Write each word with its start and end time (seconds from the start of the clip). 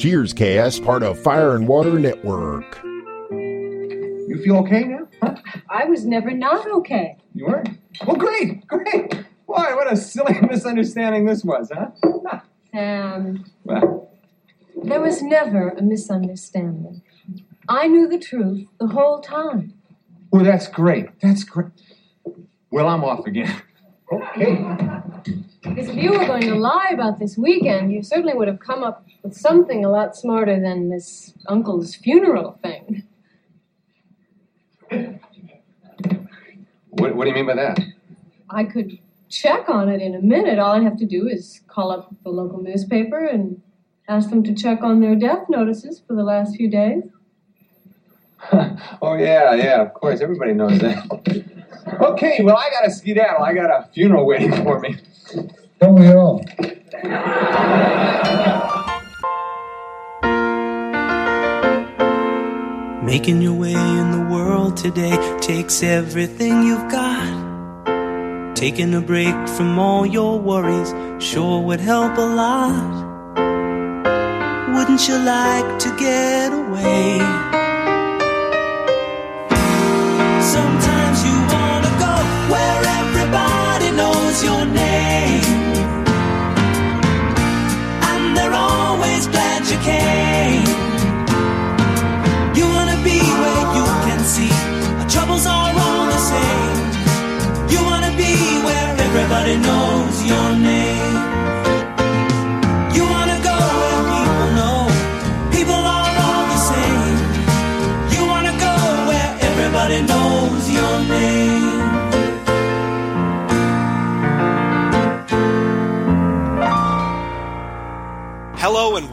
Cheers 0.00 0.32
Cast, 0.32 0.82
part 0.82 1.02
of 1.02 1.18
Fire 1.18 1.54
and 1.54 1.68
Water 1.68 1.98
Network. 1.98 2.80
You 3.30 4.40
feel 4.42 4.56
okay 4.60 4.84
now? 4.84 5.06
I 5.68 5.84
was 5.84 6.06
never 6.06 6.30
not 6.30 6.66
okay. 6.70 7.18
You 7.34 7.44
were? 7.44 7.62
Well, 8.06 8.16
great, 8.16 8.66
great. 8.66 9.10
Boy, 9.46 9.76
what 9.76 9.92
a 9.92 9.98
silly 9.98 10.40
misunderstanding 10.48 11.26
this 11.26 11.44
was, 11.44 11.70
huh? 11.70 11.90
Sam, 12.72 13.44
Well, 13.64 14.10
there 14.82 15.02
was 15.02 15.20
never 15.20 15.68
a 15.68 15.82
misunderstanding. 15.82 17.02
I 17.68 17.86
knew 17.86 18.08
the 18.08 18.18
truth 18.18 18.68
the 18.78 18.86
whole 18.86 19.20
time. 19.20 19.74
well, 20.30 20.44
that's 20.44 20.66
great. 20.66 21.20
That's 21.20 21.44
great. 21.44 21.72
Well, 22.70 22.88
I'm 22.88 23.04
off 23.04 23.26
again. 23.26 23.54
Okay. 24.12 24.64
Because 25.62 25.88
if 25.88 25.96
you 25.96 26.10
were 26.12 26.26
going 26.26 26.42
to 26.42 26.54
lie 26.54 26.90
about 26.92 27.18
this 27.18 27.36
weekend, 27.36 27.92
you 27.92 28.02
certainly 28.02 28.34
would 28.34 28.48
have 28.48 28.58
come 28.58 28.82
up 28.82 29.06
with 29.22 29.34
something 29.34 29.84
a 29.84 29.90
lot 29.90 30.16
smarter 30.16 30.60
than 30.60 30.88
this 30.88 31.32
uncle's 31.46 31.94
funeral 31.94 32.58
thing. 32.62 33.04
What, 36.90 37.14
what 37.14 37.24
do 37.24 37.30
you 37.30 37.34
mean 37.34 37.46
by 37.46 37.54
that? 37.54 37.78
I 38.48 38.64
could 38.64 38.98
check 39.28 39.68
on 39.68 39.88
it 39.88 40.02
in 40.02 40.14
a 40.14 40.20
minute. 40.20 40.58
All 40.58 40.72
I'd 40.72 40.82
have 40.82 40.98
to 40.98 41.06
do 41.06 41.28
is 41.28 41.60
call 41.68 41.92
up 41.92 42.12
the 42.24 42.30
local 42.30 42.60
newspaper 42.60 43.24
and 43.24 43.62
ask 44.08 44.30
them 44.30 44.42
to 44.42 44.54
check 44.54 44.82
on 44.82 45.00
their 45.00 45.14
death 45.14 45.44
notices 45.48 46.02
for 46.06 46.14
the 46.14 46.24
last 46.24 46.56
few 46.56 46.68
days. 46.68 47.04
oh, 48.52 49.14
yeah, 49.14 49.54
yeah, 49.54 49.82
of 49.82 49.94
course. 49.94 50.20
Everybody 50.20 50.54
knows 50.54 50.80
that. 50.80 51.59
Okay, 52.00 52.40
well, 52.42 52.56
I 52.56 52.70
got 52.70 52.84
to 52.84 52.90
skedaddle. 52.90 53.42
I 53.42 53.54
got 53.54 53.70
a 53.70 53.88
funeral 53.92 54.26
waiting 54.26 54.52
for 54.62 54.80
me. 54.80 54.96
Don't 55.80 55.98
we 55.98 56.08
all? 56.08 56.44
Making 63.02 63.42
your 63.42 63.54
way 63.54 63.72
in 63.72 64.10
the 64.12 64.28
world 64.30 64.76
today 64.76 65.16
takes 65.40 65.82
everything 65.82 66.62
you've 66.62 66.90
got. 66.90 67.50
Taking 68.54 68.94
a 68.94 69.00
break 69.00 69.34
from 69.48 69.78
all 69.78 70.04
your 70.06 70.38
worries 70.38 70.94
sure 71.22 71.60
would 71.62 71.80
help 71.80 72.16
a 72.18 72.20
lot. 72.20 73.10
Wouldn't 74.74 75.08
you 75.08 75.18
like 75.18 75.78
to 75.78 75.96
get 75.98 76.52
away? 76.52 77.69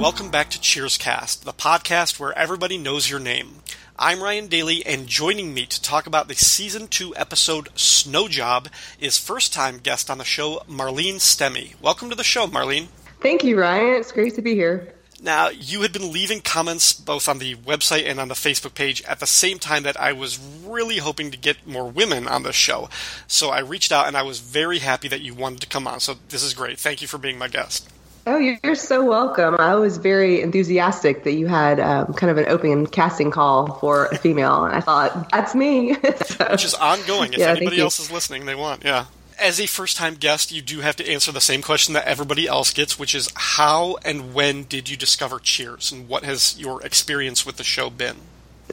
Welcome 0.08 0.32
back 0.32 0.50
to 0.50 0.58
Cheerscast, 0.58 1.44
the 1.44 1.52
podcast 1.52 2.18
where 2.18 2.32
everybody 2.40 2.78
knows 2.78 3.10
your 3.10 3.20
name. 3.20 3.56
I'm 4.00 4.24
Ryan 4.24 4.48
Daly, 4.48 4.86
and 4.86 5.06
joining 5.06 5.54
me 5.54 5.66
to 5.66 5.82
talk 5.82 6.08
about 6.08 6.30
the 6.30 6.36
season 6.36 6.88
two 6.88 7.14
episode 7.18 7.68
Snow 7.76 8.30
Job 8.30 8.70
is 9.02 9.18
first 9.18 9.54
time 9.54 9.80
guest 9.80 10.10
on 10.10 10.18
the 10.18 10.24
show, 10.24 10.64
Marlene 10.70 11.16
Stemme. 11.16 11.76
Welcome 11.82 12.10
to 12.10 12.16
the 12.16 12.24
show, 12.24 12.48
Marlene. 12.48 12.88
Thank 13.20 13.44
you, 13.44 13.60
Ryan. 13.60 14.00
It's 14.00 14.14
great 14.14 14.34
to 14.36 14.42
be 14.42 14.56
here. 14.56 14.94
Now, 15.22 15.50
you 15.50 15.82
had 15.82 15.92
been 15.92 16.14
leaving 16.14 16.40
comments 16.40 16.94
both 16.94 17.28
on 17.28 17.40
the 17.40 17.56
website 17.56 18.08
and 18.08 18.18
on 18.18 18.30
the 18.30 18.34
Facebook 18.34 18.76
page 18.76 19.04
at 19.04 19.20
the 19.20 19.28
same 19.28 19.60
time 19.60 19.84
that 19.84 20.00
I 20.00 20.14
was 20.14 20.40
really 20.66 21.00
hoping 21.00 21.32
to 21.32 21.38
get 21.38 21.68
more 21.68 21.86
women 21.86 22.30
on 22.30 22.44
the 22.44 22.54
show. 22.54 22.88
So 23.28 23.50
I 23.50 23.60
reached 23.60 23.92
out 23.92 24.08
and 24.08 24.16
I 24.16 24.22
was 24.22 24.40
very 24.40 24.80
happy 24.80 25.10
that 25.10 25.20
you 25.20 25.34
wanted 25.34 25.60
to 25.60 25.68
come 25.68 25.86
on. 25.86 26.00
So 26.00 26.16
this 26.30 26.44
is 26.44 26.54
great. 26.54 26.80
Thank 26.80 27.02
you 27.02 27.10
for 27.10 27.18
being 27.18 27.38
my 27.38 27.50
guest. 27.50 27.90
Oh, 28.28 28.38
you're 28.40 28.76
so 28.76 29.06
welcome. 29.06 29.56
I 29.58 29.76
was 29.76 29.98
very 29.98 30.42
enthusiastic 30.42 31.24
that 31.24 31.32
you 31.36 31.48
had 31.48 31.80
um, 31.80 32.14
kind 32.14 32.30
of 32.30 32.38
an 32.38 32.50
open 32.50 32.86
casting 32.86 33.32
call 33.32 33.76
for 33.76 34.08
a 34.08 34.18
female, 34.18 34.66
and 34.66 34.76
I 34.76 34.82
thought 34.82 35.32
that's 35.32 35.56
me. 35.56 35.96
So- 36.26 36.48
which 36.52 36.66
is 36.66 36.74
ongoing. 36.74 37.32
If 37.32 37.40
Yeah, 37.40 37.52
anybody 37.52 37.80
else 37.80 38.02
is 38.02 38.12
listening, 38.12 38.46
they 38.46 38.54
want. 38.54 38.84
Yeah. 38.84 39.06
As 39.40 39.62
a 39.62 39.66
first 39.66 39.96
time 39.96 40.16
guest, 40.16 40.52
you 40.52 40.62
do 40.62 40.82
have 40.82 40.98
to 40.98 41.10
answer 41.10 41.32
the 41.32 41.40
same 41.40 41.62
question 41.62 41.94
that 41.94 42.06
everybody 42.06 42.48
else 42.48 42.74
gets, 42.74 43.00
which 43.00 43.16
is 43.16 43.30
how 43.34 43.98
and 44.04 44.34
when 44.34 44.64
did 44.64 44.90
you 44.90 44.98
discover 44.98 45.40
Cheers, 45.40 45.94
and 45.94 46.10
what 46.10 46.26
has 46.26 46.60
your 46.60 46.86
experience 46.86 47.46
with 47.46 47.56
the 47.56 47.64
show 47.64 47.90
been? 47.90 48.18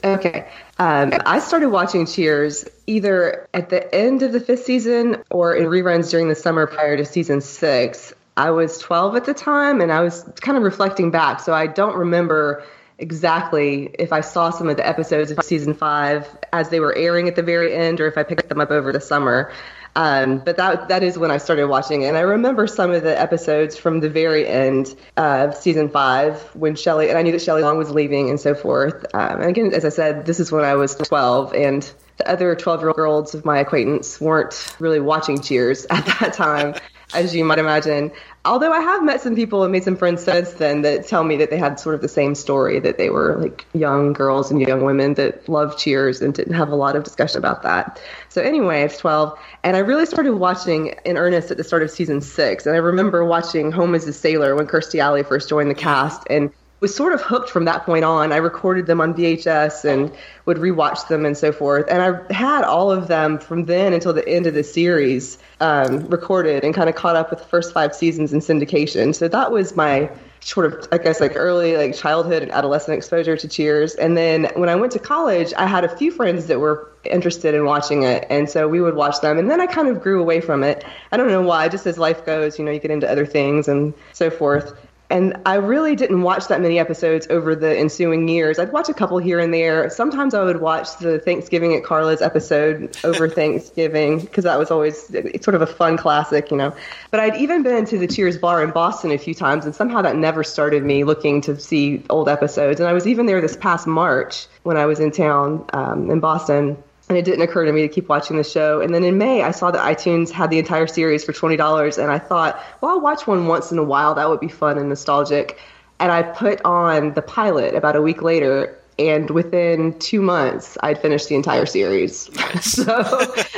Okay. 0.03 0.49
Um, 0.77 1.13
I 1.25 1.39
started 1.39 1.69
watching 1.69 2.05
Cheers 2.05 2.65
either 2.87 3.47
at 3.53 3.69
the 3.69 3.95
end 3.95 4.21
of 4.21 4.33
the 4.33 4.41
fifth 4.41 4.65
season 4.65 5.23
or 5.29 5.55
in 5.55 5.63
reruns 5.65 6.11
during 6.11 6.27
the 6.27 6.35
summer 6.35 6.67
prior 6.67 6.97
to 6.97 7.05
season 7.05 7.39
six. 7.39 8.13
I 8.37 8.51
was 8.51 8.77
12 8.79 9.15
at 9.15 9.25
the 9.25 9.33
time 9.33 9.81
and 9.81 9.91
I 9.91 10.01
was 10.01 10.23
kind 10.41 10.57
of 10.57 10.63
reflecting 10.63 11.11
back, 11.11 11.39
so 11.39 11.53
I 11.53 11.67
don't 11.67 11.95
remember 11.95 12.63
exactly 12.97 13.93
if 13.99 14.13
I 14.13 14.21
saw 14.21 14.49
some 14.49 14.69
of 14.69 14.77
the 14.77 14.87
episodes 14.87 15.31
of 15.31 15.43
season 15.43 15.73
five 15.73 16.27
as 16.53 16.69
they 16.69 16.79
were 16.79 16.95
airing 16.95 17.27
at 17.27 17.35
the 17.35 17.43
very 17.43 17.73
end 17.73 17.99
or 17.99 18.07
if 18.07 18.17
I 18.17 18.23
picked 18.23 18.47
them 18.49 18.61
up 18.61 18.71
over 18.71 18.91
the 18.91 19.01
summer. 19.01 19.51
Um, 19.97 20.39
but 20.39 20.57
that 20.57 20.89
that 20.89 21.03
is 21.03 21.17
when 21.17 21.31
I 21.31 21.37
started 21.37 21.67
watching 21.67 22.01
it. 22.01 22.07
And 22.07 22.17
I 22.17 22.21
remember 22.21 22.67
some 22.67 22.91
of 22.91 23.03
the 23.03 23.17
episodes 23.17 23.77
from 23.77 24.01
the 24.01 24.09
very 24.09 24.45
end 24.45 24.93
of 25.15 25.55
season 25.55 25.87
five 25.87 26.41
when 26.53 26.75
Shelley, 26.75 27.07
and 27.07 27.17
I 27.17 27.21
knew 27.21 27.31
that 27.31 27.41
Shelley 27.41 27.61
Long 27.61 27.77
was 27.77 27.89
leaving 27.91 28.29
and 28.29 28.37
so 28.37 28.53
forth. 28.55 29.05
Um, 29.13 29.39
and 29.39 29.49
again, 29.49 29.73
as 29.73 29.85
I 29.85 29.89
said, 29.89 30.25
this 30.25 30.41
is 30.41 30.51
when 30.51 30.65
I 30.65 30.75
was 30.75 30.95
12, 30.95 31.53
and 31.53 31.89
the 32.17 32.29
other 32.29 32.55
12 32.55 32.81
year 32.81 33.05
olds 33.05 33.33
of 33.33 33.45
my 33.45 33.59
acquaintance 33.59 34.19
weren't 34.19 34.75
really 34.79 34.99
watching 34.99 35.39
Cheers 35.41 35.85
at 35.89 36.05
that 36.19 36.33
time, 36.33 36.75
as 37.15 37.33
you 37.35 37.43
might 37.43 37.59
imagine. 37.59 38.11
Although 38.43 38.71
I 38.71 38.79
have 38.79 39.03
met 39.03 39.21
some 39.21 39.35
people 39.35 39.63
and 39.63 39.71
made 39.71 39.83
some 39.83 39.95
friends 39.95 40.23
since 40.23 40.53
then 40.53 40.83
that 40.83 41.07
tell 41.07 41.23
me 41.23 41.35
that 41.37 41.49
they 41.49 41.57
had 41.57 41.79
sort 41.79 41.95
of 41.95 42.01
the 42.01 42.07
same 42.07 42.35
story 42.35 42.79
that 42.79 42.97
they 42.97 43.09
were 43.09 43.35
like 43.37 43.65
young 43.73 44.13
girls 44.13 44.51
and 44.51 44.61
young 44.61 44.83
women 44.83 45.15
that 45.15 45.47
loved 45.49 45.79
Cheers 45.79 46.21
and 46.21 46.33
didn't 46.33 46.53
have 46.53 46.69
a 46.69 46.75
lot 46.75 46.95
of 46.95 47.03
discussion 47.03 47.39
about 47.39 47.63
that. 47.63 47.99
So 48.29 48.41
anyway, 48.41 48.81
I 48.81 48.83
was 48.83 48.97
12 48.97 49.39
and 49.63 49.75
I 49.75 49.79
really 49.79 50.05
started 50.05 50.35
watching 50.35 50.93
in 51.05 51.17
earnest 51.17 51.49
at 51.49 51.57
the 51.57 51.63
start 51.63 51.81
of 51.81 51.89
season 51.89 52.21
six. 52.21 52.65
And 52.65 52.75
I 52.75 52.79
remember 52.79 53.25
watching 53.25 53.71
Home 53.71 53.95
as 53.95 54.07
a 54.07 54.13
Sailor 54.13 54.55
when 54.55 54.67
Kirstie 54.67 54.99
Alley 54.99 55.23
first 55.23 55.49
joined 55.49 55.71
the 55.71 55.75
cast 55.75 56.23
and 56.29 56.51
was 56.79 56.95
sort 56.95 57.13
of 57.13 57.21
hooked 57.21 57.49
from 57.49 57.65
that 57.65 57.85
point 57.85 58.03
on. 58.03 58.31
I 58.31 58.37
recorded 58.37 58.85
them 58.85 58.99
on 58.99 59.13
VHS 59.13 59.85
and 59.85 60.11
would 60.45 60.57
rewatch 60.57 61.07
them 61.07 61.25
and 61.25 61.37
so 61.37 61.51
forth. 61.51 61.85
And 61.89 62.01
I 62.01 62.33
had 62.33 62.63
all 62.63 62.91
of 62.91 63.07
them 63.07 63.39
from 63.39 63.65
then 63.65 63.93
until 63.93 64.13
the 64.13 64.27
end 64.27 64.45
of 64.45 64.53
the 64.53 64.63
series 64.63 65.37
um, 65.61 66.07
recorded 66.07 66.63
and 66.63 66.73
kind 66.73 66.89
of 66.89 66.95
caught 66.95 67.15
up 67.15 67.29
with 67.29 67.39
the 67.39 67.45
first 67.45 67.73
five 67.73 67.95
seasons 67.95 68.33
in 68.33 68.39
syndication. 68.39 69.15
So 69.15 69.27
that 69.27 69.51
was 69.51 69.75
my 69.75 70.09
sort 70.41 70.67
of, 70.67 70.87
I 70.91 70.99
guess, 70.99 71.19
like 71.19 71.33
early 71.35 71.75
like 71.75 71.95
childhood 71.95 72.43
and 72.43 72.51
adolescent 72.51 72.95
exposure 72.95 73.35
to 73.35 73.47
Cheers. 73.47 73.95
And 73.95 74.15
then 74.15 74.51
when 74.55 74.69
I 74.69 74.75
went 74.75 74.91
to 74.91 74.99
college, 74.99 75.53
I 75.57 75.65
had 75.65 75.83
a 75.83 75.97
few 75.97 76.11
friends 76.11 76.45
that 76.47 76.59
were 76.59 76.91
interested 77.03 77.55
in 77.55 77.65
watching 77.65 78.03
it, 78.03 78.25
and 78.29 78.49
so 78.49 78.67
we 78.67 78.79
would 78.79 78.95
watch 78.95 79.21
them. 79.21 79.37
And 79.37 79.49
then 79.49 79.59
I 79.59 79.65
kind 79.65 79.87
of 79.87 80.01
grew 80.01 80.21
away 80.21 80.41
from 80.41 80.63
it. 80.63 80.83
I 81.11 81.17
don't 81.17 81.29
know 81.29 81.41
why. 81.41 81.67
Just 81.67 81.87
as 81.87 81.97
life 81.97 82.25
goes, 82.25 82.59
you 82.59 82.65
know, 82.65 82.71
you 82.71 82.79
get 82.79 82.91
into 82.91 83.09
other 83.09 83.25
things 83.25 83.67
and 83.67 83.93
so 84.13 84.29
forth. 84.29 84.73
And 85.09 85.39
I 85.45 85.55
really 85.55 85.95
didn't 85.95 86.23
watch 86.23 86.47
that 86.47 86.61
many 86.61 86.79
episodes 86.79 87.27
over 87.29 87.55
the 87.55 87.77
ensuing 87.77 88.27
years. 88.27 88.57
I'd 88.57 88.71
watch 88.71 88.89
a 88.89 88.93
couple 88.93 89.17
here 89.19 89.39
and 89.39 89.53
there. 89.53 89.89
Sometimes 89.89 90.33
I 90.33 90.43
would 90.43 90.61
watch 90.61 90.97
the 90.97 91.19
Thanksgiving 91.19 91.75
at 91.75 91.83
Carla's 91.83 92.21
episode 92.21 92.97
over 93.03 93.29
Thanksgiving 93.35 94.19
because 94.19 94.45
that 94.45 94.57
was 94.57 94.71
always 94.71 95.09
it's 95.11 95.45
sort 95.45 95.55
of 95.55 95.61
a 95.61 95.67
fun 95.67 95.97
classic, 95.97 96.49
you 96.49 96.57
know. 96.57 96.75
But 97.11 97.19
I'd 97.19 97.35
even 97.35 97.61
been 97.61 97.85
to 97.85 97.97
the 97.99 98.07
Cheers 98.07 98.37
bar 98.37 98.63
in 98.63 98.71
Boston 98.71 99.11
a 99.11 99.17
few 99.17 99.35
times, 99.35 99.65
and 99.65 99.75
somehow 99.75 100.01
that 100.01 100.15
never 100.15 100.43
started 100.43 100.83
me 100.83 101.03
looking 101.03 101.41
to 101.41 101.59
see 101.59 102.03
old 102.09 102.27
episodes. 102.27 102.79
And 102.79 102.89
I 102.89 102.93
was 102.93 103.05
even 103.05 103.27
there 103.27 103.41
this 103.41 103.55
past 103.55 103.85
March 103.85 104.47
when 104.63 104.77
I 104.77 104.85
was 104.85 104.99
in 104.99 105.11
town 105.11 105.65
um, 105.73 106.09
in 106.09 106.19
Boston 106.19 106.77
and 107.07 107.17
it 107.17 107.25
didn't 107.25 107.41
occur 107.41 107.65
to 107.65 107.71
me 107.71 107.81
to 107.81 107.87
keep 107.87 108.09
watching 108.09 108.37
the 108.37 108.43
show. 108.43 108.81
And 108.81 108.93
then 108.93 109.03
in 109.03 109.17
May, 109.17 109.43
I 109.43 109.51
saw 109.51 109.71
that 109.71 109.81
iTunes 109.81 110.31
had 110.31 110.49
the 110.49 110.59
entire 110.59 110.87
series 110.87 111.23
for 111.23 111.33
twenty 111.33 111.55
dollars, 111.55 111.97
and 111.97 112.11
I 112.11 112.19
thought, 112.19 112.61
well, 112.81 112.91
I'll 112.91 113.01
watch 113.01 113.27
one 113.27 113.47
once 113.47 113.71
in 113.71 113.77
a 113.77 113.83
while. 113.83 114.15
That 114.15 114.29
would 114.29 114.39
be 114.39 114.47
fun 114.47 114.77
and 114.77 114.89
nostalgic. 114.89 115.59
And 115.99 116.11
I 116.11 116.23
put 116.23 116.61
on 116.65 117.13
the 117.13 117.21
pilot 117.21 117.73
about 117.75 117.95
a 117.95 118.01
week 118.01 118.21
later, 118.21 118.77
and 118.97 119.29
within 119.29 119.97
two 119.99 120.21
months, 120.21 120.77
I'd 120.81 121.01
finished 121.01 121.27
the 121.27 121.35
entire 121.35 121.65
series. 121.65 122.29
so 122.61 122.85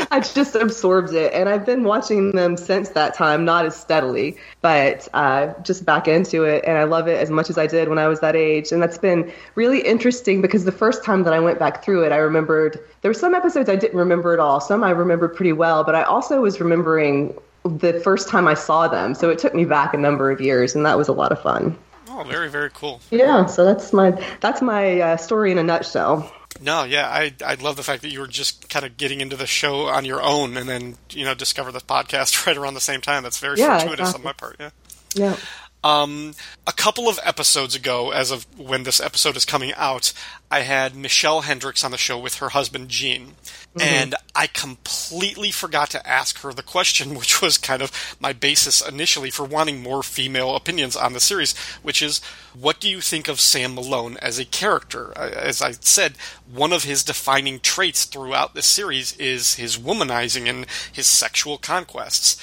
I 0.09 0.19
just 0.19 0.55
absorbed 0.55 1.13
it, 1.13 1.31
and 1.33 1.47
I've 1.47 1.65
been 1.65 1.83
watching 1.83 2.31
them 2.31 2.57
since 2.57 2.89
that 2.89 3.13
time, 3.13 3.45
not 3.45 3.65
as 3.65 3.75
steadily, 3.75 4.35
but 4.61 5.07
uh, 5.13 5.53
just 5.61 5.85
back 5.85 6.07
into 6.07 6.43
it, 6.43 6.63
and 6.65 6.77
I 6.77 6.85
love 6.85 7.07
it 7.07 7.17
as 7.19 7.29
much 7.29 7.51
as 7.51 7.57
I 7.57 7.67
did 7.67 7.87
when 7.87 7.99
I 7.99 8.07
was 8.07 8.19
that 8.21 8.35
age. 8.35 8.71
And 8.71 8.81
that's 8.81 8.97
been 8.97 9.31
really 9.53 9.81
interesting 9.81 10.41
because 10.41 10.65
the 10.65 10.71
first 10.71 11.03
time 11.03 11.23
that 11.23 11.33
I 11.33 11.39
went 11.39 11.59
back 11.59 11.83
through 11.83 12.03
it, 12.03 12.11
I 12.11 12.17
remembered 12.17 12.79
there 13.01 13.09
were 13.09 13.13
some 13.13 13.35
episodes 13.35 13.69
I 13.69 13.75
didn't 13.75 13.97
remember 13.97 14.33
at 14.33 14.39
all. 14.39 14.59
Some 14.59 14.83
I 14.83 14.89
remembered 14.89 15.35
pretty 15.35 15.53
well, 15.53 15.83
but 15.83 15.93
I 15.93 16.01
also 16.03 16.41
was 16.41 16.59
remembering 16.59 17.37
the 17.63 17.99
first 17.99 18.27
time 18.27 18.47
I 18.47 18.53
saw 18.55 18.87
them. 18.87 19.13
So 19.13 19.29
it 19.29 19.37
took 19.37 19.53
me 19.53 19.65
back 19.65 19.93
a 19.93 19.97
number 19.97 20.31
of 20.31 20.41
years, 20.41 20.73
and 20.75 20.85
that 20.85 20.97
was 20.97 21.07
a 21.07 21.13
lot 21.13 21.31
of 21.31 21.41
fun. 21.41 21.77
Oh, 22.19 22.23
very 22.23 22.49
very 22.49 22.69
cool. 22.73 23.01
Yeah, 23.11 23.45
so 23.45 23.63
that's 23.65 23.93
my 23.93 24.11
that's 24.41 24.61
my 24.61 24.99
uh, 24.99 25.17
story 25.17 25.51
in 25.51 25.57
a 25.57 25.63
nutshell. 25.63 26.31
No, 26.61 26.83
yeah, 26.85 27.07
I 27.07 27.33
I 27.45 27.53
love 27.55 27.75
the 27.75 27.83
fact 27.83 28.01
that 28.01 28.09
you 28.09 28.19
were 28.19 28.27
just 28.27 28.69
kind 28.69 28.85
of 28.85 28.97
getting 28.97 29.21
into 29.21 29.35
the 29.35 29.45
show 29.45 29.87
on 29.87 30.05
your 30.05 30.21
own, 30.23 30.57
and 30.57 30.67
then 30.67 30.97
you 31.11 31.23
know 31.25 31.33
discover 31.35 31.71
the 31.71 31.79
podcast 31.81 32.45
right 32.47 32.57
around 32.57 32.73
the 32.73 32.81
same 32.81 33.01
time. 33.01 33.23
That's 33.23 33.37
very 33.39 33.59
Yeah, 33.59 33.77
fortuitous 33.79 34.09
exactly. 34.09 34.19
on 34.21 34.23
my 34.25 34.33
part. 34.33 34.55
Yeah. 34.59 34.69
Yeah. 35.15 35.35
Um, 35.83 36.33
a 36.65 36.73
couple 36.73 37.07
of 37.07 37.19
episodes 37.23 37.75
ago, 37.75 38.09
as 38.11 38.31
of 38.31 38.45
when 38.59 38.83
this 38.83 38.99
episode 38.99 39.37
is 39.37 39.45
coming 39.45 39.73
out, 39.77 40.11
I 40.49 40.61
had 40.61 40.95
Michelle 40.95 41.41
Hendricks 41.41 41.83
on 41.83 41.91
the 41.91 41.97
show 41.97 42.17
with 42.17 42.35
her 42.35 42.49
husband 42.49 42.89
Gene, 42.89 43.35
and 43.81 44.15
I 44.35 44.47
completely 44.47 45.51
forgot 45.51 45.89
to 45.91 46.07
ask 46.07 46.39
her 46.39 46.53
the 46.53 46.63
question, 46.63 47.15
which 47.17 47.41
was 47.41 47.57
kind 47.57 47.81
of 47.81 47.91
my 48.19 48.33
basis 48.33 48.85
initially 48.85 49.29
for 49.29 49.45
wanting 49.45 49.81
more 49.81 50.03
female 50.03 50.55
opinions 50.55 50.95
on 50.95 51.13
the 51.13 51.19
series, 51.19 51.57
which 51.81 52.01
is, 52.01 52.21
what 52.53 52.79
do 52.79 52.89
you 52.89 53.01
think 53.01 53.27
of 53.27 53.39
Sam 53.39 53.75
Malone 53.75 54.17
as 54.17 54.39
a 54.39 54.45
character? 54.45 55.13
Uh, 55.17 55.29
As 55.29 55.61
I 55.61 55.71
said, 55.71 56.13
one 56.51 56.73
of 56.73 56.83
his 56.83 57.03
defining 57.03 57.59
traits 57.59 58.05
throughout 58.05 58.53
the 58.53 58.61
series 58.61 59.15
is 59.17 59.55
his 59.55 59.77
womanizing 59.77 60.49
and 60.49 60.65
his 60.91 61.07
sexual 61.07 61.57
conquests 61.57 62.41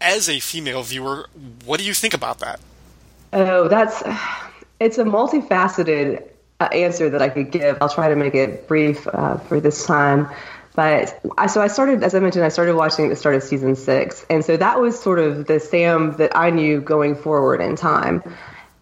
as 0.00 0.28
a 0.28 0.40
female 0.40 0.82
viewer, 0.82 1.28
what 1.64 1.78
do 1.78 1.84
you 1.84 1.94
think 1.94 2.14
about 2.14 2.38
that? 2.38 2.60
Oh, 3.32 3.68
that's 3.68 4.02
it's 4.80 4.98
a 4.98 5.04
multifaceted 5.04 6.26
answer 6.66 7.10
that 7.10 7.22
I 7.22 7.28
could 7.28 7.50
give. 7.50 7.78
I'll 7.80 7.88
try 7.88 8.08
to 8.08 8.16
make 8.16 8.34
it 8.34 8.68
brief 8.68 9.06
uh, 9.08 9.38
for 9.38 9.60
this 9.60 9.86
time. 9.86 10.28
But 10.76 11.20
I, 11.36 11.46
so 11.46 11.60
I 11.60 11.66
started, 11.66 12.04
as 12.04 12.14
I 12.14 12.20
mentioned, 12.20 12.44
I 12.44 12.48
started 12.48 12.76
watching 12.76 13.06
at 13.06 13.08
the 13.08 13.16
start 13.16 13.34
of 13.34 13.42
season 13.42 13.74
six, 13.74 14.24
and 14.30 14.44
so 14.44 14.56
that 14.56 14.80
was 14.80 14.98
sort 14.98 15.18
of 15.18 15.46
the 15.46 15.58
Sam 15.58 16.16
that 16.16 16.36
I 16.36 16.50
knew 16.50 16.80
going 16.80 17.16
forward 17.16 17.60
in 17.60 17.76
time. 17.76 18.22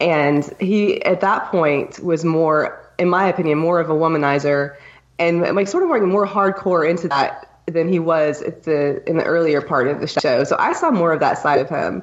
And 0.00 0.48
he, 0.60 1.02
at 1.04 1.22
that 1.22 1.46
point, 1.46 1.98
was 2.00 2.24
more, 2.24 2.86
in 2.98 3.08
my 3.08 3.26
opinion, 3.26 3.58
more 3.58 3.80
of 3.80 3.90
a 3.90 3.94
womanizer, 3.94 4.76
and 5.18 5.40
like 5.40 5.66
sort 5.66 5.82
of 5.82 6.02
more 6.06 6.26
hardcore 6.26 6.88
into 6.88 7.08
that 7.08 7.48
than 7.66 7.88
he 7.88 7.98
was 7.98 8.42
at 8.42 8.64
the 8.64 9.02
in 9.08 9.16
the 9.16 9.24
earlier 9.24 9.60
part 9.60 9.88
of 9.88 10.00
the 10.00 10.06
show. 10.06 10.44
So 10.44 10.56
I 10.58 10.74
saw 10.74 10.90
more 10.90 11.12
of 11.12 11.20
that 11.20 11.38
side 11.38 11.60
of 11.60 11.68
him. 11.68 12.02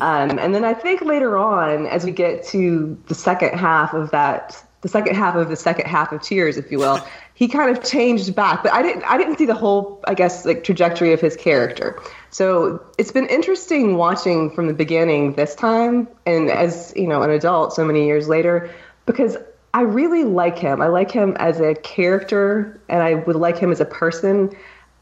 Um, 0.00 0.38
and 0.38 0.54
then 0.54 0.64
I 0.64 0.74
think 0.74 1.00
later 1.02 1.38
on, 1.38 1.86
as 1.86 2.04
we 2.04 2.10
get 2.10 2.44
to 2.48 3.00
the 3.06 3.14
second 3.14 3.58
half 3.58 3.94
of 3.94 4.10
that, 4.10 4.62
the 4.82 4.88
second 4.88 5.14
half 5.14 5.34
of 5.36 5.48
the 5.48 5.56
second 5.56 5.86
half 5.86 6.12
of 6.12 6.22
Cheers, 6.22 6.56
if 6.56 6.70
you 6.70 6.78
will, 6.78 7.00
he 7.34 7.48
kind 7.48 7.76
of 7.76 7.84
changed 7.84 8.34
back. 8.34 8.62
But 8.62 8.72
I 8.72 8.82
didn't, 8.82 9.04
I 9.04 9.18
didn't 9.18 9.38
see 9.38 9.46
the 9.46 9.54
whole, 9.54 10.00
I 10.06 10.14
guess, 10.14 10.44
like 10.44 10.64
trajectory 10.64 11.12
of 11.12 11.20
his 11.20 11.36
character. 11.36 12.00
So 12.30 12.84
it's 12.98 13.12
been 13.12 13.26
interesting 13.26 13.96
watching 13.96 14.50
from 14.50 14.66
the 14.66 14.74
beginning 14.74 15.34
this 15.34 15.54
time, 15.54 16.08
and 16.26 16.50
as 16.50 16.92
you 16.96 17.06
know, 17.06 17.22
an 17.22 17.30
adult, 17.30 17.74
so 17.74 17.84
many 17.84 18.06
years 18.06 18.28
later, 18.28 18.70
because 19.06 19.36
I 19.72 19.82
really 19.82 20.24
like 20.24 20.58
him. 20.58 20.82
I 20.82 20.88
like 20.88 21.10
him 21.10 21.36
as 21.38 21.60
a 21.60 21.74
character, 21.74 22.80
and 22.88 23.02
I 23.02 23.14
would 23.14 23.36
like 23.36 23.58
him 23.58 23.70
as 23.70 23.80
a 23.80 23.84
person. 23.84 24.50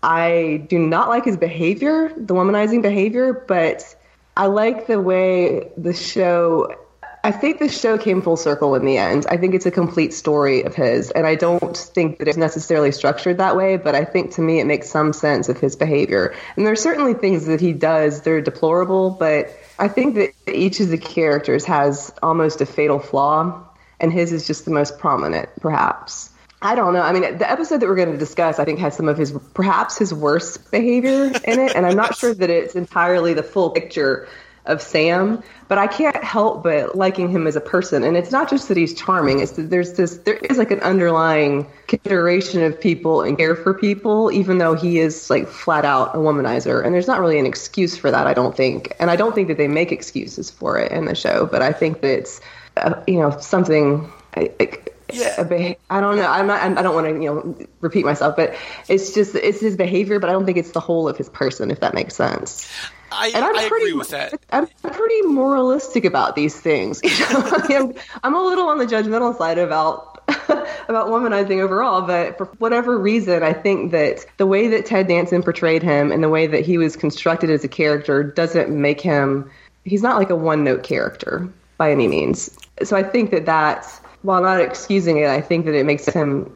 I 0.03 0.65
do 0.69 0.79
not 0.79 1.09
like 1.09 1.25
his 1.25 1.37
behavior, 1.37 2.13
the 2.17 2.35
womanizing 2.35 2.83
behavior, 2.83 3.33
but 3.33 3.97
I 4.37 4.47
like 4.47 4.87
the 4.87 5.01
way 5.01 5.71
the 5.77 5.95
show. 5.95 6.75
I 7.25 7.31
think 7.33 7.59
the 7.59 7.69
show 7.69 7.99
came 7.99 8.23
full 8.23 8.37
circle 8.37 8.75
in 8.75 8.85
the 8.85 8.97
end. 8.97 9.27
I 9.29 9.37
think 9.37 9.55
it's 9.55 9.67
a 9.67 9.71
complete 9.71 10.15
story 10.15 10.63
of 10.63 10.75
his, 10.75 11.11
and 11.11 11.27
I 11.27 11.35
don't 11.35 11.77
think 11.77 12.19
that 12.19 12.29
it's 12.29 12.37
necessarily 12.37 12.93
structured 12.93 13.39
that 13.39 13.57
way. 13.57 13.77
But 13.77 13.95
I 13.95 14.05
think 14.05 14.33
to 14.33 14.41
me, 14.41 14.61
it 14.61 14.67
makes 14.67 14.89
some 14.89 15.13
sense 15.13 15.49
of 15.49 15.59
his 15.59 15.77
behavior. 15.77 16.35
And 16.57 16.65
there 16.65 16.73
are 16.73 16.77
certainly 16.77 17.15
things 17.15 17.47
that 17.47 17.61
he 17.61 17.73
does 17.73 18.23
that 18.23 18.31
are 18.31 18.41
deplorable, 18.41 19.11
but 19.11 19.51
I 19.79 19.89
think 19.89 20.15
that 20.15 20.33
each 20.47 20.81
of 20.81 20.89
the 20.89 20.99
characters 20.99 21.65
has 21.65 22.13
almost 22.23 22.61
a 22.61 22.67
fatal 22.67 22.99
flaw, 22.99 23.65
and 24.01 24.13
his 24.13 24.33
is 24.33 24.47
just 24.47 24.65
the 24.65 24.71
most 24.71 24.99
prominent, 24.99 25.49
perhaps. 25.61 26.31
I 26.61 26.75
don't 26.75 26.93
know. 26.93 27.03
I 27.03 27.13
mean, 27.13 27.39
the 27.39 27.49
episode 27.49 27.79
that 27.81 27.87
we're 27.87 27.95
going 27.95 28.11
to 28.11 28.19
discuss, 28.19 28.59
I 28.59 28.65
think, 28.65 28.81
has 28.81 28.97
some 28.97 29.09
of 29.09 29.17
his 29.17 29.33
perhaps 29.55 29.97
his 29.97 30.13
worst 30.13 30.71
behavior 30.73 31.27
in 31.45 31.61
it, 31.61 31.77
and 31.77 31.87
I'm 31.87 31.97
not 31.97 32.17
sure 32.17 32.35
that 32.35 32.51
it's 32.51 32.75
entirely 32.75 33.33
the 33.33 33.45
full 33.45 33.71
picture 33.71 34.27
of 34.69 34.81
Sam. 34.81 35.43
But 35.67 35.79
I 35.79 35.87
can't 35.87 36.23
help 36.23 36.63
but 36.63 36.97
liking 36.97 37.29
him 37.29 37.47
as 37.47 37.57
a 37.57 37.61
person, 37.61 38.05
and 38.05 38.17
it's 38.17 38.31
not 38.31 38.49
just 38.49 38.69
that 38.69 38.77
he's 38.77 38.95
charming. 38.95 39.41
It's 39.41 39.53
that 39.53 39.71
there's 39.71 39.95
this 39.95 40.19
there 40.19 40.37
is 40.37 40.57
like 40.57 40.71
an 40.71 40.81
underlying 40.81 41.67
consideration 41.89 42.63
of 42.63 42.81
people 42.81 43.23
and 43.23 43.37
care 43.37 43.57
for 43.57 43.75
people, 43.75 44.31
even 44.33 44.59
though 44.59 44.75
he 44.75 44.99
is 44.99 45.29
like 45.29 45.49
flat 45.49 45.85
out 45.85 46.15
a 46.15 46.19
womanizer, 46.19 46.85
and 46.85 46.95
there's 46.95 47.07
not 47.07 47.21
really 47.21 47.39
an 47.39 47.47
excuse 47.47 47.97
for 47.97 48.11
that. 48.11 48.27
I 48.27 48.35
don't 48.35 48.57
think, 48.57 48.95
and 49.01 49.11
I 49.11 49.17
don't 49.17 49.35
think 49.35 49.49
that 49.49 49.57
they 49.57 49.69
make 49.69 49.93
excuses 49.93 50.51
for 50.51 50.79
it 50.79 50.93
in 50.93 51.07
the 51.07 51.15
show. 51.15 51.47
But 51.47 51.63
I 51.63 51.73
think 51.73 52.01
that 52.03 52.19
it's 52.19 52.41
uh, 52.77 53.03
you 53.07 53.19
know 53.19 53.39
something. 53.41 54.11
Like, 54.37 54.98
Yeah. 55.13 55.77
I 55.91 56.01
don't 56.01 56.17
know. 56.17 56.27
I'm 56.27 56.47
not. 56.47 56.63
I'm, 56.63 56.79
I 56.79 56.83
don't 56.83 56.95
want 56.95 57.07
to, 57.07 57.15
you 57.15 57.35
know, 57.35 57.67
repeat 57.81 58.05
myself, 58.05 58.37
but 58.37 58.55
it's 58.89 59.15
just 59.15 59.35
it's 59.35 59.61
his 59.61 59.77
behavior. 59.77 60.19
But 60.19 60.31
I 60.31 60.33
don't 60.33 60.45
think 60.45 60.59
it's 60.59 60.73
the 60.73 60.81
whole 60.81 61.09
of 61.09 61.17
his 61.17 61.29
person, 61.29 61.71
if 61.71 61.81
that 61.81 61.95
makes 61.95 62.15
sense. 62.15 62.71
I, 63.11 63.33
And 63.35 63.45
I'm 63.45 63.57
I 63.57 63.69
pretty, 63.69 63.87
agree 63.87 63.99
with 63.99 64.11
that. 64.11 64.35
I'm 64.51 64.67
pretty 64.67 65.23
moralistic 65.23 66.05
about 66.05 66.37
these 66.37 66.59
things. 66.59 67.01
You 67.09 67.19
know? 67.31 67.51
I'm, 67.53 67.95
I'm 68.23 68.35
a 68.35 68.43
little 68.43 68.69
on 68.69 68.79
the 68.79 68.87
judgmental 68.87 69.37
side 69.37 69.59
about 69.59 70.23
about 70.89 71.09
womanizing 71.09 71.61
overall, 71.61 72.03
but 72.03 72.37
for 72.37 72.47
whatever 72.59 72.99
reason, 72.99 73.43
I 73.43 73.53
think 73.53 73.93
that 73.93 74.27
the 74.37 74.47
way 74.47 74.69
that 74.69 74.85
Ted 74.87 75.09
Danson 75.09 75.43
portrayed 75.43 75.83
him 75.83 76.13
and 76.13 76.23
the 76.23 76.29
way 76.29 76.47
that 76.47 76.65
he 76.65 76.77
was 76.77 76.97
constructed 76.97 77.51
as 77.51 77.65
a 77.65 77.69
character 77.69 78.23
doesn't 78.23 78.71
make 78.71 79.01
him. 79.01 79.51
He's 79.85 80.03
not 80.03 80.19
like 80.19 80.29
a 80.29 80.37
one 80.37 80.65
note 80.65 80.83
character 80.83 81.49
by 81.79 81.93
any 81.93 82.09
means. 82.09 82.51
So 82.83 82.97
I 82.97 83.03
think 83.03 83.31
that 83.31 83.47
that, 83.47 83.89
while 84.23 84.43
not 84.43 84.61
excusing 84.61 85.19
it, 85.19 85.29
I 85.29 85.41
think 85.41 85.67
that 85.67 85.75
it 85.75 85.87
makes 85.87 86.07
him, 86.07 86.53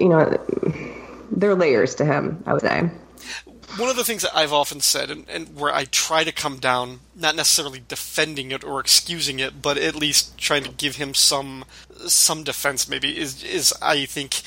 you 0.00 0.08
know, 0.08 0.38
there 1.30 1.50
are 1.50 1.54
layers 1.54 1.94
to 1.96 2.04
him. 2.04 2.42
I 2.46 2.52
would 2.52 2.62
say. 2.62 2.90
One 3.78 3.88
of 3.88 3.96
the 3.96 4.04
things 4.04 4.20
that 4.20 4.36
I've 4.36 4.52
often 4.52 4.80
said, 4.80 5.10
and, 5.10 5.26
and 5.30 5.56
where 5.56 5.74
I 5.74 5.84
try 5.86 6.24
to 6.24 6.32
come 6.32 6.58
down, 6.58 7.00
not 7.16 7.34
necessarily 7.34 7.82
defending 7.88 8.50
it 8.50 8.64
or 8.64 8.80
excusing 8.80 9.40
it, 9.40 9.62
but 9.62 9.78
at 9.78 9.94
least 9.94 10.36
trying 10.36 10.64
to 10.64 10.70
give 10.70 10.96
him 10.96 11.14
some 11.14 11.64
some 12.06 12.44
defense, 12.44 12.88
maybe 12.88 13.18
is 13.18 13.42
is 13.42 13.72
I 13.80 14.04
think 14.04 14.42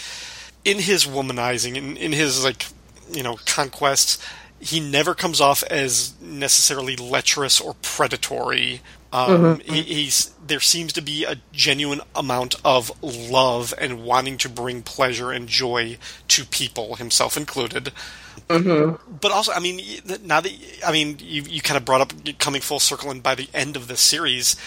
in 0.64 0.80
his 0.80 1.06
womanizing, 1.06 1.76
in, 1.76 1.98
in 1.98 2.12
his 2.12 2.44
like 2.44 2.68
you 3.12 3.24
know 3.24 3.38
conquests, 3.46 4.20
he 4.60 4.80
never 4.80 5.16
comes 5.16 5.42
off 5.42 5.64
as 5.64 6.14
necessarily 6.22 6.96
lecherous 6.96 7.60
or 7.60 7.76
predatory. 7.82 8.82
Um, 9.16 9.60
he, 9.66 9.82
he's 9.82 10.34
there 10.46 10.60
seems 10.60 10.92
to 10.94 11.02
be 11.02 11.24
a 11.24 11.38
genuine 11.54 12.02
amount 12.16 12.56
of 12.66 12.92
love 13.02 13.74
and 13.80 14.04
wanting 14.04 14.38
to 14.40 14.50
bring 14.50 14.82
pleasure 14.84 15.32
and 15.32 15.48
joy 15.48 15.98
to 16.28 16.44
people, 16.46 16.96
himself 16.96 17.38
included. 17.38 17.92
But 19.22 19.32
also, 19.32 19.54
I 19.54 19.60
mean, 19.60 19.80
now 20.24 20.42
that 20.42 20.52
I 20.86 20.92
mean, 20.92 21.18
you 21.22 21.44
you 21.44 21.62
kind 21.62 21.78
of 21.78 21.86
brought 21.86 22.02
up 22.02 22.14
coming 22.40 22.62
full 22.62 22.80
circle, 22.82 23.10
and 23.10 23.24
by 23.24 23.36
the 23.36 23.48
end 23.54 23.78
of 23.78 23.88
the 23.88 23.96
series, 23.96 24.58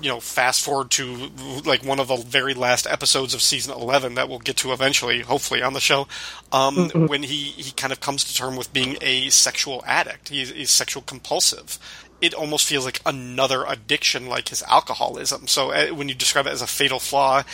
you 0.00 0.08
know, 0.08 0.20
fast 0.20 0.62
forward 0.62 0.90
to 0.92 1.30
like 1.64 1.82
one 1.82 1.98
of 1.98 2.08
the 2.08 2.16
very 2.16 2.54
last 2.54 2.86
episodes 2.86 3.34
of 3.34 3.42
season 3.42 3.72
eleven 3.74 4.14
that 4.14 4.28
we'll 4.28 4.38
get 4.38 4.56
to 4.58 4.72
eventually, 4.72 5.20
hopefully 5.22 5.62
on 5.62 5.72
the 5.72 5.80
show, 5.80 6.06
um, 6.52 6.90
when 7.08 7.24
he 7.24 7.50
he 7.56 7.72
kind 7.72 7.92
of 7.92 8.00
comes 8.00 8.22
to 8.24 8.34
term 8.34 8.56
with 8.56 8.72
being 8.72 8.96
a 9.00 9.28
sexual 9.30 9.82
addict. 9.86 10.28
He's, 10.28 10.50
he's 10.50 10.70
sexual 10.70 11.02
compulsive. 11.02 11.78
It 12.20 12.34
almost 12.34 12.66
feels 12.66 12.84
like 12.84 13.00
another 13.06 13.64
addiction, 13.64 14.26
like 14.26 14.48
his 14.48 14.62
alcoholism. 14.64 15.46
So 15.46 15.70
uh, 15.70 15.86
when 15.88 16.08
you 16.08 16.14
describe 16.16 16.46
it 16.46 16.52
as 16.52 16.62
a 16.62 16.66
fatal 16.66 16.98
flaw, 16.98 17.44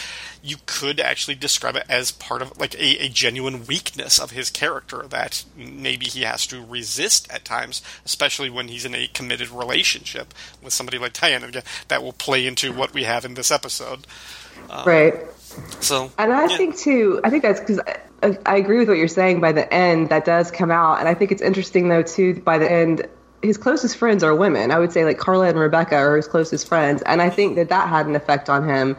you 0.42 0.56
could 0.64 1.00
actually 1.00 1.34
describe 1.34 1.76
it 1.76 1.84
as 1.88 2.10
part 2.12 2.40
of 2.40 2.58
like 2.58 2.74
a, 2.74 3.04
a 3.04 3.08
genuine 3.08 3.66
weakness 3.66 4.18
of 4.18 4.30
his 4.30 4.50
character 4.50 5.04
that 5.08 5.44
maybe 5.56 6.06
he 6.06 6.22
has 6.22 6.46
to 6.46 6.64
resist 6.64 7.30
at 7.30 7.44
times, 7.44 7.82
especially 8.06 8.48
when 8.48 8.68
he's 8.68 8.84
in 8.86 8.94
a 8.94 9.06
committed 9.08 9.50
relationship 9.50 10.32
with 10.62 10.72
somebody 10.72 10.98
like 10.98 11.12
Diana. 11.12 11.46
Again, 11.48 11.62
That 11.88 12.02
will 12.02 12.12
play 12.12 12.46
into 12.46 12.72
what 12.72 12.94
we 12.94 13.04
have 13.04 13.24
in 13.24 13.34
this 13.34 13.50
episode. 13.50 14.06
right. 14.86 15.14
So, 15.80 16.10
And 16.18 16.32
I 16.32 16.46
yeah. 16.48 16.56
think 16.56 16.76
too, 16.76 17.20
I 17.22 17.30
think 17.30 17.42
that's 17.42 17.60
because 17.60 17.80
I, 18.22 18.38
I 18.46 18.56
agree 18.56 18.78
with 18.78 18.88
what 18.88 18.98
you're 18.98 19.08
saying. 19.08 19.40
By 19.40 19.52
the 19.52 19.72
end, 19.72 20.08
that 20.08 20.24
does 20.24 20.50
come 20.50 20.70
out, 20.70 20.98
and 20.98 21.08
I 21.08 21.14
think 21.14 21.30
it's 21.32 21.42
interesting 21.42 21.88
though 21.88 22.02
too. 22.02 22.40
By 22.40 22.58
the 22.58 22.70
end, 22.70 23.06
his 23.44 23.58
closest 23.58 23.96
friends 23.96 24.24
are 24.24 24.34
women. 24.34 24.72
I 24.72 24.78
would 24.78 24.92
say 24.92 25.04
like 25.04 25.18
Carla 25.18 25.48
and 25.48 25.58
Rebecca 25.58 25.96
are 25.96 26.16
his 26.16 26.26
closest 26.26 26.66
friends, 26.66 27.02
and 27.02 27.22
I 27.22 27.30
think 27.30 27.54
that 27.56 27.68
that 27.68 27.88
had 27.88 28.06
an 28.06 28.16
effect 28.16 28.48
on 28.48 28.66
him 28.68 28.96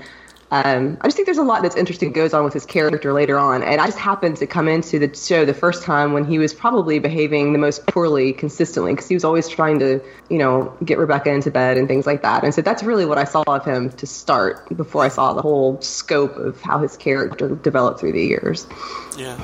Um, 0.52 0.98
I 1.02 1.08
just 1.08 1.18
think 1.18 1.26
there's 1.26 1.40
a 1.40 1.44
lot 1.44 1.64
that's 1.64 1.76
interesting 1.76 2.12
goes 2.12 2.34
on 2.34 2.44
with 2.44 2.54
his 2.54 2.66
character 2.66 3.12
later 3.14 3.38
on, 3.38 3.64
and 3.64 3.82
I 3.82 3.88
just 3.88 3.98
happened 3.98 4.38
to 4.38 4.48
come 4.48 4.68
into 4.68 5.00
the 5.00 5.14
show 5.16 5.44
the 5.44 5.56
first 5.56 5.84
time 5.84 6.14
when 6.14 6.24
he 6.24 6.38
was 6.38 6.54
probably 6.54 7.00
behaving 7.00 7.52
the 7.52 7.60
most 7.60 7.86
poorly 7.88 8.32
consistently 8.32 8.94
because 8.94 9.08
he 9.08 9.16
was 9.16 9.24
always 9.24 9.50
trying 9.50 9.80
to, 9.80 10.00
you 10.30 10.38
know, 10.38 10.72
get 10.86 11.00
Rebecca 11.00 11.32
into 11.32 11.50
bed 11.50 11.78
and 11.78 11.88
things 11.88 12.06
like 12.06 12.22
that. 12.22 12.44
And 12.44 12.54
so 12.54 12.62
that's 12.62 12.84
really 12.84 13.06
what 13.06 13.18
I 13.18 13.24
saw 13.24 13.44
of 13.48 13.66
him 13.66 13.90
to 13.94 14.06
start 14.06 14.70
before 14.78 15.04
I 15.04 15.10
saw 15.10 15.34
the 15.34 15.42
whole 15.42 15.82
scope 15.82 16.38
of 16.38 16.62
how 16.62 16.78
his 16.78 16.96
character 16.96 17.50
developed 17.56 18.00
through 18.00 18.14
the 18.14 18.24
years. 18.24 18.68
Yeah. 19.18 19.44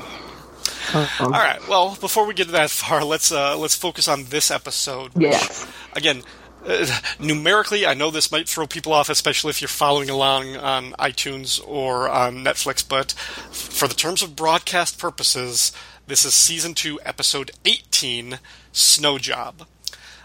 Um, 0.94 1.08
All 1.20 1.30
right. 1.30 1.60
Well, 1.68 1.96
before 2.00 2.26
we 2.26 2.34
get 2.34 2.48
that 2.48 2.70
far, 2.70 3.04
let's 3.04 3.32
uh, 3.32 3.56
let's 3.56 3.74
focus 3.74 4.08
on 4.08 4.24
this 4.24 4.50
episode. 4.50 5.14
which, 5.14 5.24
Yes. 5.24 5.66
Again, 5.94 6.22
uh, 6.66 6.86
numerically, 7.18 7.86
I 7.86 7.94
know 7.94 8.10
this 8.10 8.30
might 8.30 8.48
throw 8.48 8.66
people 8.66 8.92
off, 8.92 9.08
especially 9.08 9.50
if 9.50 9.60
you're 9.60 9.68
following 9.68 10.10
along 10.10 10.56
on 10.56 10.92
iTunes 10.92 11.60
or 11.66 12.08
on 12.08 12.44
Netflix. 12.44 12.86
But 12.86 13.12
for 13.12 13.88
the 13.88 13.94
terms 13.94 14.22
of 14.22 14.36
broadcast 14.36 14.98
purposes, 14.98 15.72
this 16.06 16.24
is 16.24 16.34
season 16.34 16.74
two, 16.74 17.00
episode 17.04 17.50
18, 17.64 18.38
Snow 18.72 19.18
Job. 19.18 19.66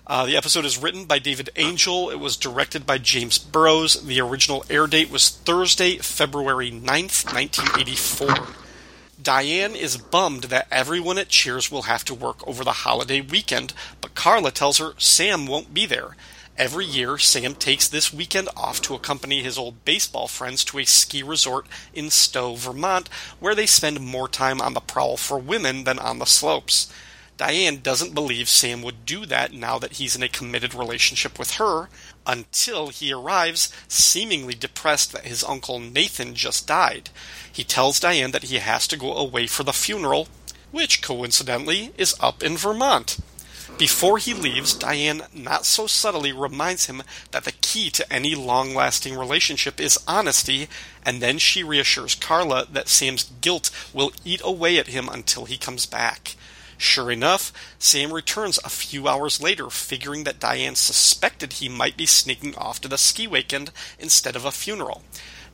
Uh, 0.05 0.25
the 0.25 0.37
episode 0.37 0.63
is 0.63 0.77
written 0.77 1.03
by 1.03 1.19
David 1.19 1.49
Angell. 1.57 2.09
It 2.09 2.19
was 2.19 2.37
directed 2.37 2.85
by 2.85 2.97
James 2.97 3.37
Burrows. 3.37 4.01
The 4.05 4.21
original 4.21 4.63
air 4.69 4.87
date 4.87 5.11
was 5.11 5.29
Thursday, 5.29 5.97
February 5.97 6.71
9th, 6.71 7.33
1984. 7.33 8.66
Diane 9.21 9.75
is 9.75 9.97
bummed 9.97 10.45
that 10.45 10.67
everyone 10.69 11.17
at 11.17 11.29
Cheers 11.29 11.71
will 11.71 11.83
have 11.83 12.05
to 12.05 12.13
work 12.13 12.47
over 12.47 12.63
the 12.63 12.83
holiday 12.83 13.19
weekend, 13.19 13.73
but 13.99 14.13
Carla 14.13 14.51
tells 14.51 14.77
her 14.77 14.93
Sam 14.99 15.47
won't 15.47 15.73
be 15.73 15.87
there. 15.87 16.15
Every 16.55 16.85
year, 16.85 17.17
Sam 17.17 17.55
takes 17.55 17.87
this 17.87 18.13
weekend 18.13 18.49
off 18.55 18.79
to 18.83 18.93
accompany 18.93 19.41
his 19.41 19.57
old 19.57 19.85
baseball 19.85 20.27
friends 20.27 20.63
to 20.65 20.79
a 20.79 20.85
ski 20.85 21.23
resort 21.23 21.65
in 21.93 22.11
Stowe, 22.11 22.55
Vermont, 22.55 23.09
where 23.39 23.55
they 23.55 23.65
spend 23.65 24.01
more 24.01 24.27
time 24.27 24.61
on 24.61 24.73
the 24.73 24.79
prowl 24.79 25.17
for 25.17 25.39
women 25.39 25.83
than 25.83 25.97
on 25.97 26.19
the 26.19 26.25
slopes. 26.25 26.91
Diane 27.37 27.81
doesn't 27.81 28.15
believe 28.15 28.49
Sam 28.49 28.81
would 28.81 29.05
do 29.05 29.27
that 29.27 29.53
now 29.53 29.77
that 29.77 29.93
he's 29.93 30.15
in 30.15 30.23
a 30.23 30.29
committed 30.29 30.73
relationship 30.73 31.37
with 31.37 31.51
her, 31.53 31.89
until 32.27 32.89
he 32.89 33.11
arrives, 33.11 33.73
seemingly 33.87 34.53
depressed 34.53 35.13
that 35.13 35.25
his 35.25 35.43
uncle 35.43 35.79
Nathan 35.79 36.35
just 36.35 36.67
died. 36.67 37.09
He 37.51 37.63
tells 37.63 37.99
Diane 37.99 38.31
that 38.31 38.43
he 38.43 38.57
has 38.57 38.87
to 38.89 38.97
go 38.97 39.15
away 39.15 39.47
for 39.47 39.63
the 39.63 39.73
funeral, 39.73 40.27
which 40.71 41.01
coincidentally 41.01 41.93
is 41.97 42.15
up 42.19 42.43
in 42.43 42.57
Vermont. 42.57 43.17
Before 43.77 44.17
he 44.17 44.33
leaves, 44.33 44.73
Diane 44.73 45.23
not 45.33 45.65
so 45.65 45.85
subtly 45.85 46.31
reminds 46.31 46.85
him 46.85 47.03
that 47.31 47.43
the 47.43 47.51
key 47.51 47.89
to 47.91 48.11
any 48.11 48.33
long 48.33 48.73
lasting 48.73 49.15
relationship 49.15 49.79
is 49.79 49.99
honesty, 50.07 50.67
and 51.05 51.21
then 51.21 51.37
she 51.37 51.63
reassures 51.63 52.15
Carla 52.15 52.65
that 52.71 52.87
Sam's 52.87 53.25
guilt 53.41 53.69
will 53.93 54.11
eat 54.25 54.41
away 54.43 54.79
at 54.79 54.87
him 54.87 55.07
until 55.09 55.45
he 55.45 55.57
comes 55.57 55.85
back. 55.85 56.35
Sure 56.77 57.09
enough, 57.11 57.51
Sam 57.79 58.13
returns 58.13 58.59
a 58.63 58.69
few 58.69 59.07
hours 59.07 59.41
later, 59.41 59.69
figuring 59.69 60.23
that 60.25 60.39
Diane 60.39 60.75
suspected 60.75 61.53
he 61.53 61.67
might 61.67 61.97
be 61.97 62.05
sneaking 62.05 62.55
off 62.55 62.79
to 62.81 62.87
the 62.87 62.99
ski 62.99 63.25
weekend 63.25 63.71
instead 63.97 64.35
of 64.35 64.45
a 64.45 64.51
funeral. 64.51 65.01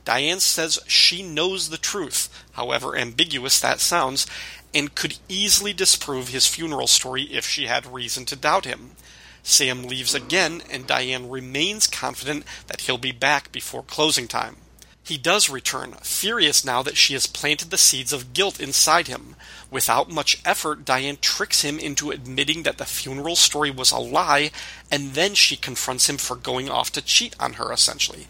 Diane 0.04 0.40
says 0.40 0.78
she 0.86 1.22
knows 1.22 1.70
the 1.70 1.78
truth, 1.78 2.28
however 2.52 2.94
ambiguous 2.94 3.58
that 3.60 3.80
sounds, 3.80 4.26
and 4.74 4.94
could 4.94 5.16
easily 5.28 5.72
disprove 5.72 6.28
his 6.28 6.46
funeral 6.46 6.86
story 6.86 7.22
if 7.22 7.46
she 7.46 7.66
had 7.66 7.86
reason 7.86 8.26
to 8.26 8.36
doubt 8.36 8.66
him. 8.66 8.90
Sam 9.42 9.84
leaves 9.84 10.14
again, 10.14 10.62
and 10.70 10.86
Diane 10.86 11.30
remains 11.30 11.86
confident 11.86 12.44
that 12.66 12.82
he'll 12.82 12.98
be 12.98 13.12
back 13.12 13.50
before 13.50 13.82
closing 13.82 14.28
time. 14.28 14.56
He 15.04 15.18
does 15.18 15.50
return, 15.50 15.96
furious 16.02 16.64
now 16.64 16.82
that 16.82 16.96
she 16.96 17.12
has 17.12 17.26
planted 17.26 17.70
the 17.70 17.76
seeds 17.76 18.10
of 18.10 18.32
guilt 18.32 18.58
inside 18.58 19.06
him. 19.06 19.36
Without 19.70 20.08
much 20.08 20.40
effort, 20.46 20.86
Diane 20.86 21.18
tricks 21.20 21.60
him 21.60 21.78
into 21.78 22.10
admitting 22.10 22.62
that 22.62 22.78
the 22.78 22.86
funeral 22.86 23.36
story 23.36 23.70
was 23.70 23.92
a 23.92 23.98
lie, 23.98 24.50
and 24.90 25.12
then 25.12 25.34
she 25.34 25.56
confronts 25.56 26.08
him 26.08 26.16
for 26.16 26.36
going 26.36 26.70
off 26.70 26.90
to 26.92 27.02
cheat 27.02 27.36
on 27.38 27.54
her, 27.54 27.70
essentially. 27.70 28.28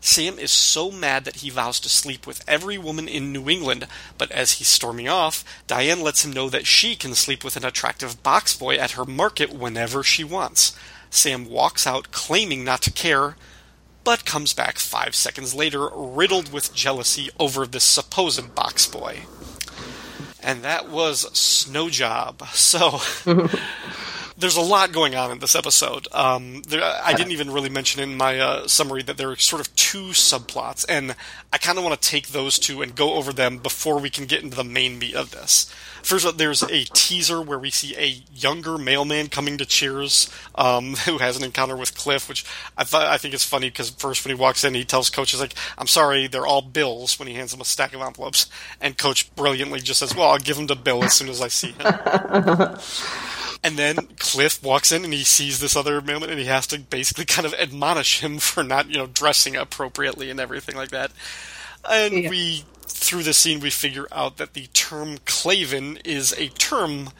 Sam 0.00 0.38
is 0.38 0.50
so 0.50 0.90
mad 0.90 1.26
that 1.26 1.36
he 1.36 1.50
vows 1.50 1.78
to 1.80 1.90
sleep 1.90 2.26
with 2.26 2.42
every 2.48 2.78
woman 2.78 3.06
in 3.06 3.30
New 3.30 3.50
England, 3.50 3.86
but 4.16 4.32
as 4.32 4.52
he's 4.52 4.68
storming 4.68 5.08
off, 5.08 5.44
Diane 5.66 6.00
lets 6.00 6.24
him 6.24 6.32
know 6.32 6.48
that 6.48 6.66
she 6.66 6.96
can 6.96 7.14
sleep 7.14 7.44
with 7.44 7.56
an 7.56 7.66
attractive 7.66 8.22
box 8.22 8.56
boy 8.56 8.76
at 8.76 8.92
her 8.92 9.04
market 9.04 9.52
whenever 9.52 10.02
she 10.02 10.24
wants. 10.24 10.74
Sam 11.10 11.50
walks 11.50 11.86
out 11.86 12.12
claiming 12.12 12.64
not 12.64 12.80
to 12.82 12.90
care, 12.90 13.36
but 14.04 14.24
comes 14.24 14.52
back 14.52 14.78
five 14.78 15.14
seconds 15.14 15.54
later 15.54 15.88
riddled 15.92 16.52
with 16.52 16.74
jealousy 16.74 17.30
over 17.40 17.66
this 17.66 17.84
supposed 17.84 18.54
box 18.54 18.86
boy. 18.86 19.20
And 20.42 20.62
that 20.62 20.90
was 20.90 21.20
Snow 21.36 21.88
Job. 21.88 22.46
So. 22.48 23.00
There's 24.36 24.56
a 24.56 24.62
lot 24.62 24.90
going 24.90 25.14
on 25.14 25.30
in 25.30 25.38
this 25.38 25.54
episode. 25.54 26.08
Um, 26.10 26.62
there, 26.62 26.82
I 26.82 27.14
didn't 27.14 27.30
even 27.30 27.52
really 27.52 27.68
mention 27.68 28.02
in 28.02 28.16
my 28.16 28.40
uh, 28.40 28.66
summary 28.66 29.04
that 29.04 29.16
there 29.16 29.30
are 29.30 29.36
sort 29.36 29.60
of 29.60 29.74
two 29.76 30.06
subplots, 30.06 30.84
and 30.88 31.14
I 31.52 31.58
kind 31.58 31.78
of 31.78 31.84
want 31.84 32.00
to 32.00 32.08
take 32.08 32.28
those 32.28 32.58
two 32.58 32.82
and 32.82 32.96
go 32.96 33.14
over 33.14 33.32
them 33.32 33.58
before 33.58 34.00
we 34.00 34.10
can 34.10 34.26
get 34.26 34.42
into 34.42 34.56
the 34.56 34.64
main 34.64 34.98
meat 34.98 35.14
of 35.14 35.30
this. 35.30 35.72
First, 36.04 36.36
there's 36.36 36.62
a 36.62 36.84
teaser 36.84 37.40
where 37.40 37.58
we 37.58 37.70
see 37.70 37.96
a 37.96 38.22
younger 38.34 38.76
mailman 38.76 39.28
coming 39.28 39.56
to 39.56 39.64
Cheers, 39.64 40.30
um, 40.54 40.94
who 41.06 41.18
has 41.18 41.36
an 41.36 41.44
encounter 41.44 41.76
with 41.76 41.96
Cliff, 41.96 42.28
which 42.28 42.44
I 42.76 42.84
th- 42.84 43.02
I 43.02 43.16
think 43.16 43.32
is 43.32 43.42
funny 43.42 43.70
because 43.70 43.88
first 43.90 44.24
when 44.24 44.36
he 44.36 44.40
walks 44.40 44.64
in, 44.64 44.74
he 44.74 44.84
tells 44.84 45.08
Coach, 45.08 45.30
"He's 45.30 45.40
like, 45.40 45.54
I'm 45.78 45.86
sorry, 45.86 46.26
they're 46.26 46.46
all 46.46 46.62
bills." 46.62 47.18
When 47.18 47.26
he 47.26 47.34
hands 47.34 47.54
him 47.54 47.60
a 47.62 47.64
stack 47.64 47.94
of 47.94 48.02
envelopes, 48.02 48.50
and 48.80 48.98
Coach 48.98 49.34
brilliantly 49.34 49.80
just 49.80 50.00
says, 50.00 50.14
"Well, 50.14 50.28
I'll 50.30 50.38
give 50.38 50.58
him 50.58 50.66
to 50.66 50.76
Bill 50.76 51.02
as 51.02 51.14
soon 51.14 51.30
as 51.30 51.40
I 51.40 51.48
see 51.48 51.72
him." 51.72 52.76
And 53.64 53.78
then 53.78 53.96
Cliff 54.18 54.62
walks 54.62 54.92
in 54.92 55.04
and 55.04 55.14
he 55.14 55.24
sees 55.24 55.58
this 55.58 55.74
other 55.74 56.02
mailman 56.02 56.28
and 56.28 56.38
he 56.38 56.44
has 56.44 56.66
to 56.66 56.78
basically 56.78 57.24
kind 57.24 57.46
of 57.46 57.54
admonish 57.54 58.20
him 58.20 58.38
for 58.38 58.62
not, 58.62 58.90
you 58.90 58.98
know, 58.98 59.06
dressing 59.06 59.56
appropriately 59.56 60.28
and 60.28 60.38
everything 60.38 60.76
like 60.76 60.90
that. 60.90 61.12
And 61.90 62.14
Yeah. 62.24 62.30
we, 62.30 62.64
through 62.86 63.22
the 63.24 63.34
scene, 63.34 63.60
we 63.60 63.70
figure 63.70 64.06
out 64.12 64.36
that 64.38 64.54
the 64.54 64.66
term 64.68 65.18
clavin 65.18 66.00
is 66.06 66.32
a 66.32 66.48
term 66.48 67.10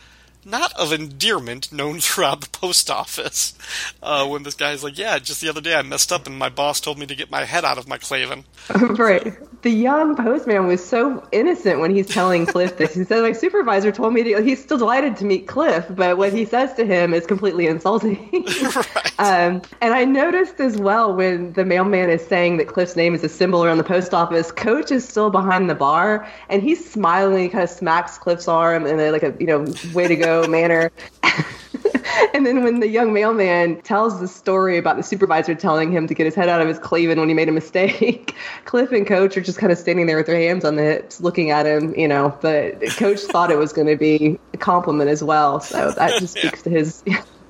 not 0.46 0.72
of 0.74 0.92
endearment 0.92 1.72
known 1.72 2.00
throughout 2.00 2.40
the 2.42 2.50
post 2.50 2.90
office. 2.90 3.54
Uh, 4.02 4.26
when 4.26 4.42
this 4.42 4.54
guy's 4.54 4.84
like, 4.84 4.98
yeah, 4.98 5.18
just 5.18 5.40
the 5.40 5.48
other 5.48 5.60
day 5.62 5.74
I 5.74 5.82
messed 5.82 6.12
up 6.12 6.26
and 6.26 6.38
my 6.38 6.48
boss 6.50 6.80
told 6.80 6.98
me 6.98 7.06
to 7.06 7.14
get 7.14 7.30
my 7.30 7.44
head 7.44 7.64
out 7.64 7.78
of 7.78 7.88
my 7.88 7.96
claven. 7.98 8.44
right. 8.98 9.32
The 9.64 9.70
young 9.70 10.14
postman 10.14 10.66
was 10.66 10.84
so 10.86 11.26
innocent 11.32 11.80
when 11.80 11.90
he's 11.90 12.06
telling 12.06 12.44
Cliff 12.44 12.76
this. 12.76 12.92
He 12.92 13.02
said, 13.04 13.22
"My 13.22 13.32
supervisor 13.32 13.90
told 13.90 14.12
me 14.12 14.22
to." 14.22 14.42
He's 14.42 14.62
still 14.62 14.76
delighted 14.76 15.16
to 15.16 15.24
meet 15.24 15.46
Cliff, 15.46 15.86
but 15.88 16.18
what 16.18 16.34
he 16.34 16.44
says 16.44 16.74
to 16.74 16.84
him 16.84 17.14
is 17.14 17.24
completely 17.24 17.66
insulting. 17.66 18.28
right. 18.74 19.18
Um, 19.18 19.62
and 19.80 19.94
I 19.94 20.04
noticed 20.04 20.60
as 20.60 20.76
well 20.76 21.16
when 21.16 21.54
the 21.54 21.64
mailman 21.64 22.10
is 22.10 22.26
saying 22.26 22.58
that 22.58 22.68
Cliff's 22.68 22.94
name 22.94 23.14
is 23.14 23.24
a 23.24 23.28
symbol 23.30 23.64
around 23.64 23.78
the 23.78 23.84
post 23.84 24.12
office, 24.12 24.52
Coach 24.52 24.92
is 24.92 25.08
still 25.08 25.30
behind 25.30 25.70
the 25.70 25.74
bar 25.74 26.28
and 26.50 26.62
he's 26.62 26.84
smiling, 26.92 27.44
he 27.44 27.48
kind 27.48 27.64
of 27.64 27.70
smacks 27.70 28.18
Cliff's 28.18 28.48
arm 28.48 28.84
in 28.84 29.00
a, 29.00 29.12
like 29.12 29.22
a 29.22 29.34
you 29.40 29.46
know 29.46 29.64
way 29.94 30.06
to 30.06 30.16
go 30.16 30.46
manner. 30.46 30.92
and 32.34 32.44
then 32.44 32.62
when 32.62 32.80
the 32.80 32.88
young 32.88 33.12
mailman 33.12 33.80
tells 33.82 34.20
the 34.20 34.28
story 34.28 34.78
about 34.78 34.96
the 34.96 35.02
supervisor 35.02 35.54
telling 35.54 35.92
him 35.92 36.06
to 36.06 36.14
get 36.14 36.24
his 36.24 36.34
head 36.34 36.48
out 36.48 36.60
of 36.60 36.68
his 36.68 36.78
clavin 36.78 37.16
when 37.18 37.28
he 37.28 37.34
made 37.34 37.48
a 37.48 37.52
mistake, 37.52 38.34
Cliff 38.64 38.92
and 38.92 39.06
Coach 39.06 39.36
are 39.36 39.40
just 39.40 39.58
kind 39.58 39.72
of 39.72 39.78
standing 39.78 40.06
there 40.06 40.16
with 40.16 40.26
their 40.26 40.36
hands 40.36 40.64
on 40.64 40.76
the 40.76 40.82
hips, 40.82 41.20
looking 41.20 41.50
at 41.50 41.66
him, 41.66 41.94
you 41.98 42.08
know. 42.08 42.36
But 42.40 42.80
Coach 42.96 43.20
thought 43.20 43.50
it 43.50 43.58
was 43.58 43.72
going 43.72 43.88
to 43.88 43.96
be 43.96 44.38
a 44.52 44.56
compliment 44.56 45.10
as 45.10 45.22
well, 45.22 45.60
so 45.60 45.90
that 45.92 46.20
just 46.20 46.36
speaks 46.38 46.62
to 46.62 46.70
his 46.70 47.02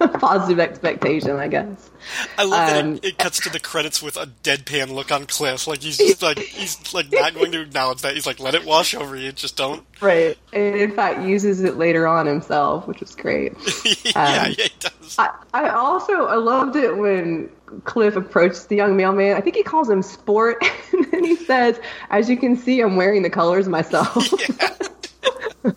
positive 0.18 0.60
expectation, 0.60 1.36
I 1.36 1.48
guess. 1.48 1.90
I 2.38 2.44
love 2.44 2.50
that 2.68 2.84
Um, 2.84 2.94
it, 2.96 3.04
it 3.04 3.18
cuts 3.18 3.40
to 3.40 3.50
the 3.50 3.60
credits 3.60 4.02
with 4.02 4.16
a 4.16 4.26
deadpan 4.42 4.90
look 4.90 5.10
on 5.10 5.26
Cliff. 5.26 5.66
Like 5.66 5.82
he's 5.82 5.96
just 5.98 6.22
like 6.22 6.38
he's 6.38 6.92
like 6.94 7.10
not 7.12 7.34
going 7.34 7.52
to 7.52 7.60
acknowledge 7.62 8.02
that. 8.02 8.14
He's 8.14 8.26
like, 8.26 8.40
let 8.40 8.54
it 8.54 8.64
wash 8.64 8.94
over 8.94 9.16
you. 9.16 9.32
Just 9.32 9.56
don't. 9.56 9.84
Right. 10.00 10.36
And 10.52 10.76
in 10.76 10.92
fact, 10.92 11.22
uses 11.22 11.62
it 11.62 11.76
later 11.76 12.06
on 12.06 12.26
himself, 12.26 12.86
which 12.86 13.02
is 13.02 13.14
great. 13.14 13.52
yeah, 13.84 14.10
Um, 14.14 14.54
yeah, 14.58 14.64
he 14.64 14.70
does. 14.80 15.16
I, 15.18 15.30
I 15.52 15.68
also 15.70 16.26
I 16.26 16.36
loved 16.36 16.76
it 16.76 16.96
when 16.96 17.48
Cliff 17.84 18.16
approached 18.16 18.68
the 18.68 18.76
young 18.76 18.96
mailman. 18.96 19.36
I 19.36 19.40
think 19.40 19.56
he 19.56 19.62
calls 19.62 19.88
him 19.90 20.02
Sport, 20.02 20.62
and 20.92 21.04
then 21.10 21.24
he 21.24 21.36
says, 21.36 21.80
"As 22.10 22.28
you 22.30 22.36
can 22.36 22.56
see, 22.56 22.80
I'm 22.80 22.96
wearing 22.96 23.22
the 23.22 23.30
colors 23.30 23.68
myself." 23.68 24.32
Yeah, 24.48 25.72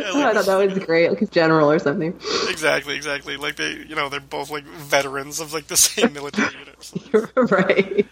I 0.00 0.32
thought 0.34 0.46
that 0.46 0.56
was 0.70 0.78
great, 0.84 1.08
like 1.10 1.22
a 1.22 1.26
general 1.26 1.70
or 1.70 1.78
something. 1.78 2.14
exactly, 2.48 2.96
exactly. 2.96 3.36
Like 3.36 3.56
they, 3.56 3.72
you 3.88 3.94
know, 3.94 4.08
they're 4.08 4.20
both 4.20 4.50
like 4.50 4.64
veterans 4.64 5.40
of 5.40 5.52
like 5.52 5.66
the 5.66 5.76
same 5.76 6.12
military 6.14 6.54
units. 6.58 6.94
right. 7.36 8.06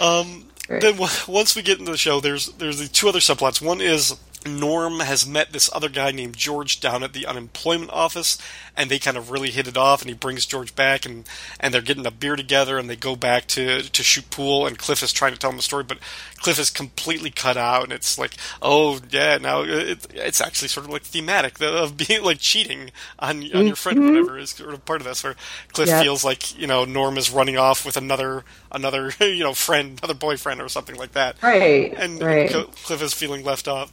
Um, 0.00 0.46
Right. 0.68 0.80
then 0.80 0.92
w- 0.92 1.10
once 1.26 1.56
we 1.56 1.62
get 1.62 1.80
into 1.80 1.90
the 1.90 1.98
show, 1.98 2.20
there's 2.20 2.46
there's 2.52 2.78
the 2.78 2.86
two 2.86 3.08
other 3.08 3.18
subplots. 3.18 3.60
One 3.60 3.80
is 3.80 4.14
Norm 4.46 5.00
has 5.00 5.26
met 5.26 5.52
this 5.52 5.70
other 5.72 5.88
guy 5.88 6.10
named 6.10 6.36
George 6.36 6.80
down 6.80 7.02
at 7.02 7.12
the 7.12 7.26
unemployment 7.26 7.90
office, 7.90 8.38
and 8.76 8.90
they 8.90 8.98
kind 8.98 9.16
of 9.16 9.30
really 9.30 9.50
hit 9.50 9.68
it 9.68 9.76
off. 9.76 10.02
And 10.02 10.08
he 10.08 10.14
brings 10.14 10.46
George 10.46 10.74
back, 10.74 11.04
and, 11.04 11.28
and 11.60 11.72
they're 11.72 11.80
getting 11.80 12.06
a 12.06 12.10
beer 12.10 12.36
together, 12.36 12.78
and 12.78 12.88
they 12.88 12.96
go 12.96 13.16
back 13.16 13.46
to, 13.48 13.82
to 13.82 14.02
shoot 14.02 14.30
pool. 14.30 14.66
And 14.66 14.78
Cliff 14.78 15.02
is 15.02 15.12
trying 15.12 15.32
to 15.32 15.38
tell 15.38 15.50
him 15.50 15.56
the 15.56 15.62
story, 15.62 15.84
but 15.84 15.98
Cliff 16.42 16.58
is 16.58 16.70
completely 16.70 17.30
cut 17.30 17.56
out, 17.56 17.84
and 17.84 17.92
it's 17.92 18.18
like, 18.18 18.36
oh 18.60 19.00
yeah, 19.10 19.38
now 19.38 19.62
it, 19.62 20.06
it's 20.12 20.40
actually 20.40 20.68
sort 20.68 20.86
of 20.86 20.92
like 20.92 21.02
thematic 21.02 21.60
of 21.62 21.96
being 21.96 22.22
like 22.22 22.38
cheating 22.38 22.90
on 23.18 23.42
on 23.54 23.66
your 23.66 23.76
friend, 23.76 23.98
or 23.98 24.08
whatever 24.08 24.38
is 24.38 24.50
sort 24.50 24.74
of 24.74 24.84
part 24.84 25.00
of 25.00 25.06
this. 25.06 25.22
Where 25.22 25.36
Cliff 25.72 25.88
feels 25.88 26.24
like 26.24 26.58
you 26.58 26.66
know 26.66 26.84
Norm 26.84 27.16
is 27.16 27.30
running 27.30 27.56
off 27.56 27.86
with 27.86 27.96
another 27.96 28.44
another 28.72 29.12
you 29.20 29.40
know 29.44 29.54
friend, 29.54 29.98
another 30.02 30.18
boyfriend, 30.18 30.60
or 30.60 30.68
something 30.68 30.96
like 30.96 31.12
that 31.12 31.36
Right. 31.42 31.92
and 31.96 32.22
right. 32.22 32.50
Cliff 32.50 33.02
is 33.02 33.14
feeling 33.14 33.44
left 33.44 33.68
off. 33.68 33.92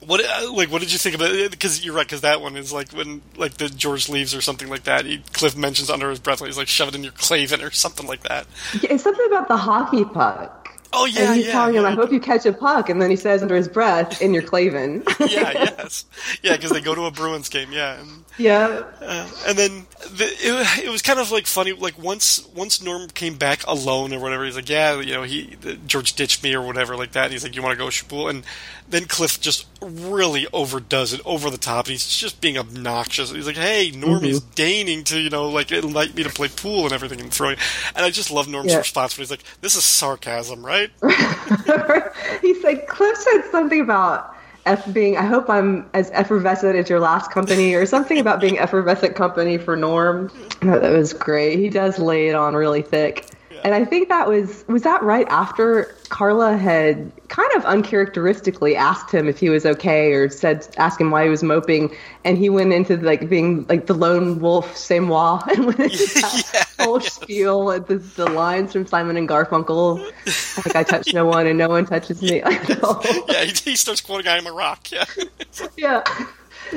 What 0.00 0.24
uh, 0.24 0.52
like 0.52 0.70
what 0.70 0.80
did 0.80 0.92
you 0.92 0.98
think 0.98 1.14
about 1.14 1.32
it? 1.32 1.50
Because 1.50 1.84
you're 1.84 1.94
right, 1.94 2.06
because 2.06 2.20
that 2.20 2.40
one 2.40 2.56
is 2.56 2.72
like 2.72 2.92
when 2.92 3.22
like 3.36 3.54
the 3.54 3.68
George 3.68 4.08
leaves 4.08 4.34
or 4.34 4.40
something 4.40 4.68
like 4.68 4.84
that. 4.84 5.04
He, 5.04 5.18
Cliff 5.32 5.56
mentions 5.56 5.90
under 5.90 6.08
his 6.10 6.20
breath, 6.20 6.40
like, 6.40 6.48
he's 6.48 6.58
like 6.58 6.68
shove 6.68 6.88
it 6.88 6.94
in 6.94 7.02
your 7.02 7.12
clavin 7.12 7.66
or 7.66 7.70
something 7.70 8.06
like 8.06 8.22
that. 8.22 8.46
It's 8.74 9.02
something 9.02 9.26
about 9.26 9.48
the 9.48 9.56
hockey 9.56 10.04
puck. 10.04 10.54
Oh 10.92 11.04
yeah, 11.04 11.22
and 11.28 11.36
he's 11.36 11.46
yeah, 11.46 11.52
telling 11.52 11.74
yeah. 11.74 11.80
him, 11.80 11.86
I 11.86 11.90
hope 11.92 12.12
you 12.12 12.20
catch 12.20 12.46
a 12.46 12.52
puck. 12.52 12.88
And 12.88 13.02
then 13.02 13.10
he 13.10 13.16
says 13.16 13.42
under 13.42 13.56
his 13.56 13.68
breath, 13.68 14.22
in 14.22 14.32
your 14.32 14.42
clavin. 14.42 15.02
yeah, 15.30 15.52
yes, 15.52 16.06
yeah, 16.42 16.56
because 16.56 16.70
they 16.70 16.80
go 16.80 16.94
to 16.94 17.02
a 17.04 17.10
Bruins 17.10 17.48
game, 17.48 17.72
yeah, 17.72 18.00
and, 18.00 18.24
yeah. 18.38 18.82
uh, 19.00 19.28
and 19.46 19.58
then 19.58 19.86
the, 20.16 20.24
it, 20.24 20.84
it 20.84 20.88
was 20.90 21.02
kind 21.02 21.18
of 21.18 21.30
like 21.30 21.46
funny. 21.46 21.72
Like 21.72 21.98
once 21.98 22.46
once 22.54 22.82
Norm 22.82 23.08
came 23.08 23.36
back 23.36 23.66
alone 23.66 24.12
or 24.14 24.20
whatever, 24.20 24.44
he's 24.44 24.56
like, 24.56 24.68
yeah, 24.68 25.00
you 25.00 25.12
know, 25.14 25.22
he 25.24 25.56
the, 25.60 25.74
George 25.74 26.14
ditched 26.14 26.42
me 26.42 26.54
or 26.54 26.62
whatever 26.62 26.96
like 26.96 27.12
that. 27.12 27.24
And 27.24 27.32
he's 27.32 27.42
like, 27.44 27.54
you 27.56 27.62
want 27.62 27.72
to 27.78 27.84
go 27.84 27.90
shoot? 27.90 28.10
And 28.28 28.44
then 28.88 29.04
Cliff 29.04 29.40
just 29.40 29.66
really 29.82 30.46
overdoes 30.52 31.12
it, 31.12 31.20
over 31.24 31.50
the 31.50 31.58
top. 31.58 31.86
And 31.86 31.92
he's 31.92 32.06
just 32.08 32.40
being 32.40 32.56
obnoxious. 32.56 33.30
He's 33.30 33.46
like, 33.46 33.56
hey, 33.56 33.90
Norm 33.94 34.24
is 34.24 34.40
deigning 34.40 35.04
to 35.04 35.18
you 35.18 35.30
know 35.30 35.48
like 35.48 35.70
invite 35.72 36.14
me 36.14 36.22
to 36.22 36.30
play 36.30 36.48
pool 36.48 36.84
and 36.84 36.92
everything 36.92 37.20
and 37.20 37.32
throwing. 37.32 37.56
And 37.94 38.04
I 38.04 38.10
just 38.10 38.30
love 38.30 38.48
Norm's 38.48 38.72
Yeah. 38.72 38.78
response 38.78 39.16
when 39.16 39.22
he's 39.22 39.30
like, 39.30 39.42
this 39.60 39.76
is 39.76 39.84
sarcasm, 39.84 40.64
right? 40.64 40.90
he 42.42 42.54
said, 42.60 42.86
Cliff 42.86 43.16
said 43.18 43.42
something 43.50 43.80
about 43.80 44.34
F 44.68 44.92
being, 44.92 45.16
I 45.16 45.24
hope 45.24 45.48
I'm 45.48 45.88
as 45.94 46.10
effervescent 46.10 46.76
as 46.76 46.90
your 46.90 47.00
last 47.00 47.30
company, 47.30 47.74
or 47.74 47.86
something 47.86 48.18
about 48.18 48.40
being 48.40 48.58
effervescent 48.58 49.16
company 49.16 49.56
for 49.56 49.76
Norm. 49.76 50.30
That 50.60 50.92
was 50.92 51.12
great. 51.14 51.58
He 51.58 51.70
does 51.70 51.98
lay 51.98 52.28
it 52.28 52.34
on 52.34 52.54
really 52.54 52.82
thick. 52.82 53.26
And 53.64 53.74
I 53.74 53.84
think 53.84 54.08
that 54.08 54.28
was, 54.28 54.64
was 54.68 54.82
that 54.82 55.02
right 55.02 55.26
after 55.28 55.94
Carla 56.08 56.56
had 56.56 57.12
kind 57.28 57.50
of 57.56 57.64
uncharacteristically 57.64 58.74
asked 58.76 59.12
him 59.12 59.28
if 59.28 59.38
he 59.38 59.50
was 59.50 59.66
okay 59.66 60.12
or 60.12 60.28
said, 60.28 60.66
asked 60.76 61.00
him 61.00 61.10
why 61.10 61.24
he 61.24 61.30
was 61.30 61.42
moping. 61.42 61.94
And 62.24 62.38
he 62.38 62.48
went 62.48 62.72
into 62.72 62.96
like 62.96 63.28
being 63.28 63.66
like 63.68 63.86
the 63.86 63.94
lone 63.94 64.40
wolf, 64.40 64.76
same 64.76 65.08
wall, 65.08 65.42
and 65.54 65.66
went 65.66 65.80
into 65.80 65.96
that 65.96 66.68
whole 66.80 67.00
spiel 67.00 67.70
at 67.70 67.86
the, 67.86 67.96
the 67.96 68.26
lines 68.26 68.72
from 68.72 68.86
Simon 68.86 69.16
and 69.16 69.28
Garfunkel. 69.28 70.04
Like 70.64 70.76
I 70.76 70.82
touch 70.82 71.12
no 71.12 71.26
one 71.26 71.46
and 71.46 71.58
no 71.58 71.68
one 71.68 71.86
touches 71.86 72.22
me. 72.22 72.36
yeah, 72.44 73.44
he, 73.44 73.52
he 73.70 73.76
starts 73.76 74.00
quoting 74.00 74.28
"I 74.28 74.38
am 74.38 74.46
a 74.46 74.52
rock." 74.52 74.90
Yeah. 74.90 75.04
yeah. 75.76 76.02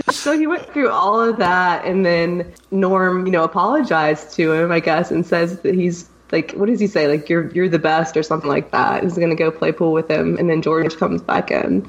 So 0.09 0.37
he 0.37 0.47
went 0.47 0.71
through 0.71 0.89
all 0.89 1.21
of 1.21 1.37
that, 1.37 1.85
and 1.85 2.05
then 2.05 2.53
Norm, 2.71 3.25
you 3.25 3.31
know, 3.31 3.43
apologized 3.43 4.33
to 4.35 4.53
him, 4.53 4.71
I 4.71 4.79
guess, 4.79 5.11
and 5.11 5.25
says 5.25 5.59
that 5.61 5.75
he's 5.75 6.09
like, 6.31 6.53
what 6.53 6.67
does 6.67 6.79
he 6.79 6.87
say? 6.87 7.07
Like 7.07 7.29
you're 7.29 7.49
you're 7.51 7.69
the 7.69 7.79
best, 7.79 8.17
or 8.17 8.23
something 8.23 8.49
like 8.49 8.71
that. 8.71 9.03
He's 9.03 9.17
gonna 9.17 9.35
go 9.35 9.51
play 9.51 9.71
pool 9.71 9.93
with 9.93 10.09
him, 10.09 10.37
and 10.37 10.49
then 10.49 10.61
George 10.61 10.97
comes 10.97 11.21
back 11.21 11.51
in. 11.51 11.87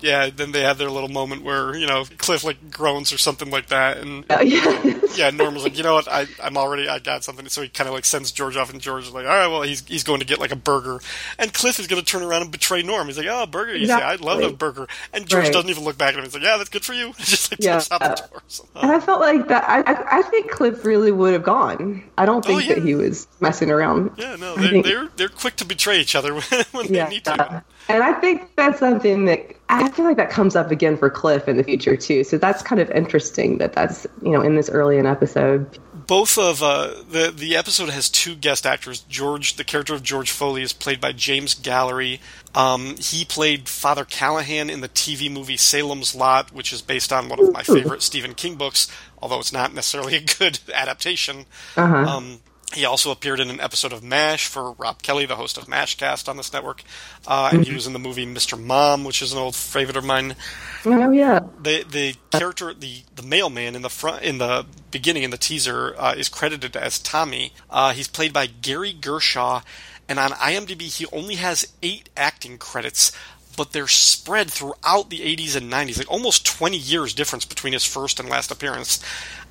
Yeah, 0.00 0.30
then 0.34 0.52
they 0.52 0.62
have 0.62 0.78
their 0.78 0.90
little 0.90 1.08
moment 1.08 1.42
where 1.42 1.74
you 1.76 1.86
know 1.86 2.04
Cliff 2.18 2.44
like 2.44 2.70
groans 2.70 3.12
or 3.12 3.18
something 3.18 3.50
like 3.50 3.66
that, 3.68 3.98
and 3.98 4.24
Yeah, 4.30 4.40
yeah. 4.84 5.00
yeah, 5.14 5.30
Norm 5.30 5.54
was 5.54 5.62
like, 5.64 5.76
you 5.76 5.82
know 5.82 5.94
what, 5.94 6.08
I, 6.08 6.26
I'm 6.42 6.56
already, 6.56 6.88
I 6.88 6.98
got 6.98 7.24
something, 7.24 7.48
so 7.48 7.62
he 7.62 7.68
kind 7.68 7.88
of 7.88 7.94
like 7.94 8.04
sends 8.04 8.32
George 8.32 8.56
off, 8.56 8.70
and 8.72 8.80
George 8.80 9.04
is 9.04 9.12
like, 9.12 9.26
all 9.26 9.32
right, 9.32 9.48
well, 9.48 9.62
he's 9.62 9.86
he's 9.86 10.04
going 10.04 10.20
to 10.20 10.26
get 10.26 10.38
like 10.38 10.52
a 10.52 10.56
burger, 10.56 11.00
and 11.38 11.52
Cliff 11.52 11.78
is 11.78 11.86
going 11.86 12.00
to 12.02 12.06
turn 12.06 12.22
around 12.22 12.42
and 12.42 12.50
betray 12.50 12.82
Norm. 12.82 13.06
He's 13.06 13.18
like, 13.18 13.26
oh, 13.28 13.46
burger, 13.46 13.76
you 13.76 13.86
say, 13.86 13.92
I 13.94 14.16
love 14.16 14.42
a 14.42 14.52
burger, 14.52 14.86
and 15.12 15.26
George 15.26 15.44
Right. 15.44 15.52
doesn't 15.52 15.70
even 15.70 15.84
look 15.84 15.96
back 15.98 16.14
at 16.14 16.18
him. 16.18 16.24
He's 16.24 16.34
like, 16.34 16.42
yeah, 16.42 16.56
that's 16.56 16.70
good 16.70 16.84
for 16.84 16.92
you. 16.94 17.12
Just 17.18 17.50
like 17.52 17.60
Yeah. 17.62 17.76
out 17.90 18.00
the 18.00 18.04
uh, 18.12 18.14
door. 18.14 18.42
So, 18.48 18.66
And 18.76 18.90
I 18.90 19.00
felt 19.00 19.20
like 19.20 19.48
that. 19.48 19.64
I, 19.68 20.18
I, 20.18 20.22
think 20.22 20.50
Cliff 20.50 20.84
really 20.84 21.12
would 21.12 21.32
have 21.32 21.42
gone. 21.42 22.02
I 22.18 22.26
don't 22.26 22.44
oh, 22.44 22.48
think 22.48 22.56
Oh, 22.62 22.62
yeah. 22.62 22.74
that 22.74 22.84
he 22.84 22.94
was 22.94 23.26
messing 23.40 23.70
around. 23.70 24.12
yeah, 24.16 24.36
no, 24.36 24.56
they're, 24.56 24.82
they're 24.82 25.08
they're 25.16 25.28
quick 25.28 25.56
to 25.56 25.64
betray 25.64 26.00
each 26.00 26.14
other 26.14 26.34
when, 26.34 26.42
when 26.72 26.92
they 26.92 27.08
need 27.08 27.24
to. 27.24 27.64
And 27.88 28.02
I 28.02 28.12
think 28.14 28.54
that's 28.56 28.78
something 28.78 29.24
that 29.24 29.54
I 29.68 29.88
feel 29.90 30.04
like 30.04 30.16
that 30.16 30.30
comes 30.30 30.54
up 30.56 30.70
again 30.70 30.96
for 30.96 31.10
Cliff 31.10 31.48
in 31.48 31.56
the 31.56 31.64
future 31.64 31.96
too. 31.96 32.24
So 32.24 32.38
that's 32.38 32.62
kind 32.62 32.80
of 32.80 32.90
interesting 32.90 33.58
that 33.58 33.72
that's 33.72 34.06
you 34.22 34.30
know 34.32 34.42
in 34.42 34.56
this 34.56 34.68
early 34.68 34.98
an 34.98 35.06
episode. 35.06 35.78
both 36.06 36.38
of 36.38 36.62
uh, 36.62 36.88
the 37.08 37.32
the 37.34 37.56
episode 37.56 37.88
has 37.90 38.08
two 38.08 38.34
guest 38.34 38.66
actors. 38.66 39.00
George, 39.08 39.54
the 39.54 39.64
character 39.64 39.94
of 39.94 40.02
George 40.02 40.30
Foley, 40.30 40.62
is 40.62 40.72
played 40.72 41.00
by 41.00 41.12
James 41.12 41.54
Gallery. 41.54 42.20
Um, 42.54 42.96
he 42.98 43.24
played 43.24 43.68
Father 43.68 44.04
Callahan 44.04 44.70
in 44.70 44.80
the 44.80 44.88
TV 44.88 45.30
movie 45.30 45.56
Salem's 45.56 46.14
Lot, 46.14 46.52
which 46.52 46.72
is 46.72 46.82
based 46.82 47.12
on 47.12 47.28
one 47.28 47.38
of 47.40 47.52
my 47.52 47.62
favorite 47.62 48.02
Stephen 48.02 48.34
King 48.34 48.56
books, 48.56 48.88
although 49.22 49.38
it's 49.38 49.52
not 49.52 49.72
necessarily 49.72 50.16
a 50.16 50.20
good 50.20 50.58
adaptation. 50.74 51.46
Um, 51.76 52.40
he 52.74 52.84
also 52.84 53.10
appeared 53.10 53.40
in 53.40 53.50
an 53.50 53.60
episode 53.60 53.92
of 53.92 54.02
MASH 54.02 54.46
for 54.46 54.72
Rob 54.72 55.02
Kelly, 55.02 55.26
the 55.26 55.36
host 55.36 55.58
of 55.58 55.66
MASHcast 55.66 56.28
on 56.28 56.36
this 56.36 56.52
network, 56.52 56.82
uh, 57.26 57.50
and 57.52 57.64
he 57.64 57.74
was 57.74 57.86
in 57.86 57.92
the 57.92 57.98
movie 57.98 58.24
Mr. 58.26 58.60
Mom, 58.62 59.04
which 59.04 59.22
is 59.22 59.32
an 59.32 59.38
old 59.38 59.56
favorite 59.56 59.96
of 59.96 60.04
mine 60.04 60.36
Oh 60.84 61.10
yeah, 61.10 61.40
the 61.60 61.84
the 61.84 62.14
character 62.30 62.72
the 62.72 63.02
the 63.14 63.22
mailman 63.22 63.74
in 63.74 63.82
the 63.82 63.90
front 63.90 64.22
in 64.22 64.38
the 64.38 64.64
beginning 64.90 65.24
in 65.24 65.30
the 65.30 65.36
teaser 65.36 65.94
uh, 65.98 66.14
is 66.16 66.28
credited 66.28 66.76
as 66.76 66.98
Tommy. 66.98 67.52
Uh, 67.68 67.92
he's 67.92 68.08
played 68.08 68.32
by 68.32 68.46
Gary 68.46 68.94
Gershaw, 68.94 69.62
and 70.08 70.18
on 70.18 70.30
IMDb 70.30 70.82
he 70.82 71.06
only 71.12 71.34
has 71.34 71.70
eight 71.82 72.08
acting 72.16 72.56
credits, 72.56 73.12
but 73.56 73.72
they're 73.72 73.88
spread 73.88 74.50
throughout 74.50 75.10
the 75.10 75.20
80s 75.20 75.54
and 75.54 75.70
90s, 75.70 75.98
like 75.98 76.10
almost 76.10 76.46
20 76.46 76.78
years 76.78 77.12
difference 77.12 77.44
between 77.44 77.74
his 77.74 77.84
first 77.84 78.18
and 78.18 78.28
last 78.28 78.50
appearance. 78.50 79.04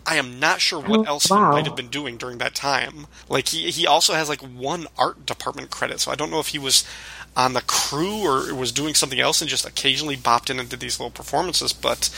I 0.10 0.16
am 0.16 0.40
not 0.40 0.60
sure 0.62 0.80
what 0.80 1.02
Oh, 1.02 1.04
else 1.04 1.30
wow. 1.30 1.38
he 1.52 1.56
might 1.58 1.66
have 1.66 1.76
been 1.76 1.88
doing 1.90 2.18
during 2.18 2.40
that 2.40 2.56
time. 2.56 3.08
Like 3.28 3.50
he 3.50 3.70
he 3.72 3.86
also 3.88 4.14
has 4.14 4.30
like 4.30 4.42
one 4.42 4.88
art 4.98 5.26
department 5.26 5.70
credit, 5.70 6.00
so 6.00 6.12
I 6.12 6.16
don't 6.16 6.32
know 6.32 6.40
if 6.40 6.48
he 6.48 6.60
was 6.60 6.84
on 7.38 7.54
the 7.54 7.62
crew 7.62 8.22
or 8.26 8.54
was 8.56 8.72
doing 8.72 8.96
something 8.96 9.20
else 9.20 9.40
and 9.42 9.50
just 9.50 9.66
occasionally 9.66 10.18
bopped 10.18 10.50
in 10.50 10.60
and 10.60 10.68
did 10.70 10.80
these 10.80 11.00
little 11.00 11.12
performances. 11.12 11.74
But 11.74 12.10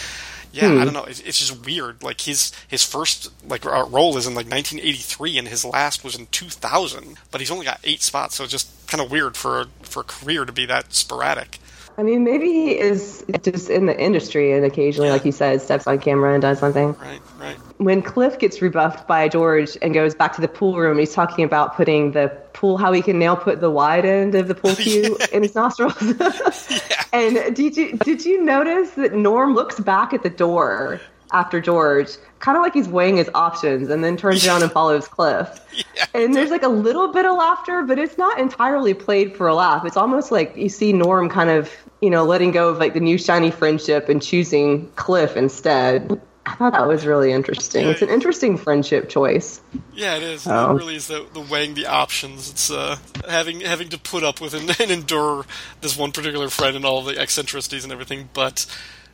yeah, 0.53 0.67
Hmm. 0.69 0.79
I 0.81 0.85
don't 0.85 0.93
know. 0.93 1.03
It's, 1.05 1.19
it's 1.21 1.39
just 1.39 1.65
weird. 1.65 2.01
Like 2.03 2.21
his 2.21 2.51
his 2.67 2.83
first 2.83 3.29
like 3.47 3.65
uh, 3.65 3.85
role 3.89 4.17
is 4.17 4.25
in 4.27 4.35
like 4.35 4.47
1983, 4.49 5.37
and 5.37 5.47
his 5.47 5.63
last 5.65 6.03
was 6.03 6.15
in 6.15 6.27
2000. 6.27 7.17
But 7.31 7.41
he's 7.41 7.51
only 7.51 7.65
got 7.65 7.79
eight 7.83 8.01
spots, 8.01 8.35
so 8.35 8.43
it's 8.43 8.51
just 8.51 8.69
kind 8.87 9.01
of 9.03 9.09
weird 9.11 9.35
for 9.37 9.61
a, 9.61 9.65
for 9.83 10.01
a 10.01 10.03
career 10.03 10.43
to 10.45 10.51
be 10.51 10.65
that 10.65 10.93
sporadic. 10.93 11.59
I 12.01 12.03
mean 12.03 12.23
maybe 12.23 12.47
he 12.47 12.79
is 12.79 13.23
just 13.43 13.69
in 13.69 13.85
the 13.85 13.95
industry 13.95 14.53
and 14.53 14.65
occasionally, 14.65 15.11
like 15.11 15.23
you 15.23 15.31
said, 15.31 15.61
steps 15.61 15.85
on 15.85 15.99
camera 15.99 16.33
and 16.33 16.41
does 16.41 16.57
something. 16.57 16.93
Right, 16.93 17.21
right. 17.39 17.57
when 17.77 18.01
Cliff 18.01 18.39
gets 18.39 18.59
rebuffed 18.59 19.07
by 19.07 19.29
George 19.29 19.77
and 19.83 19.93
goes 19.93 20.15
back 20.15 20.33
to 20.33 20.41
the 20.41 20.47
pool 20.47 20.77
room, 20.77 20.97
he's 20.97 21.13
talking 21.13 21.45
about 21.45 21.75
putting 21.75 22.13
the 22.13 22.29
pool, 22.53 22.77
how 22.77 22.91
he 22.91 23.03
can 23.03 23.19
now 23.19 23.35
put 23.35 23.61
the 23.61 23.69
wide 23.69 24.03
end 24.03 24.33
of 24.33 24.47
the 24.47 24.55
pool 24.55 24.75
cue 24.77 25.15
in 25.31 25.43
his 25.43 25.53
nostrils. 25.53 25.95
And 27.13 27.53
did 27.53 27.75
you 27.75 27.97
did 27.97 28.23
you 28.23 28.41
notice 28.41 28.91
that 28.91 29.13
Norm 29.13 29.53
looks 29.53 29.79
back 29.81 30.13
at 30.13 30.23
the 30.23 30.29
door 30.29 31.01
after 31.31 31.61
George, 31.61 32.09
kind 32.39 32.57
of 32.57 32.63
like 32.63 32.73
he's 32.73 32.87
weighing 32.87 33.17
his 33.17 33.29
options, 33.33 33.89
and 33.89 34.03
then 34.03 34.17
turns 34.17 34.45
around 34.45 34.63
and 34.63 34.71
follows 34.71 35.07
Cliff. 35.07 35.59
And 36.13 36.35
there's 36.35 36.49
like 36.49 36.63
a 36.63 36.67
little 36.67 37.13
bit 37.13 37.25
of 37.25 37.37
laughter, 37.37 37.83
but 37.83 37.97
it's 37.97 38.17
not 38.17 38.37
entirely 38.37 38.93
played 38.93 39.37
for 39.37 39.47
a 39.47 39.55
laugh. 39.55 39.85
It's 39.85 39.95
almost 39.95 40.29
like 40.29 40.57
you 40.57 40.67
see 40.67 40.91
Norm 40.91 41.29
kind 41.29 41.49
of, 41.49 41.71
you 42.01 42.09
know, 42.09 42.25
letting 42.25 42.51
go 42.51 42.67
of 42.67 42.79
like 42.79 42.93
the 42.93 42.99
new 42.99 43.17
shiny 43.17 43.49
friendship 43.49 44.09
and 44.09 44.21
choosing 44.21 44.91
Cliff 44.97 45.37
instead. 45.37 46.19
I 46.45 46.55
thought 46.55 46.73
that 46.73 46.87
was 46.87 47.05
really 47.05 47.31
interesting. 47.31 47.87
It's 47.87 48.01
an 48.01 48.09
interesting 48.09 48.57
friendship 48.57 49.09
choice. 49.09 49.61
Yeah, 49.93 50.17
it 50.17 50.23
is. 50.23 50.47
Oh. 50.47 50.71
It 50.71 50.73
really 50.73 50.95
is 50.95 51.07
the, 51.07 51.25
the 51.33 51.39
weighing 51.39 51.75
the 51.75 51.85
options. 51.85 52.49
It's 52.49 52.71
uh, 52.71 52.97
having 53.29 53.61
having 53.61 53.89
to 53.89 53.97
put 53.99 54.23
up 54.23 54.41
with 54.41 54.53
and, 54.55 54.75
and 54.81 54.91
endure 54.91 55.45
this 55.81 55.95
one 55.95 56.11
particular 56.11 56.49
friend 56.49 56.75
and 56.75 56.83
all 56.83 57.03
the 57.03 57.17
eccentricities 57.17 57.83
and 57.83 57.93
everything. 57.93 58.29
But 58.33 58.65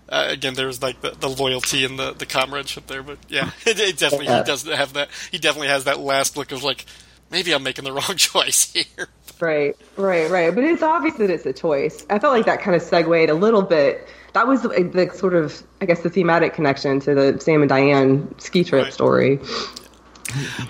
uh, 0.10 0.28
again, 0.30 0.54
there's 0.54 0.82
like 0.82 1.02
the, 1.02 1.12
the 1.12 1.30
loyalty 1.30 1.84
and 1.86 1.98
the, 2.00 2.14
the 2.14 2.26
comradeship 2.26 2.88
there. 2.88 3.04
But 3.04 3.18
yeah, 3.28 3.52
it, 3.66 3.80
it 3.80 3.98
definitely 3.98 4.28
he 4.28 4.44
does 4.44 4.64
have 4.64 4.94
that. 4.94 5.10
He 5.32 5.38
definitely 5.38 5.68
has 5.70 5.84
that 5.86 6.00
last 6.00 6.38
look 6.38 6.52
of 6.52 6.64
like 6.64 6.86
maybe 7.32 7.54
I'm 7.54 7.64
making 7.64 7.86
the 7.86 7.94
wrong 7.94 8.16
choice 8.18 8.72
here. 8.74 9.08
Right, 9.40 9.76
right, 9.98 10.30
right. 10.32 10.54
But 10.56 10.64
it's 10.64 10.82
obvious 10.82 11.16
that 11.18 11.30
it's 11.30 11.46
a 11.46 11.54
choice. 11.54 12.06
I 12.10 12.18
felt 12.20 12.34
like 12.34 12.46
that 12.48 12.62
kind 12.62 12.76
of 12.76 12.82
segued 12.82 13.30
a 13.30 13.34
little 13.36 13.62
bit. 13.62 14.08
That 14.34 14.48
was 14.48 14.64
the, 14.64 14.70
the 14.70 15.12
sort 15.16 15.36
of, 15.36 15.62
I 15.82 15.86
guess, 15.86 16.02
the 16.02 16.10
thematic 16.10 16.54
connection 16.54 17.00
to 17.02 17.14
the 17.14 17.40
Sam 17.40 17.62
and 17.62 17.70
Diane 17.70 18.34
ski 18.40 18.64
trip 18.64 18.86
Right. 18.86 18.94
story. 18.94 19.40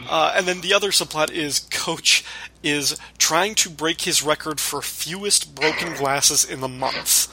Uh, 0.10 0.34
and 0.36 0.45
then 0.45 0.62
the 0.62 0.73
other 0.73 0.91
subplot 0.91 1.32
is 1.32 1.60
Coach 1.71 2.23
is 2.62 2.97
trying 3.17 3.56
to 3.56 3.69
break 3.69 4.02
his 4.02 4.21
record 4.21 4.60
for 4.60 4.82
fewest 4.82 5.56
broken 5.56 5.93
glasses 5.95 6.45
in 6.45 6.60
the 6.62 6.67
month. 6.67 7.28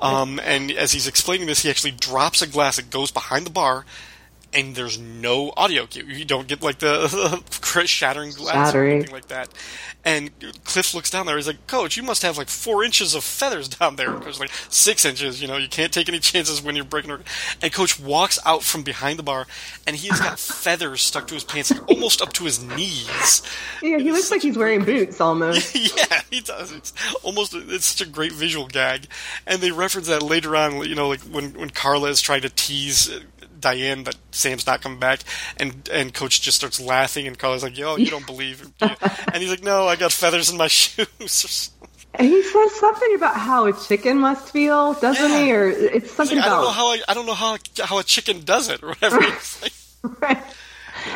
Um, 0.00 0.40
and 0.44 0.70
as 0.72 0.92
he's 0.92 1.06
explaining 1.06 1.46
this, 1.46 1.62
he 1.62 1.70
actually 1.70 1.92
drops 1.92 2.42
a 2.42 2.46
glass. 2.46 2.78
It 2.78 2.90
goes 2.90 3.10
behind 3.10 3.46
the 3.46 3.50
bar, 3.50 3.84
and 4.52 4.74
there's 4.74 4.98
no 4.98 5.52
audio 5.56 5.86
cue. 5.86 6.04
You 6.04 6.24
don't 6.24 6.48
get 6.48 6.62
like 6.62 6.78
the, 6.78 7.42
shattering 7.86 8.30
glass 8.30 8.68
Shattering. 8.68 8.90
or 8.90 8.94
anything 8.94 9.12
like 9.12 9.28
that. 9.28 9.48
And 10.04 10.30
Cliff 10.64 10.94
looks 10.94 11.10
down 11.10 11.26
there. 11.26 11.36
He's 11.36 11.48
like, 11.48 11.66
"Coach, 11.66 11.96
you 11.96 12.02
must 12.02 12.22
have 12.22 12.38
like 12.38 12.48
four 12.48 12.84
inches 12.84 13.14
of 13.14 13.24
feathers 13.24 13.68
down 13.68 13.96
there." 13.96 14.14
And 14.14 14.22
Coach's 14.22 14.38
like, 14.38 14.52
six 14.70 15.04
inches. 15.04 15.42
You 15.42 15.48
know, 15.48 15.56
you 15.56 15.68
can't 15.68 15.92
take 15.92 16.08
any 16.08 16.20
chances 16.20 16.62
when 16.62 16.76
you're 16.76 16.84
breaking." 16.84 17.10
A-. 17.10 17.20
And 17.60 17.72
Coach 17.72 17.98
walks 17.98 18.38
out 18.46 18.62
from 18.62 18.82
behind 18.82 19.18
the 19.18 19.24
bar, 19.24 19.46
and 19.86 19.96
he's 19.96 20.18
got 20.18 20.38
feathers 20.38 21.02
stuck 21.02 21.26
to 21.26 21.34
his 21.34 21.42
pants, 21.44 21.72
like, 21.72 21.90
almost 21.90 22.22
up 22.22 22.32
to 22.34 22.44
his 22.44 22.62
knees. 22.62 23.42
Yeah, 23.82 23.98
he 23.98 24.12
looks 24.12 24.30
like 24.30 24.42
he's 24.42 24.56
wearing 24.56 24.84
boots 24.84 25.20
almost. 25.20 25.74
yeah, 25.96 26.20
he 26.30 26.40
does. 26.40 26.72
It's 26.72 26.92
almost 27.24 27.52
it's 27.54 27.86
such 27.86 28.06
a 28.06 28.10
great 28.10 28.32
visual 28.32 28.68
gag, 28.68 29.08
and 29.44 29.60
they 29.60 29.72
reference 29.72 30.06
that 30.06 30.22
later 30.22 30.54
on. 30.54 30.88
You 30.88 30.94
know, 30.94 31.08
like 31.08 31.20
when 31.22 31.52
when 31.54 31.70
Carla 31.70 32.10
is 32.10 32.20
trying 32.20 32.42
to 32.42 32.48
tease 32.48 33.10
Diane 33.66 34.04
that 34.04 34.16
Sam's 34.30 34.66
not 34.66 34.80
coming 34.82 34.98
back, 35.00 35.20
and 35.58 35.88
and 35.92 36.14
Coach 36.14 36.40
just 36.40 36.56
starts 36.56 36.78
laughing, 36.80 37.26
and 37.26 37.36
Carla's 37.38 37.62
like, 37.64 37.76
"Yo, 37.76 37.96
you 37.96 38.10
don't 38.10 38.26
believe?" 38.26 38.62
it, 38.62 38.68
do 38.78 38.86
you?" 38.86 38.94
and 39.32 39.42
he's 39.42 39.50
like, 39.50 39.64
"No, 39.64 39.86
I 39.88 39.96
got 39.96 40.12
feathers 40.12 40.50
in 40.50 40.56
my 40.56 40.68
shoes." 40.80 41.70
And 42.18 42.28
he 42.28 42.42
says 42.42 42.72
something 42.80 43.14
about 43.16 43.36
how 43.36 43.66
a 43.66 43.72
chicken 43.74 44.18
must 44.20 44.50
feel, 44.52 44.94
doesn't 44.94 45.30
Yeah. 45.32 45.44
he? 45.44 45.52
Or 45.52 45.68
it's 45.68 46.10
something 46.12 46.38
like, 46.38 46.46
I 46.46 46.48
don't 46.48 46.62
know 46.62 46.68
about 46.68 46.74
how 46.74 46.86
I, 46.92 47.00
I 47.08 47.14
don't 47.14 47.26
know 47.26 47.34
how 47.34 47.58
how 47.84 47.98
a 47.98 48.04
chicken 48.04 48.40
does 48.44 48.68
it 48.70 48.82
or 48.82 48.88
whatever. 48.88 49.20
Right. 50.20 50.38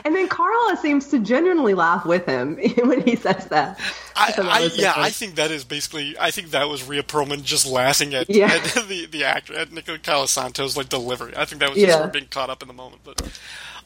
And 0.05 0.15
then 0.15 0.29
Carla 0.29 0.77
seems 0.77 1.09
to 1.09 1.19
genuinely 1.19 1.75
laugh 1.75 2.05
with 2.05 2.27
him 2.27 2.57
when 2.85 3.01
he 3.03 3.17
says 3.17 3.47
that. 3.47 3.79
I, 4.17 4.33
thought 4.33 4.45
that 4.45 4.53
I, 4.53 4.61
yeah. 4.75 4.95
I 4.97 5.11
think 5.11 5.37
that 5.37 5.51
is 5.51 5.65
basically. 5.65 6.17
I 6.19 6.31
think 6.31 6.51
that 6.51 6.69
was 6.69 6.83
Rhea 6.85 7.03
Perlman 7.03 7.43
just 7.43 7.67
laughing 7.67 8.15
at, 8.15 8.29
Yeah. 8.29 8.47
at 8.53 8.65
the 8.89 9.07
the 9.07 9.25
actor 9.25 9.55
at 9.55 9.73
Nicola 9.73 9.99
Colasanto's 9.99 10.77
like 10.77 10.89
delivery. 10.89 11.33
I 11.37 11.45
think 11.45 11.61
that 11.61 11.71
was 11.71 11.79
Yeah. 11.79 11.87
just 11.87 11.99
her 12.05 12.09
being 12.09 12.27
caught 12.27 12.51
up 12.51 12.63
in 12.63 12.69
the 12.69 12.75
moment. 12.75 13.03
But 13.05 13.23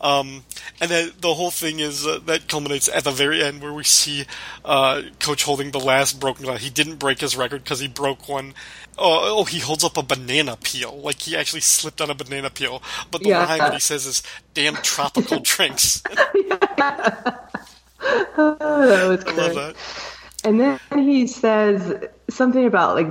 um, 0.01 0.45
and 0.81 0.91
then 0.91 1.13
the 1.21 1.35
whole 1.35 1.51
thing 1.51 1.81
is 1.81 2.07
uh, 2.07 2.19
that 2.27 2.49
culminates 2.49 2.89
at 2.89 3.05
the 3.05 3.11
very 3.11 3.43
end 3.43 3.63
where 3.63 3.73
we 3.73 3.85
see 3.85 4.25
uh, 4.65 5.03
Coach 5.21 5.45
holding 5.45 5.71
the 5.71 5.81
last 5.81 6.19
broken 6.21 6.45
glass. 6.45 6.63
He 6.63 6.71
didn't 6.71 6.97
break 6.97 7.21
his 7.21 7.37
record 7.37 7.63
because 7.65 7.81
he 7.81 7.89
broke 7.89 8.29
one. 8.29 8.55
Oh, 8.97 9.39
oh, 9.41 9.45
he 9.45 9.59
holds 9.59 9.83
up 9.83 9.97
a 9.97 10.03
banana 10.03 10.57
peel, 10.63 10.97
like 11.01 11.21
he 11.23 11.37
actually 11.37 11.63
slipped 11.63 12.01
on 12.01 12.11
a 12.11 12.15
banana 12.15 12.49
peel. 12.51 12.83
But 13.11 13.23
the 13.23 13.31
Yeah. 13.31 13.45
line 13.45 13.59
that 13.59 13.75
he 13.75 13.81
says 13.81 14.07
is 14.07 14.23
"damn 14.55 14.77
tropical 14.77 15.41
drinks." 15.43 16.03
Oh, 16.07 16.17
that 17.99 19.07
was 19.09 19.25
I 19.25 19.31
love 19.33 19.55
that. 19.55 19.75
And 20.45 20.61
then 20.61 20.79
he 20.93 21.27
says 21.27 22.05
something 22.29 22.67
about 22.67 22.97
like 22.97 23.09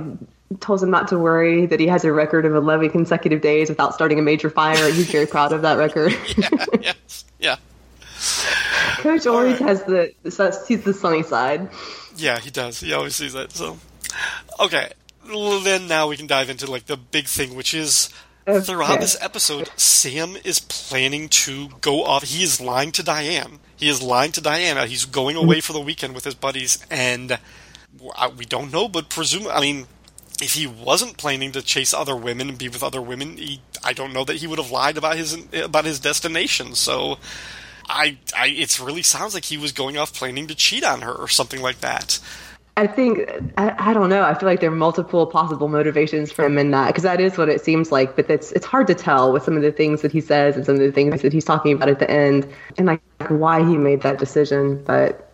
tells 0.60 0.82
him 0.82 0.90
not 0.90 1.08
to 1.08 1.18
worry 1.18 1.66
that 1.66 1.80
he 1.80 1.86
has 1.88 2.04
a 2.04 2.12
record 2.12 2.46
of 2.46 2.54
11 2.54 2.90
consecutive 2.90 3.40
days 3.40 3.68
without 3.68 3.92
starting 3.94 4.18
a 4.18 4.22
major 4.22 4.48
fire. 4.48 4.90
He's 4.90 5.10
very 5.10 5.26
proud 5.26 5.52
of 5.52 5.62
that 5.62 5.76
record. 5.78 6.12
yes, 6.80 7.24
yeah. 7.40 7.56
Coach 8.98 9.26
always 9.26 9.60
right. 9.60 9.68
has 9.68 9.82
the 9.84 10.12
sees 10.64 10.84
the 10.84 10.94
sunny 10.94 11.22
side. 11.22 11.68
Yeah, 12.16 12.38
he 12.38 12.50
does. 12.50 12.80
He 12.80 12.92
always 12.92 13.16
sees 13.16 13.32
that. 13.32 13.52
So, 13.52 13.78
okay. 14.60 14.92
Well, 15.34 15.60
then 15.60 15.88
now 15.88 16.08
we 16.08 16.16
can 16.16 16.26
dive 16.26 16.48
into 16.48 16.70
like 16.70 16.86
the 16.86 16.96
big 16.96 17.26
thing, 17.26 17.54
which 17.54 17.74
is 17.74 18.08
throughout 18.46 19.00
this 19.00 19.16
episode, 19.20 19.70
Sam 19.76 20.36
is 20.44 20.60
planning 20.60 21.28
to 21.30 21.68
go 21.80 22.04
off. 22.04 22.24
He 22.24 22.42
is 22.42 22.60
lying 22.60 22.92
to 22.92 23.02
Diane. 23.02 23.58
He 23.76 23.88
is 23.88 24.02
lying 24.02 24.32
to 24.32 24.40
Diane. 24.40 24.86
He's 24.88 25.06
going 25.06 25.36
away 25.36 25.60
for 25.60 25.72
the 25.72 25.80
weekend 25.80 26.14
with 26.14 26.24
his 26.24 26.34
buddies, 26.34 26.78
and 26.90 27.38
uh, 28.16 28.30
we 28.36 28.44
don't 28.44 28.72
know, 28.72 28.88
but 28.88 29.08
presume. 29.08 29.48
I 29.48 29.60
mean, 29.60 29.86
if 30.40 30.54
he 30.54 30.66
wasn't 30.66 31.16
planning 31.16 31.52
to 31.52 31.62
chase 31.62 31.94
other 31.94 32.16
women 32.16 32.48
and 32.48 32.58
be 32.58 32.68
with 32.68 32.82
other 32.82 33.02
women, 33.02 33.36
he, 33.36 33.60
I 33.82 33.92
don't 33.92 34.12
know 34.12 34.24
that 34.24 34.36
he 34.36 34.46
would 34.46 34.58
have 34.58 34.70
lied 34.70 34.96
about 34.96 35.16
his 35.16 35.36
about 35.52 35.84
his 35.84 36.00
destination. 36.00 36.74
So. 36.74 37.18
I, 37.86 38.16
I, 38.34 38.46
it 38.46 38.80
really 38.80 39.02
sounds 39.02 39.34
like 39.34 39.44
he 39.44 39.58
was 39.58 39.72
going 39.72 39.98
off 39.98 40.14
planning 40.14 40.46
to 40.46 40.54
cheat 40.54 40.82
on 40.82 41.02
her 41.02 41.12
or 41.12 41.28
something 41.28 41.60
like 41.60 41.80
that. 41.82 42.18
I 42.76 42.88
think 42.88 43.30
I, 43.56 43.90
I 43.90 43.94
don't 43.94 44.08
know. 44.10 44.22
I 44.22 44.34
feel 44.34 44.48
like 44.48 44.60
there 44.60 44.70
are 44.70 44.74
multiple 44.74 45.26
possible 45.26 45.68
motivations 45.68 46.32
for 46.32 46.44
him 46.44 46.58
in 46.58 46.72
that 46.72 46.88
because 46.88 47.04
that 47.04 47.20
is 47.20 47.38
what 47.38 47.48
it 47.48 47.64
seems 47.64 47.92
like. 47.92 48.16
But 48.16 48.28
it's 48.28 48.50
it's 48.52 48.66
hard 48.66 48.88
to 48.88 48.94
tell 48.94 49.32
with 49.32 49.44
some 49.44 49.56
of 49.56 49.62
the 49.62 49.70
things 49.70 50.02
that 50.02 50.10
he 50.10 50.20
says 50.20 50.56
and 50.56 50.66
some 50.66 50.74
of 50.74 50.80
the 50.80 50.90
things 50.90 51.22
that 51.22 51.32
he's 51.32 51.44
talking 51.44 51.72
about 51.72 51.88
at 51.88 52.00
the 52.00 52.10
end, 52.10 52.48
and 52.76 52.86
like 52.86 53.00
why 53.28 53.60
he 53.64 53.76
made 53.76 54.02
that 54.02 54.18
decision. 54.18 54.82
But 54.82 55.32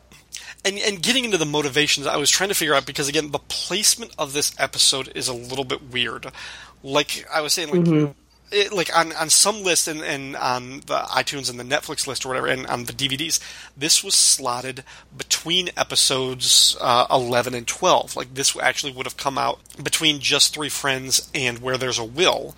and 0.67 0.79
and 0.81 1.03
getting 1.03 1.25
into 1.25 1.39
the 1.39 1.47
motivations, 1.47 2.07
I 2.07 2.19
was 2.19 2.29
trying 2.29 2.51
to 2.51 2.55
figure 2.55 2.75
out 2.75 2.85
because 2.85 3.09
again, 3.09 3.31
the 3.31 3.39
placement 3.39 4.13
of 4.19 4.35
this 4.35 4.55
episode 4.59 5.11
is 5.15 5.27
a 5.27 5.35
little 5.35 5.65
bit 5.65 5.91
weird. 5.91 6.27
Like 6.83 7.27
I 7.33 7.41
was 7.41 7.55
saying, 7.55 7.71
like. 7.71 7.81
Mm-hmm. 7.81 8.13
It, 8.53 8.73
like 8.73 8.97
on, 8.97 9.13
on 9.13 9.31
some 9.31 9.63
list 9.63 9.87
and, 9.87 10.03
and 10.03 10.37
on 10.37 10.81
the 10.81 10.99
iTunes 11.11 11.49
and 11.49 11.59
the 11.61 11.65
Netflix 11.65 12.07
list 12.07 12.25
or 12.25 12.29
whatever, 12.29 12.49
and 12.49 12.67
on 12.67 12.85
the 12.85 12.93
DVDs, 12.93 13.39
this 13.77 14.03
was 14.03 14.15
slotted 14.15 14.83
between 15.17 15.71
episodes 15.77 16.77
uh, 16.81 17.07
11 17.11 17.55
and 17.55 17.67
12. 17.67 18.17
Like 18.17 18.35
this 18.35 18.57
actually 18.61 18.93
would 18.93 19.07
have 19.07 19.17
come 19.17 19.39
out 19.39 19.61
between 19.83 20.19
Just 20.21 20.53
Three 20.55 20.69
Friends 20.69 21.31
and 21.35 21.61
Where 21.61 21.77
There's 21.77 21.99
a 21.99 22.05
Will. 22.05 22.55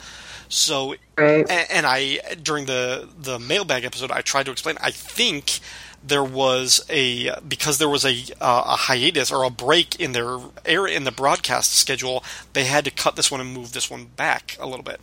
So 0.48 0.94
Right. 1.16 1.48
and, 1.48 1.70
and 1.70 1.86
I 1.86 2.18
during 2.42 2.66
the 2.66 3.08
the 3.18 3.38
mailbag 3.38 3.84
episode, 3.84 4.10
I 4.10 4.22
tried 4.22 4.44
to 4.46 4.52
explain. 4.52 4.76
I 4.80 4.90
think 4.90 5.60
there 6.02 6.24
was 6.24 6.84
a 6.90 7.38
because 7.40 7.78
there 7.78 7.88
was 7.88 8.04
a 8.04 8.16
uh, 8.40 8.62
a 8.66 8.76
hiatus 8.76 9.30
or 9.30 9.44
a 9.44 9.50
break 9.50 10.00
in 10.00 10.12
their 10.12 10.38
air 10.64 10.86
in 10.86 11.04
the 11.04 11.12
broadcast 11.12 11.72
schedule. 11.74 12.24
They 12.54 12.64
had 12.64 12.84
to 12.86 12.90
cut 12.90 13.16
this 13.16 13.30
one 13.30 13.40
and 13.40 13.52
move 13.54 13.72
this 13.72 13.90
one 13.90 14.06
back 14.16 14.56
a 14.58 14.66
little 14.66 14.82
bit. 14.84 15.00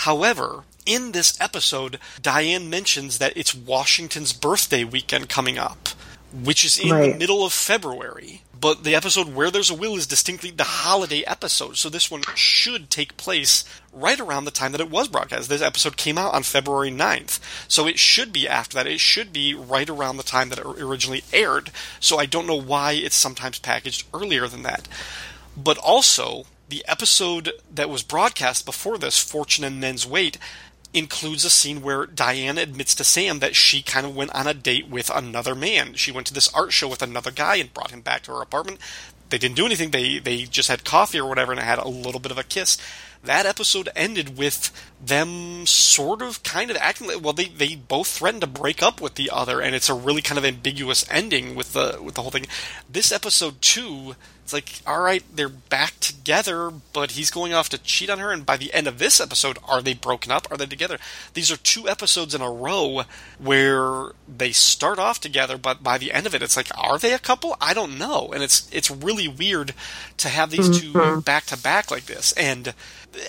However, 0.00 0.64
in 0.86 1.12
this 1.12 1.38
episode, 1.42 1.98
Diane 2.22 2.70
mentions 2.70 3.18
that 3.18 3.36
it's 3.36 3.54
Washington's 3.54 4.32
birthday 4.32 4.82
weekend 4.82 5.28
coming 5.28 5.58
up, 5.58 5.90
which 6.32 6.64
is 6.64 6.78
in 6.78 6.88
the 6.88 7.16
middle 7.18 7.44
of 7.44 7.52
February. 7.52 8.42
But 8.58 8.84
the 8.84 8.94
episode 8.94 9.34
Where 9.34 9.50
There's 9.50 9.68
a 9.68 9.74
Will 9.74 9.96
is 9.96 10.06
distinctly 10.06 10.50
the 10.50 10.64
holiday 10.64 11.22
episode, 11.26 11.76
so 11.76 11.90
this 11.90 12.10
one 12.10 12.22
should 12.34 12.88
take 12.88 13.18
place 13.18 13.62
right 13.92 14.18
around 14.18 14.46
the 14.46 14.50
time 14.50 14.72
that 14.72 14.80
it 14.80 14.90
was 14.90 15.06
broadcast. 15.06 15.50
This 15.50 15.60
episode 15.60 15.98
came 15.98 16.16
out 16.16 16.32
on 16.32 16.44
February 16.44 16.90
9th, 16.90 17.38
so 17.68 17.86
it 17.86 17.98
should 17.98 18.32
be 18.32 18.48
after 18.48 18.76
that. 18.76 18.86
It 18.86 19.00
should 19.00 19.34
be 19.34 19.52
right 19.52 19.90
around 19.90 20.16
the 20.16 20.22
time 20.22 20.48
that 20.48 20.58
it 20.58 20.66
originally 20.66 21.24
aired, 21.30 21.72
so 22.00 22.18
I 22.18 22.24
don't 22.24 22.46
know 22.46 22.60
why 22.60 22.92
it's 22.92 23.16
sometimes 23.16 23.58
packaged 23.58 24.06
earlier 24.14 24.48
than 24.48 24.62
that. 24.62 24.88
But 25.56 25.76
also, 25.76 26.46
the 26.70 26.84
episode 26.88 27.52
that 27.72 27.90
was 27.90 28.02
broadcast 28.02 28.64
before 28.64 28.96
this, 28.96 29.18
Fortune 29.18 29.64
and 29.64 29.80
Men's 29.80 30.06
Weight, 30.06 30.38
includes 30.92 31.44
a 31.44 31.50
scene 31.50 31.82
where 31.82 32.06
Diane 32.06 32.58
admits 32.58 32.94
to 32.96 33.04
Sam 33.04 33.38
that 33.40 33.54
she 33.54 33.82
kind 33.82 34.06
of 34.06 34.16
went 34.16 34.34
on 34.34 34.46
a 34.46 34.54
date 34.54 34.88
with 34.88 35.10
another 35.10 35.54
man. 35.54 35.94
She 35.94 36.10
went 36.10 36.26
to 36.28 36.34
this 36.34 36.52
art 36.54 36.72
show 36.72 36.88
with 36.88 37.02
another 37.02 37.30
guy 37.30 37.56
and 37.56 37.72
brought 37.74 37.90
him 37.90 38.00
back 38.00 38.22
to 38.22 38.32
her 38.32 38.42
apartment. 38.42 38.80
They 39.28 39.38
didn't 39.38 39.56
do 39.56 39.66
anything. 39.66 39.90
They 39.90 40.18
they 40.18 40.42
just 40.42 40.68
had 40.68 40.84
coffee 40.84 41.20
or 41.20 41.28
whatever 41.28 41.52
and 41.52 41.60
had 41.60 41.78
a 41.78 41.88
little 41.88 42.20
bit 42.20 42.32
of 42.32 42.38
a 42.38 42.42
kiss. 42.42 42.78
That 43.22 43.46
episode 43.46 43.88
ended 43.94 44.38
with 44.38 44.70
them 45.04 45.66
sort 45.66 46.22
of 46.22 46.42
kind 46.42 46.70
of 46.70 46.76
acting 46.78 47.06
like 47.06 47.22
well 47.22 47.32
they, 47.32 47.46
they 47.46 47.74
both 47.74 48.08
threatened 48.08 48.40
to 48.42 48.46
break 48.46 48.82
up 48.82 49.00
with 49.00 49.14
the 49.14 49.30
other 49.30 49.60
and 49.60 49.74
it's 49.74 49.88
a 49.88 49.94
really 49.94 50.22
kind 50.22 50.38
of 50.38 50.44
ambiguous 50.44 51.06
ending 51.10 51.54
with 51.54 51.72
the 51.72 51.98
with 52.02 52.14
the 52.14 52.22
whole 52.22 52.30
thing. 52.30 52.46
This 52.88 53.12
episode 53.12 53.60
two 53.60 54.14
it's 54.50 54.52
like, 54.52 54.82
all 54.84 55.00
right, 55.00 55.22
they're 55.32 55.48
back 55.48 56.00
together, 56.00 56.72
but 56.92 57.12
he's 57.12 57.30
going 57.30 57.54
off 57.54 57.68
to 57.68 57.78
cheat 57.78 58.10
on 58.10 58.18
her. 58.18 58.32
And 58.32 58.44
by 58.44 58.56
the 58.56 58.74
end 58.74 58.88
of 58.88 58.98
this 58.98 59.20
episode, 59.20 59.58
are 59.64 59.80
they 59.80 59.94
broken 59.94 60.32
up? 60.32 60.48
Are 60.50 60.56
they 60.56 60.66
together? 60.66 60.98
These 61.34 61.52
are 61.52 61.56
two 61.56 61.88
episodes 61.88 62.34
in 62.34 62.40
a 62.40 62.50
row 62.50 63.02
where 63.38 64.06
they 64.26 64.50
start 64.50 64.98
off 64.98 65.20
together, 65.20 65.56
but 65.56 65.84
by 65.84 65.98
the 65.98 66.10
end 66.10 66.26
of 66.26 66.34
it, 66.34 66.42
it's 66.42 66.56
like, 66.56 66.66
are 66.76 66.98
they 66.98 67.12
a 67.12 67.20
couple? 67.20 67.56
I 67.60 67.74
don't 67.74 67.96
know. 67.96 68.32
And 68.34 68.42
it's 68.42 68.68
it's 68.72 68.90
really 68.90 69.28
weird 69.28 69.72
to 70.16 70.28
have 70.28 70.50
these 70.50 70.68
mm-hmm. 70.68 70.92
two 70.94 71.20
back 71.20 71.46
to 71.46 71.56
back 71.56 71.92
like 71.92 72.06
this. 72.06 72.32
And 72.32 72.74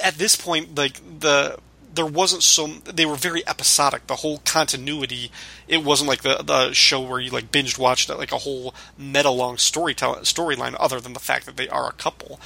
at 0.04 0.16
this 0.16 0.36
point, 0.36 0.76
like 0.76 1.00
the 1.20 1.58
there 1.94 2.06
wasn't 2.06 2.44
so 2.44 2.68
they 2.68 3.06
were 3.06 3.16
very 3.16 3.46
episodic 3.48 4.08
the 4.08 4.16
whole 4.16 4.38
continuity 4.46 5.30
it 5.68 5.84
wasn't 5.84 6.08
like 6.08 6.22
the 6.22 6.42
the 6.42 6.72
show 6.72 7.02
where 7.02 7.20
you 7.20 7.30
like 7.30 7.52
binged 7.52 7.78
watched 7.78 8.10
like 8.10 8.32
a 8.32 8.38
whole 8.38 8.74
meta 8.98 9.30
long 9.30 9.58
story 9.58 9.94
storyline 9.94 10.74
other 10.80 11.02
than 11.02 11.12
the 11.12 11.20
fact 11.20 11.46
that 11.46 11.58
they 11.58 11.68
are 11.68 11.90
a 11.90 11.94
couple 11.94 12.40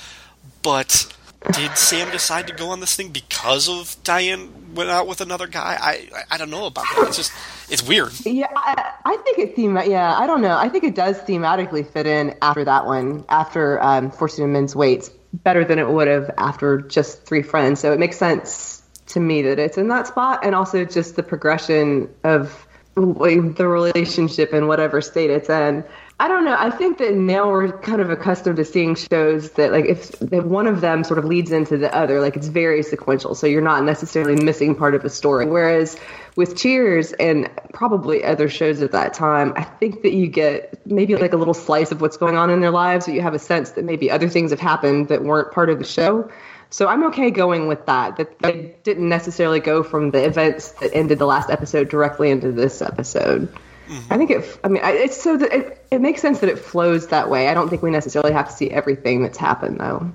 but 0.63 1.15
did 1.52 1.78
Sam 1.78 2.12
decide 2.12 2.48
to 2.48 2.54
go 2.54 2.69
on 2.69 2.80
this 2.80 2.95
thing 2.95 3.10
because 3.10 3.69
of 3.69 3.95
Diane 4.04 4.74
went 4.74 4.89
out 4.89 5.08
with 5.08 5.21
another 5.21 5.45
guy? 5.45 5.78
I 5.80 6.24
I, 6.32 6.38
don't 6.38 6.50
know 6.50 6.65
about 6.65 6.86
that. 6.95 7.06
It's 7.08 7.17
just 7.17 7.32
it's 7.69 7.84
weird. 7.84 8.13
Yeah, 8.26 8.48
I, 8.56 8.93
I 9.06 9.17
think 9.17 9.38
it 9.38 9.56
theme. 9.56 9.78
Yeah, 9.86 10.17
I 10.17 10.26
don't 10.26 10.41
know. 10.41 10.58
I 10.58 10.69
think 10.69 10.84
it 10.84 10.95
does 10.95 11.19
thematically 11.19 11.88
fit 11.88 12.08
in 12.08 12.36
after 12.41 12.65
that 12.65 12.88
one, 12.88 13.26
after 13.30 13.82
um, 13.82 14.10
Fortune 14.10 14.45
and 14.45 14.54
Men's 14.54 14.76
Weights, 14.76 15.12
better 15.43 15.65
than 15.65 15.80
it 15.80 15.89
would 15.89 16.08
have 16.08 16.32
after 16.38 16.82
just 16.82 17.26
Three 17.26 17.43
Friends. 17.43 17.80
So 17.80 17.91
it 17.91 18.00
makes 18.00 18.17
sense 18.17 18.82
to 19.08 19.19
me 19.19 19.43
that 19.43 19.60
it's 19.60 19.78
in 19.78 19.88
that 19.89 20.08
spot, 20.08 20.39
and 20.43 20.56
also 20.56 20.84
just 20.86 21.15
the 21.15 21.24
progression 21.24 22.10
of 22.24 22.65
the 22.95 23.67
relationship 23.67 24.54
in 24.54 24.67
whatever 24.67 25.02
state 25.02 25.30
it's 25.30 25.50
in. 25.50 25.84
I 26.17 26.30
don't 26.30 26.45
know. 26.45 26.56
I 26.58 26.69
think 26.69 26.97
that 26.99 27.13
now 27.13 27.49
we're 27.49 27.78
kind 27.80 27.99
of 27.99 28.10
accustomed 28.10 28.56
to 28.56 28.63
seeing 28.63 28.95
shows 28.95 29.51
that, 29.51 29.73
like, 29.73 29.84
if 29.84 30.12
that 30.19 30.45
one 30.45 30.65
of 30.65 30.80
them 30.80 31.04
sort 31.04 31.19
of 31.19 31.25
leads 31.25 31.51
into 31.51 31.75
the 31.75 31.93
other, 31.93 32.21
like 32.21 32.38
it's 32.38 32.47
very 32.47 32.84
sequential, 32.84 33.36
so 33.36 33.45
you're 33.47 33.62
not 33.62 33.84
necessarily 33.84 34.41
missing 34.41 34.75
part 34.75 34.95
of 34.95 35.04
a 35.04 35.10
story. 35.10 35.45
Whereas 35.45 35.97
with 36.38 36.56
Cheers 36.56 37.12
and 37.13 37.49
probably 37.73 38.23
other 38.23 38.47
shows 38.47 38.82
at 38.82 38.93
that 38.93 39.13
time, 39.13 39.51
I 39.58 39.63
think 39.63 40.04
that 40.04 40.13
you 40.13 40.28
get 40.28 40.80
maybe 40.88 41.17
like 41.17 41.34
a 41.34 41.38
little 41.38 41.54
slice 41.54 41.91
of 41.91 41.99
what's 41.99 42.15
going 42.15 42.38
on 42.38 42.49
in 42.49 42.62
their 42.62 42.71
lives, 42.71 43.08
but 43.08 43.13
you 43.13 43.21
have 43.21 43.34
a 43.34 43.39
sense 43.39 43.71
that 43.71 43.84
maybe 43.84 44.10
other 44.10 44.30
things 44.30 44.51
have 44.51 44.62
happened 44.62 45.10
that 45.10 45.21
weren't 45.21 45.51
part 45.51 45.69
of 45.69 45.80
the 45.80 45.86
show. 45.86 46.32
So 46.69 46.88
I'm 46.88 47.04
okay 47.08 47.30
going 47.30 47.67
with 47.67 47.86
that. 47.88 48.15
That 48.15 48.39
they 48.39 48.75
didn't 48.84 49.10
necessarily 49.10 49.60
go 49.60 49.84
from 49.84 50.12
the 50.12 50.23
events 50.23 50.71
that 50.80 50.95
ended 50.95 51.19
the 51.19 51.25
last 51.25 51.49
episode 51.49 51.89
directly 51.89 52.32
into 52.32 52.54
this 52.54 52.82
episode. 52.82 53.54
Mm-hmm. 53.88 54.13
I 54.13 54.17
think 54.17 54.32
it. 54.32 54.60
I 54.63 54.67
mean, 54.67 54.82
it's 54.84 55.21
so 55.21 55.38
that 55.38 55.54
it, 55.54 55.86
it 55.91 56.02
makes 56.02 56.21
sense 56.21 56.39
that 56.39 56.50
it 56.50 56.60
flows 56.60 57.08
that 57.08 57.30
way. 57.30 57.50
I 57.50 57.54
don't 57.54 57.69
think 57.69 57.82
we 57.82 57.91
necessarily 57.91 58.34
have 58.34 58.48
to 58.50 58.54
see 58.54 58.71
everything 58.71 59.21
that's 59.24 59.38
happened, 59.38 59.80
though. 59.80 60.12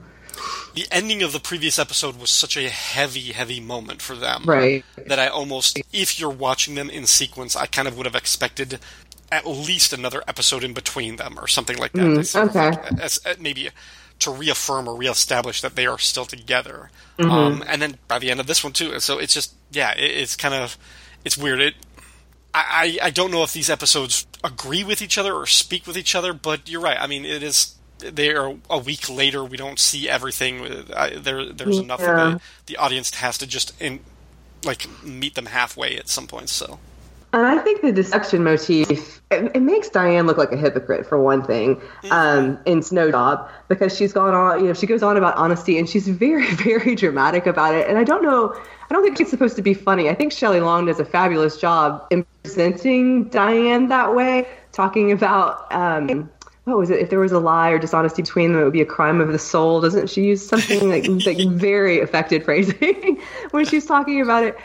The 0.75 0.87
ending 0.91 1.23
of 1.23 1.33
the 1.33 1.41
previous 1.41 1.79
episode 1.79 2.21
was 2.21 2.31
such 2.31 2.57
a 2.57 2.69
heavy, 2.69 3.33
heavy 3.33 3.61
moment 3.61 4.01
for 4.01 4.15
them, 4.15 4.45
right? 4.45 4.85
That 5.07 5.19
I 5.19 5.27
almost, 5.27 5.81
if 5.93 6.21
you're 6.21 6.31
watching 6.31 6.77
them 6.77 6.89
in 6.89 7.07
sequence, 7.07 7.57
I 7.57 7.67
kind 7.67 7.89
of 7.89 7.97
would 7.97 8.07
have 8.07 8.15
expected 8.15 8.79
at 9.33 9.47
least 9.47 9.93
another 9.93 10.23
episode 10.27 10.65
in 10.65 10.73
between 10.73 11.17
them 11.17 11.39
or 11.39 11.47
something 11.47 11.79
like 11.79 11.93
that. 11.93 12.01
Mm, 12.01 12.49
okay, 12.49 12.71
like, 12.71 13.01
as, 13.01 13.19
as, 13.19 13.39
maybe 13.39 13.71
to 14.21 14.31
reaffirm 14.31 14.89
or 14.89 14.95
reestablish 14.95 15.61
that 15.61 15.77
they 15.77 15.87
are 15.87 15.99
still 15.99 16.25
together. 16.25 16.91
Mm-hmm. 17.19 17.31
Um, 17.31 17.65
and 17.67 17.83
then 17.83 17.97
by 18.07 18.19
the 18.19 18.31
end 18.31 18.41
of 18.41 18.47
this 18.47 18.63
one 18.63 18.73
too, 18.73 18.99
so 19.01 19.19
it's 19.19 19.35
just 19.35 19.55
yeah, 19.73 19.93
it, 19.93 20.11
it's 20.11 20.37
kind 20.37 20.55
of 20.55 20.77
it's 21.25 21.37
weird. 21.37 21.61
It 21.61 21.75
I, 22.53 22.99
I 23.03 23.11
don't 23.11 23.31
know 23.31 23.43
if 23.43 23.53
these 23.53 23.71
episodes 23.71 24.27
agree 24.43 24.83
with 24.83 25.03
each 25.03 25.19
other 25.19 25.35
or 25.35 25.47
speak 25.47 25.87
with 25.87 25.97
each 25.97 26.15
other, 26.15 26.33
but 26.33 26.69
you're 26.69 26.81
right. 26.81 26.97
I 27.01 27.07
mean, 27.07 27.25
it 27.25 27.43
is 27.43 27.77
they 27.99 28.35
are 28.35 28.57
a 28.69 28.79
week 28.79 29.09
later. 29.09 29.45
We 29.45 29.57
don't 29.57 29.79
see 29.79 30.09
everything. 30.09 30.85
I, 30.95 31.11
there, 31.11 31.45
there's 31.45 31.77
yeah. 31.77 31.83
enough 31.83 32.01
that 32.01 32.41
the, 32.67 32.73
the 32.73 32.77
audience 32.79 33.15
has 33.15 33.39
to 33.39 33.47
just 33.47 33.81
in, 33.81 34.01
like 34.65 34.87
meet 35.05 35.35
them 35.35 35.47
halfway 35.47 35.97
at 35.97 36.09
some 36.09 36.27
point. 36.27 36.49
So, 36.49 36.79
and 37.33 37.47
I 37.47 37.59
think 37.59 37.83
the 37.83 37.93
deception 37.93 38.45
motif 38.45 39.21
it, 39.31 39.53
it 39.55 39.61
makes 39.61 39.89
Diane 39.89 40.27
look 40.27 40.39
like 40.39 40.51
a 40.51 40.57
hypocrite 40.57 41.07
for 41.07 41.21
one 41.23 41.43
thing 41.45 41.77
mm-hmm. 41.77 42.13
um, 42.13 42.59
in 42.67 42.83
Snow 42.83 43.11
Job 43.11 43.49
because 43.69 43.97
she's 43.97 44.13
gone 44.13 44.35
on. 44.35 44.61
You 44.61 44.69
know, 44.69 44.75
she 44.75 44.87
goes 44.87 45.03
on 45.03 45.17
about 45.17 45.37
honesty 45.37 45.79
and 45.79 45.89
she's 45.89 46.09
very, 46.09 46.47
very 46.55 46.95
dramatic 46.97 47.47
about 47.47 47.75
it. 47.75 47.89
And 47.89 47.97
I 47.97 48.05
don't 48.05 48.23
know. 48.23 48.53
I 48.91 48.95
don't 48.95 49.05
think 49.05 49.21
it's 49.21 49.31
supposed 49.31 49.57
to 49.57 49.63
be 49.63 49.73
funny. 49.73 50.09
I 50.09 50.15
think 50.15 50.33
Shelley 50.33 50.61
Long 50.61 50.87
does 50.87 50.99
a 50.99 51.05
fabulous 51.05 51.57
job 51.57 52.05
in 52.11 52.27
presenting 52.43 53.29
Diane 53.29 53.89
that 53.89 54.17
way, 54.17 54.49
talking 54.73 55.13
about 55.13 55.73
um, 55.73 56.29
what 56.65 56.77
was 56.77 56.91
it? 56.91 56.99
If 56.99 57.11
there 57.11 57.21
was 57.21 57.31
a 57.31 57.39
lie 57.39 57.71
or 57.71 57.79
dishonesty 57.79 58.23
between 58.23 58.53
them, 58.53 58.63
it 58.63 58.65
would 58.65 58.73
be 58.73 58.83
a 58.83 58.87
crime 58.87 59.21
of 59.21 59.29
the 59.29 59.39
soul. 59.39 59.81
Doesn't 59.81 60.11
she 60.11 60.25
use 60.25 60.45
something 60.45 60.89
like, 60.89 61.07
like 61.27 61.39
very 61.51 62.01
affected 62.01 62.45
phrasing 62.45 63.21
when 63.53 63.65
she's 63.65 63.87
talking 63.87 64.21
about 64.21 64.43
it 64.43 64.57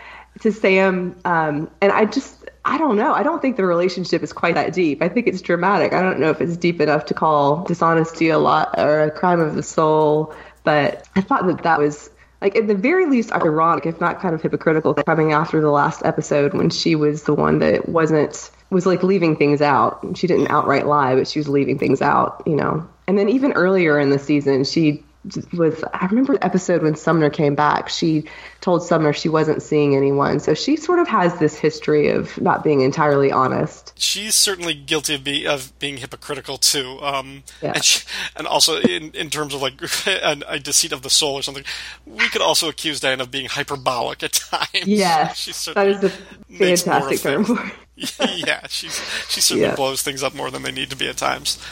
to 0.41 0.51
Sam? 0.51 1.15
Um, 1.23 1.69
and 1.81 1.91
I 1.91 2.05
just, 2.05 2.34
I 2.67 2.79
don't 2.79 2.95
know. 2.95 3.13
I 3.13 3.21
don't 3.21 3.41
think 3.41 3.57
the 3.57 3.65
relationship 3.65 4.23
is 4.23 4.33
quite 4.33 4.55
that 4.55 4.73
deep. 4.73 5.03
I 5.03 5.07
think 5.07 5.27
it's 5.27 5.39
dramatic. 5.39 5.93
I 5.93 6.01
don't 6.01 6.19
know 6.19 6.31
if 6.31 6.41
it's 6.41 6.57
deep 6.57 6.81
enough 6.81 7.05
to 7.05 7.13
call 7.13 7.63
dishonesty 7.63 8.29
a 8.29 8.39
lot 8.39 8.73
or 8.79 9.03
a 9.03 9.11
crime 9.11 9.39
of 9.39 9.53
the 9.53 9.61
soul. 9.61 10.33
But 10.63 11.07
I 11.15 11.21
thought 11.21 11.45
that 11.45 11.61
that 11.61 11.79
was 11.79 12.09
like 12.41 12.55
at 12.55 12.67
the 12.67 12.75
very 12.75 13.05
least 13.05 13.31
ironic, 13.31 13.85
if 13.85 14.01
not 14.01 14.19
kind 14.19 14.33
of 14.33 14.41
hypocritical, 14.41 14.95
coming 14.95 15.31
after 15.31 15.61
the 15.61 15.69
last 15.69 16.01
episode 16.03 16.55
when 16.55 16.71
she 16.71 16.95
was 16.95 17.23
the 17.23 17.35
one 17.35 17.59
that 17.59 17.87
wasn't 17.87 18.49
was 18.71 18.87
like 18.87 19.03
leaving 19.03 19.35
things 19.35 19.61
out. 19.61 20.03
She 20.15 20.25
didn't 20.25 20.49
outright 20.49 20.87
lie, 20.87 21.15
but 21.15 21.27
she 21.27 21.39
was 21.39 21.47
leaving 21.47 21.77
things 21.77 22.01
out, 22.01 22.41
you 22.47 22.55
know. 22.55 22.87
And 23.07 23.17
then 23.17 23.29
even 23.29 23.53
earlier 23.53 23.99
in 23.99 24.09
the 24.09 24.17
season, 24.17 24.63
she 24.63 25.03
was 25.53 25.83
I 25.93 26.05
remember 26.07 26.33
the 26.33 26.45
episode 26.45 26.83
when 26.83 26.95
Sumner 26.95 27.29
came 27.29 27.55
back. 27.55 27.89
She 27.89 28.25
told 28.61 28.83
Sumner 28.83 29.13
she 29.13 29.29
wasn't 29.29 29.61
seeing 29.61 29.95
anyone, 29.95 30.39
so 30.39 30.53
she 30.53 30.75
sort 30.75 30.99
of 30.99 31.07
has 31.07 31.37
this 31.39 31.55
history 31.55 32.09
of 32.09 32.39
not 32.39 32.63
being 32.63 32.81
entirely 32.81 33.31
honest. 33.31 33.93
She's 33.97 34.35
certainly 34.35 34.73
guilty 34.73 35.15
of, 35.15 35.23
be, 35.23 35.47
of 35.47 35.77
being 35.79 35.97
hypocritical 35.97 36.59
too, 36.59 36.99
um, 37.01 37.43
yeah. 37.61 37.73
and, 37.75 37.83
she, 37.83 38.05
and, 38.35 38.47
also 38.47 38.79
in, 38.79 39.11
in 39.11 39.29
terms 39.29 39.53
of 39.53 39.61
like 39.61 39.81
a, 40.07 40.41
a, 40.47 40.59
deceit 40.59 40.91
of 40.91 41.01
the 41.01 41.09
soul 41.09 41.35
or 41.35 41.41
something. 41.41 41.63
We 42.05 42.27
could 42.29 42.41
also 42.41 42.69
accuse 42.69 42.99
Diane 42.99 43.21
of 43.21 43.31
being 43.31 43.47
hyperbolic 43.47 44.23
at 44.23 44.33
times. 44.33 44.87
Yes, 44.87 45.65
that 45.75 45.87
is 45.87 46.03
a 46.03 46.09
fantastic 46.09 47.19
term 47.19 47.45
for 47.45 47.65
it. 47.65 47.73
yeah, 48.45 48.67
she's 48.67 48.99
she 49.29 49.39
certainly 49.39 49.69
yeah. 49.69 49.75
blows 49.75 50.01
things 50.01 50.21
up 50.21 50.35
more 50.35 50.51
than 50.51 50.63
they 50.63 50.71
need 50.71 50.89
to 50.89 50.97
be 50.97 51.07
at 51.07 51.17
times. 51.17 51.63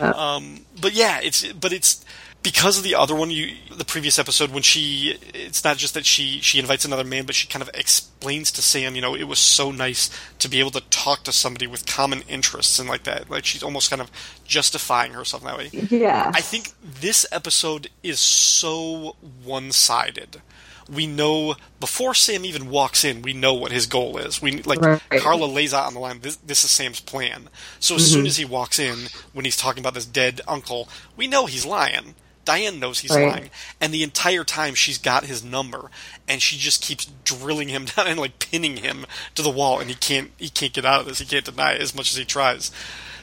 Uh, 0.00 0.12
um, 0.12 0.60
but 0.80 0.92
yeah, 0.92 1.20
it's 1.22 1.52
but 1.52 1.72
it's 1.72 2.04
because 2.42 2.78
of 2.78 2.84
the 2.84 2.94
other 2.94 3.14
one 3.14 3.30
you 3.30 3.54
the 3.76 3.84
previous 3.84 4.18
episode 4.18 4.50
when 4.50 4.62
she 4.62 5.18
it's 5.34 5.64
not 5.64 5.76
just 5.76 5.94
that 5.94 6.06
she 6.06 6.40
she 6.40 6.58
invites 6.58 6.84
another 6.84 7.04
man 7.04 7.26
but 7.26 7.34
she 7.34 7.48
kind 7.48 7.62
of 7.62 7.70
explains 7.74 8.50
to 8.52 8.62
Sam 8.62 8.94
you 8.94 9.02
know 9.02 9.14
it 9.14 9.24
was 9.24 9.38
so 9.38 9.70
nice 9.70 10.10
to 10.38 10.48
be 10.48 10.60
able 10.60 10.70
to 10.72 10.80
talk 10.88 11.24
to 11.24 11.32
somebody 11.32 11.66
with 11.66 11.86
common 11.86 12.22
interests 12.28 12.78
and 12.78 12.88
like 12.88 13.04
that 13.04 13.28
like 13.28 13.44
she's 13.44 13.62
almost 13.62 13.90
kind 13.90 14.00
of 14.00 14.10
justifying 14.44 15.12
herself 15.12 15.42
that 15.42 15.58
way 15.58 15.70
yeah 15.72 16.30
I 16.34 16.40
think 16.40 16.70
this 16.82 17.26
episode 17.32 17.90
is 18.02 18.20
so 18.20 19.16
one-sided 19.44 20.40
we 20.88 21.06
know 21.06 21.54
before 21.80 22.14
Sam 22.14 22.44
even 22.44 22.70
walks 22.70 23.04
in, 23.04 23.20
we 23.20 23.34
know 23.34 23.52
what 23.52 23.72
his 23.72 23.86
goal 23.86 24.16
is. 24.16 24.40
We 24.40 24.62
like 24.62 24.80
right. 24.80 25.02
Carla 25.20 25.44
lays 25.44 25.74
out 25.74 25.86
on 25.86 25.92
the 25.92 26.00
line. 26.00 26.20
This, 26.20 26.36
this 26.36 26.64
is 26.64 26.70
Sam's 26.70 27.00
plan. 27.00 27.50
So 27.78 27.96
as 27.96 28.02
mm-hmm. 28.02 28.12
soon 28.12 28.26
as 28.26 28.38
he 28.38 28.46
walks 28.46 28.78
in, 28.78 29.08
when 29.34 29.44
he's 29.44 29.56
talking 29.56 29.82
about 29.82 29.92
this 29.92 30.06
dead 30.06 30.40
uncle, 30.48 30.88
we 31.14 31.26
know 31.26 31.44
he's 31.44 31.66
lying. 31.66 32.14
Diane 32.48 32.80
knows 32.80 33.00
he's 33.00 33.14
right. 33.14 33.28
lying, 33.28 33.50
and 33.78 33.92
the 33.92 34.02
entire 34.02 34.42
time 34.42 34.74
she's 34.74 34.96
got 34.96 35.26
his 35.26 35.44
number, 35.44 35.90
and 36.26 36.40
she 36.40 36.56
just 36.56 36.80
keeps 36.80 37.04
drilling 37.22 37.68
him 37.68 37.84
down 37.96 38.06
and 38.06 38.18
like 38.18 38.38
pinning 38.38 38.78
him 38.78 39.04
to 39.34 39.42
the 39.42 39.50
wall, 39.50 39.78
and 39.78 39.90
he 39.90 39.94
can't 39.94 40.30
he 40.38 40.48
can't 40.48 40.72
get 40.72 40.86
out 40.86 41.02
of 41.02 41.06
this. 41.06 41.18
He 41.18 41.26
can't 41.26 41.44
deny 41.44 41.72
it 41.72 41.82
as 41.82 41.94
much 41.94 42.10
as 42.10 42.16
he 42.16 42.24
tries. 42.24 42.70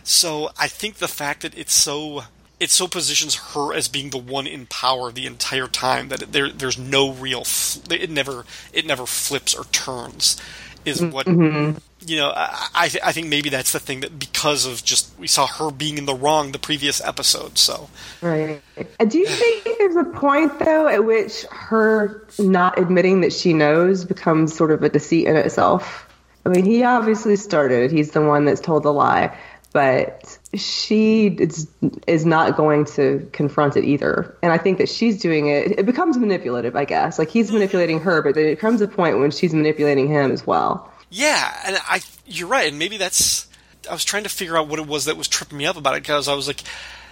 So 0.04 0.52
I 0.60 0.68
think 0.68 0.98
the 0.98 1.08
fact 1.08 1.42
that 1.42 1.58
it's 1.58 1.74
so 1.74 2.26
it 2.60 2.70
so 2.70 2.88
positions 2.88 3.54
her 3.56 3.74
as 3.74 3.88
being 3.88 4.12
the 4.12 4.20
one 4.20 4.46
in 4.46 4.68
power 4.68 5.12
the 5.12 5.26
entire 5.26 5.68
time 5.68 6.10
that 6.10 6.32
there 6.32 6.52
there's 6.52 6.78
no 6.78 7.12
real 7.12 7.46
it 7.90 8.12
never 8.12 8.46
it 8.72 8.86
never 8.86 9.08
flips 9.08 9.56
or 9.56 9.64
turns 9.66 10.40
is 10.86 11.02
what 11.02 11.26
mm-hmm 11.26 11.78
you 12.08 12.18
know, 12.18 12.32
I, 12.36 12.90
I 13.04 13.12
think 13.12 13.28
maybe 13.28 13.50
that's 13.50 13.72
the 13.72 13.80
thing 13.80 14.02
that 14.02 14.18
because 14.18 14.66
of 14.66 14.84
just 14.84 15.18
we 15.18 15.28
saw 15.28 15.48
her 15.48 15.72
being 15.72 15.98
in 15.98 16.06
the 16.06 16.14
wrong 16.14 16.52
the 16.52 16.60
previous 16.60 17.02
episode. 17.02 17.58
So, 17.58 17.90
right. 18.22 18.62
Do 19.08 19.18
you 19.18 19.28
think 19.28 19.64
there's 19.78 19.96
a 19.96 20.04
point 20.04 20.60
though 20.60 20.88
at 20.88 21.04
which 21.04 21.44
her 21.50 22.28
not 22.38 22.80
admitting 22.80 23.22
that 23.22 23.34
she 23.34 23.54
knows 23.54 24.06
becomes 24.06 24.56
sort 24.56 24.72
of 24.72 24.84
a 24.84 24.90
deceit 24.90 25.28
in 25.28 25.36
itself? 25.36 26.08
I 26.46 26.50
mean, 26.50 26.64
he 26.64 26.84
obviously 26.84 27.36
started. 27.38 27.92
He's 27.92 28.12
the 28.12 28.22
one 28.22 28.46
that's 28.46 28.62
told 28.62 28.84
the 28.84 28.94
lie, 28.94 29.36
but 29.74 30.38
she 30.58 31.28
is 31.28 31.68
is 32.08 32.26
not 32.26 32.58
going 32.58 32.86
to 32.86 33.28
confront 33.34 33.78
it 33.78 33.84
either. 33.84 34.36
And 34.42 34.52
I 34.52 34.58
think 34.58 34.78
that 34.78 34.90
she's 34.90 35.20
doing 35.20 35.48
it. 35.48 35.80
It 35.80 35.86
becomes 35.86 36.18
manipulative, 36.18 36.76
I 36.76 36.86
guess. 36.86 37.20
Like 37.20 37.30
he's 37.30 37.48
mm-hmm. 37.48 37.56
manipulating 37.56 38.00
her, 38.02 38.22
but 38.22 38.36
there 38.36 38.56
comes 38.56 38.82
a 38.82 38.88
point 38.88 39.20
when 39.20 39.32
she's 39.32 39.54
manipulating 39.54 40.08
him 40.08 40.32
as 40.32 40.46
well. 40.46 40.92
Yeah, 41.10 41.56
and 41.66 41.78
I 41.88 42.02
you're 42.26 42.48
right, 42.48 42.70
and 42.70 42.80
maybe 42.80 42.98
that's 42.98 43.48
I 43.90 43.94
was 43.94 44.04
trying 44.04 44.24
to 44.24 44.30
figure 44.30 44.58
out 44.58 44.68
what 44.68 44.80
it 44.80 44.88
was 44.88 45.06
that 45.06 45.18
was 45.18 45.28
tripping 45.28 45.58
me 45.58 45.66
up 45.66 45.78
about 45.78 45.96
it 45.96 46.04
because 46.04 46.28
I 46.28 46.34
was 46.34 46.48
like 46.48 46.62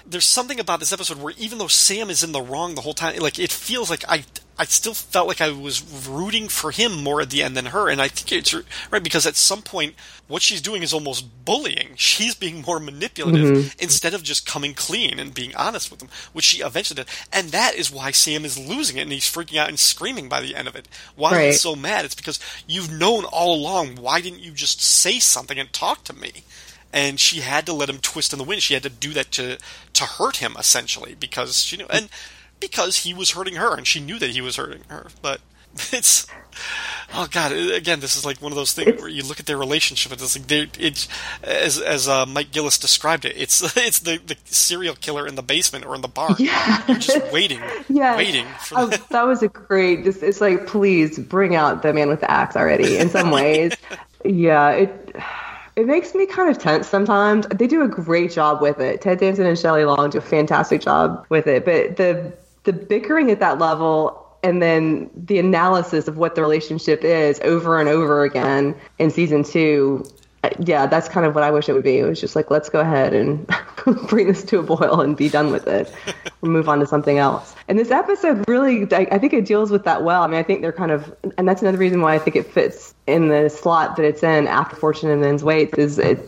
there's 0.06 0.26
something 0.26 0.60
about 0.60 0.80
this 0.80 0.92
episode 0.92 1.18
where 1.18 1.34
even 1.38 1.58
though 1.58 1.68
Sam 1.68 2.10
is 2.10 2.24
in 2.24 2.32
the 2.32 2.42
wrong 2.42 2.76
the 2.76 2.82
whole 2.82 2.94
time, 2.94 3.18
like 3.20 3.40
it 3.40 3.52
feels 3.52 3.90
like 3.90 4.04
I 4.08 4.26
I 4.58 4.66
still 4.66 4.94
felt 4.94 5.28
like 5.28 5.42
I 5.42 5.50
was 5.50 6.08
rooting 6.08 6.48
for 6.48 6.70
him 6.70 7.04
more 7.04 7.22
at 7.22 7.32
the 7.32 7.42
end 7.42 7.58
than 7.58 7.68
her, 7.68 7.90
and 7.90 8.00
I 8.00 8.08
think 8.08 8.32
it's 8.32 8.54
right 8.92 9.04
because 9.04 9.26
at 9.26 9.36
some 9.36 9.64
point 9.64 9.96
what 10.28 10.44
she's 10.44 10.62
doing 10.62 10.84
is 10.84 10.94
almost 10.94 11.44
bullying. 11.44 11.90
She's 11.96 12.36
being 12.36 12.62
more 12.62 12.80
manipulative 12.80 13.58
mm-hmm. 13.58 13.80
instead 13.80 14.14
of 14.14 14.22
just 14.22 14.46
coming 14.46 14.76
clean 14.76 15.20
and 15.20 15.34
being 15.34 15.56
honest 15.56 15.90
with 15.90 16.04
him, 16.04 16.10
which 16.34 16.46
she 16.46 16.62
eventually 16.62 17.04
did, 17.04 17.08
and 17.32 17.50
that 17.50 17.74
is 17.76 17.92
why 17.92 18.12
Sam 18.12 18.46
is 18.46 18.58
losing 18.58 18.98
it 18.98 19.02
and 19.02 19.12
he's 19.12 19.30
freaking 19.30 19.58
out 19.58 19.70
and 19.70 19.80
screaming 19.80 20.30
by 20.30 20.40
the 20.40 20.56
end 20.56 20.68
of 20.68 20.76
it. 20.76 20.88
Why 21.16 21.32
right. 21.32 21.46
he's 21.48 21.62
so 21.62 21.76
mad? 21.76 22.06
It's 22.06 22.16
because 22.16 22.40
you've 22.68 22.92
known 22.92 23.26
all 23.26 23.56
along. 23.56 23.96
Why 23.96 24.22
didn't 24.22 24.42
you 24.42 24.52
just 24.52 24.82
say 24.82 25.20
something 25.20 25.58
and 25.58 25.74
talk 25.74 26.04
to 26.06 26.14
me? 26.14 26.44
and 26.96 27.20
she 27.20 27.42
had 27.42 27.66
to 27.66 27.74
let 27.74 27.90
him 27.90 27.98
twist 27.98 28.32
in 28.32 28.38
the 28.38 28.46
wind. 28.46 28.62
She 28.62 28.76
had 28.76 28.84
to 28.84 28.90
do 28.90 29.14
that 29.14 29.32
to 29.32 29.58
to 29.94 30.04
hurt 30.06 30.38
him 30.38 30.56
essentially 30.60 31.16
because 31.20 31.64
she 31.64 31.76
knew 31.76 31.88
and 31.90 32.08
because 32.68 32.98
he 33.00 33.14
was 33.14 33.32
hurting 33.32 33.56
her 33.56 33.76
and 33.76 33.86
she 33.86 34.00
knew 34.00 34.18
that 34.20 34.32
he 34.32 34.42
was 34.42 34.56
hurting 34.56 34.84
her. 34.90 35.08
But 35.22 35.42
it's 35.92 36.28
oh 37.16 37.28
god 37.32 37.52
again 37.52 38.00
this 38.00 38.16
is 38.16 38.24
like 38.24 38.40
one 38.40 38.52
of 38.52 38.56
those 38.56 38.74
things 38.74 39.00
where 39.02 39.10
you 39.10 39.24
look 39.24 39.40
at 39.40 39.48
their 39.48 39.58
relationship 39.58 40.12
and 40.12 40.22
it's 40.22 40.38
like 40.38 40.48
they 40.48 40.70
it's 40.80 41.08
as 41.42 41.80
as 41.80 42.08
uh, 42.08 42.28
Mike 42.28 42.52
Gillis 42.52 42.78
described 42.78 43.26
it 43.26 43.36
it's 43.36 43.76
it's 43.78 44.00
the, 44.00 44.18
the 44.18 44.38
serial 44.46 44.94
killer 44.94 45.28
in 45.28 45.34
the 45.34 45.42
basement 45.42 45.84
or 45.84 45.96
in 45.96 46.02
the 46.02 46.08
barn 46.08 46.36
yeah. 46.38 46.84
you're 46.88 47.00
just 47.00 47.26
waiting 47.34 47.60
yeah 47.90 48.16
waiting 48.16 48.46
for 48.60 48.80
oh, 48.80 48.86
that 48.86 49.24
was 49.24 49.42
a 49.42 49.48
great 49.48 50.04
just 50.04 50.22
it's 50.22 50.42
like 50.42 50.68
please 50.68 51.18
bring 51.18 51.56
out 51.56 51.82
the 51.82 51.92
man 51.92 52.08
with 52.08 52.20
the 52.20 52.30
axe 52.30 52.56
already 52.56 52.98
in 52.98 53.10
some 53.10 53.32
ways 53.32 53.74
yeah 54.24 54.70
it 54.70 55.16
it 55.76 55.88
makes 55.88 56.14
me 56.14 56.28
kind 56.28 56.56
of 56.56 56.62
tense 56.62 56.88
sometimes. 56.88 57.48
They 57.48 57.66
do 57.66 57.82
a 57.82 57.88
great 57.88 58.32
job 58.32 58.62
with 58.62 58.80
it. 58.80 59.02
Ted 59.02 59.18
Danson 59.18 59.48
and 59.48 59.58
Shelley 59.58 59.86
Long 59.86 60.12
do 60.12 60.20
a 60.20 60.22
fantastic 60.22 60.82
job 60.82 61.26
with 61.30 61.48
it. 61.48 61.66
But 61.66 61.98
the 61.98 62.32
the 62.64 62.74
bickering 62.74 63.32
at 63.32 63.40
that 63.40 63.60
level 63.60 64.20
and 64.44 64.62
then 64.62 65.10
the 65.16 65.40
analysis 65.40 66.08
of 66.08 66.18
what 66.18 66.36
the 66.36 66.42
relationship 66.42 67.04
is 67.04 67.40
over 67.42 67.80
and 67.80 67.88
over 67.88 68.24
again 68.24 68.76
in 69.00 69.10
season 69.10 69.44
two 69.44 70.06
uh, 70.44 70.50
yeah, 70.60 70.86
that's 70.86 71.08
kind 71.08 71.26
of 71.26 71.36
what 71.36 71.44
I 71.44 71.52
wish 71.52 71.70
it 71.70 71.74
would 71.74 71.86
be. 71.86 71.98
It 71.98 72.04
was 72.04 72.20
just 72.20 72.36
like, 72.36 72.52
let's 72.52 72.68
go 72.68 72.82
ahead 72.82 73.14
and 73.14 73.50
bring 74.08 74.28
this 74.28 74.44
to 74.46 74.60
a 74.60 74.64
boil 74.64 75.00
and 75.00 75.16
be 75.16 75.30
done 75.30 75.52
with 75.52 75.68
it. 75.68 75.94
We'll 76.42 76.52
move 76.52 76.68
on 76.68 76.80
to 76.80 76.86
something 76.86 77.18
else. 77.18 77.56
And 77.70 77.80
this 77.80 77.92
episode 77.92 78.44
really, 78.46 78.94
I, 78.94 79.08
I 79.10 79.20
think 79.20 79.32
it 79.32 79.46
deals 79.46 79.72
with 79.72 79.86
that 79.86 80.04
well. 80.04 80.22
I 80.22 80.28
mean, 80.28 80.38
I 80.38 80.44
think 80.44 80.62
they're 80.62 80.74
kind 80.74 80.92
of, 80.92 81.16
and 81.38 81.48
that's 81.48 81.62
another 81.62 81.78
reason 81.78 82.02
why 82.02 82.16
I 82.16 82.20
think 82.20 82.36
it 82.36 82.46
fits 82.46 82.94
in 83.08 83.30
the 83.30 83.48
slot 83.48 83.96
that 83.96 84.04
it's 84.04 84.22
in 84.22 84.48
after 84.48 84.76
Fortune 84.76 85.10
and 85.10 85.22
Men's 85.22 85.46
Weights 85.46 85.78
is 85.78 85.98
it, 85.98 86.20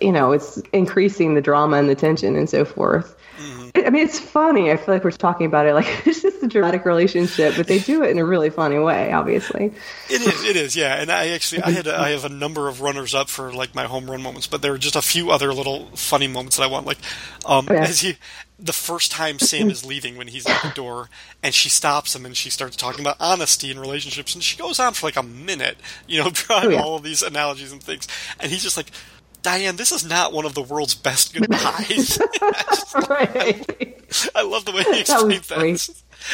you 0.00 0.12
know, 0.12 0.32
it's 0.32 0.56
increasing 0.72 1.34
the 1.34 1.42
drama 1.42 1.76
and 1.76 1.90
the 1.90 1.94
tension 1.94 2.36
and 2.36 2.48
so 2.48 2.64
forth. 2.64 3.16
Mm-hmm. 3.36 3.57
I 3.74 3.90
mean, 3.90 4.04
it's 4.04 4.18
funny. 4.18 4.70
I 4.70 4.76
feel 4.76 4.94
like 4.94 5.04
we're 5.04 5.10
talking 5.10 5.46
about 5.46 5.66
it 5.66 5.74
like 5.74 5.86
it's 6.06 6.22
just 6.22 6.42
a 6.42 6.46
dramatic 6.46 6.84
relationship, 6.84 7.54
but 7.56 7.66
they 7.66 7.78
do 7.78 8.02
it 8.02 8.10
in 8.10 8.18
a 8.18 8.24
really 8.24 8.50
funny 8.50 8.78
way. 8.78 9.12
Obviously, 9.12 9.72
it 10.10 10.20
is. 10.22 10.44
It 10.44 10.56
is. 10.56 10.76
Yeah. 10.76 10.94
And 10.94 11.10
I 11.10 11.28
actually, 11.28 11.62
I 11.62 11.70
had, 11.70 11.86
a, 11.86 11.98
I 11.98 12.10
have 12.10 12.24
a 12.24 12.28
number 12.28 12.68
of 12.68 12.80
runners 12.80 13.14
up 13.14 13.28
for 13.28 13.52
like 13.52 13.74
my 13.74 13.84
home 13.84 14.10
run 14.10 14.22
moments, 14.22 14.46
but 14.46 14.62
there 14.62 14.72
are 14.72 14.78
just 14.78 14.96
a 14.96 15.02
few 15.02 15.30
other 15.30 15.52
little 15.52 15.86
funny 15.96 16.28
moments 16.28 16.56
that 16.56 16.62
I 16.64 16.66
want. 16.66 16.86
Like, 16.86 16.98
um, 17.46 17.66
Oh, 17.68 17.74
yeah. 17.74 17.82
as 17.84 18.00
he, 18.00 18.16
the 18.58 18.72
first 18.72 19.12
time 19.12 19.38
Sam 19.38 19.70
is 19.70 19.84
leaving 19.84 20.16
when 20.16 20.28
he's 20.28 20.46
at 20.46 20.62
the 20.62 20.70
door, 20.74 21.08
and 21.42 21.54
she 21.54 21.68
stops 21.68 22.14
him 22.16 22.26
and 22.26 22.36
she 22.36 22.50
starts 22.50 22.76
talking 22.76 23.00
about 23.00 23.16
honesty 23.20 23.70
in 23.70 23.78
relationships, 23.78 24.34
and 24.34 24.42
she 24.42 24.56
goes 24.56 24.80
on 24.80 24.94
for 24.94 25.06
like 25.06 25.16
a 25.16 25.22
minute, 25.22 25.76
you 26.06 26.22
know, 26.22 26.30
drawing 26.32 26.66
Oh, 26.66 26.70
yeah. 26.70 26.82
all 26.82 26.96
of 26.96 27.02
these 27.02 27.22
analogies 27.22 27.70
and 27.72 27.82
things, 27.82 28.06
and 28.40 28.50
he's 28.50 28.62
just 28.62 28.76
like. 28.76 28.90
Diane, 29.42 29.76
this 29.76 29.92
is 29.92 30.04
not 30.04 30.32
one 30.32 30.44
of 30.44 30.54
the 30.54 30.62
world's 30.62 30.94
best 30.94 31.32
goodbyes. 31.38 32.18
right? 33.08 33.64
I 34.34 34.42
love 34.42 34.64
the 34.64 34.72
way 34.72 34.82
he 34.82 34.90
That 34.90 35.00
explains 35.00 35.48
that. 35.48 35.58
great. 35.58 35.90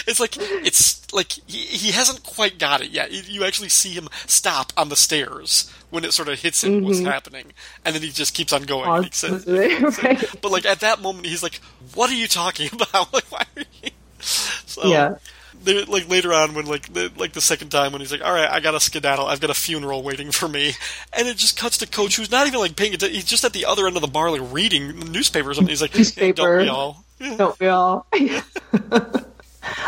It's 0.07 0.19
like 0.21 0.37
it's 0.39 1.13
like 1.13 1.33
he, 1.47 1.59
he 1.59 1.93
hasn't 1.93 2.23
quite 2.23 2.59
got 2.59 2.81
it 2.81 2.91
yet. 2.91 3.11
You- 3.13 3.45
actually 3.45 3.69
see 3.69 3.91
him 3.91 4.09
stop 4.27 4.73
on 4.77 4.89
the 4.89 4.97
stairs 4.97 5.71
when 5.91 6.05
it 6.05 6.13
sort 6.15 6.29
of 6.29 6.41
hits 6.41 6.65
him 6.65 6.83
what's 6.83 6.99
mm-hmm. 6.99 7.07
happening, 7.09 7.53
and 7.85 7.95
then 7.95 8.01
he 8.03 8.09
just 8.11 8.35
keeps 8.35 8.53
on 8.55 8.63
going. 8.63 9.03
he 9.05 9.11
says- 9.13 9.47
right. 10.03 10.25
but 10.41 10.51
like 10.51 10.65
at 10.65 10.81
that 10.81 11.03
moment, 11.03 11.27
he's 11.27 11.43
like, 11.43 11.61
"What 11.95 12.11
are 12.11 12.15
you 12.15 12.27
talking 12.27 12.71
about? 12.73 13.13
Like, 13.13 13.31
why 13.31 13.45
are 13.57 13.63
you?" 13.83 13.91
So, 14.21 14.87
Yeah. 14.87 15.17
There- 15.65 15.85
like 15.85 16.09
later 16.09 16.33
on, 16.33 16.55
when 16.55 16.67
like 16.67 16.93
the 16.93 17.11
like 17.17 17.33
the 17.33 17.41
second 17.41 17.71
time 17.71 17.93
when 17.93 18.01
he's 18.01 18.13
like, 18.13 18.25
"All 18.25 18.33
right, 18.33 18.51
I 18.51 18.61
got 18.61 18.75
a 18.75 18.81
skedaddle. 18.81 19.27
I've 19.27 19.41
got 19.41 19.51
a 19.51 19.55
funeral 19.55 20.03
waiting 20.03 20.31
for 20.31 20.49
me," 20.49 20.73
and 21.13 21.27
it 21.29 21.37
just 21.37 21.57
cuts 21.57 21.79
to 21.79 21.87
Coach, 21.87 22.17
who's 22.17 22.31
not 22.31 22.47
even 22.47 22.61
like 22.61 22.77
paying 22.77 22.95
attention. 22.95 23.15
He's 23.15 23.25
just 23.25 23.45
at 23.45 23.53
the 23.53 23.65
other 23.67 23.87
end 23.87 23.97
of 23.97 24.03
the 24.03 24.09
bar, 24.09 24.31
like 24.31 24.53
reading 24.53 24.99
the 25.01 25.11
newspaper 25.11 25.51
or 25.51 25.55
something. 25.55 25.71
He's 25.71 25.83
like, 25.83 25.95
"Hey, 25.95 26.33
don't 26.33 26.59
we 26.59 26.69
all?" 26.69 27.05
Don't 27.37 27.59
we 27.59 27.69
all? 27.69 28.07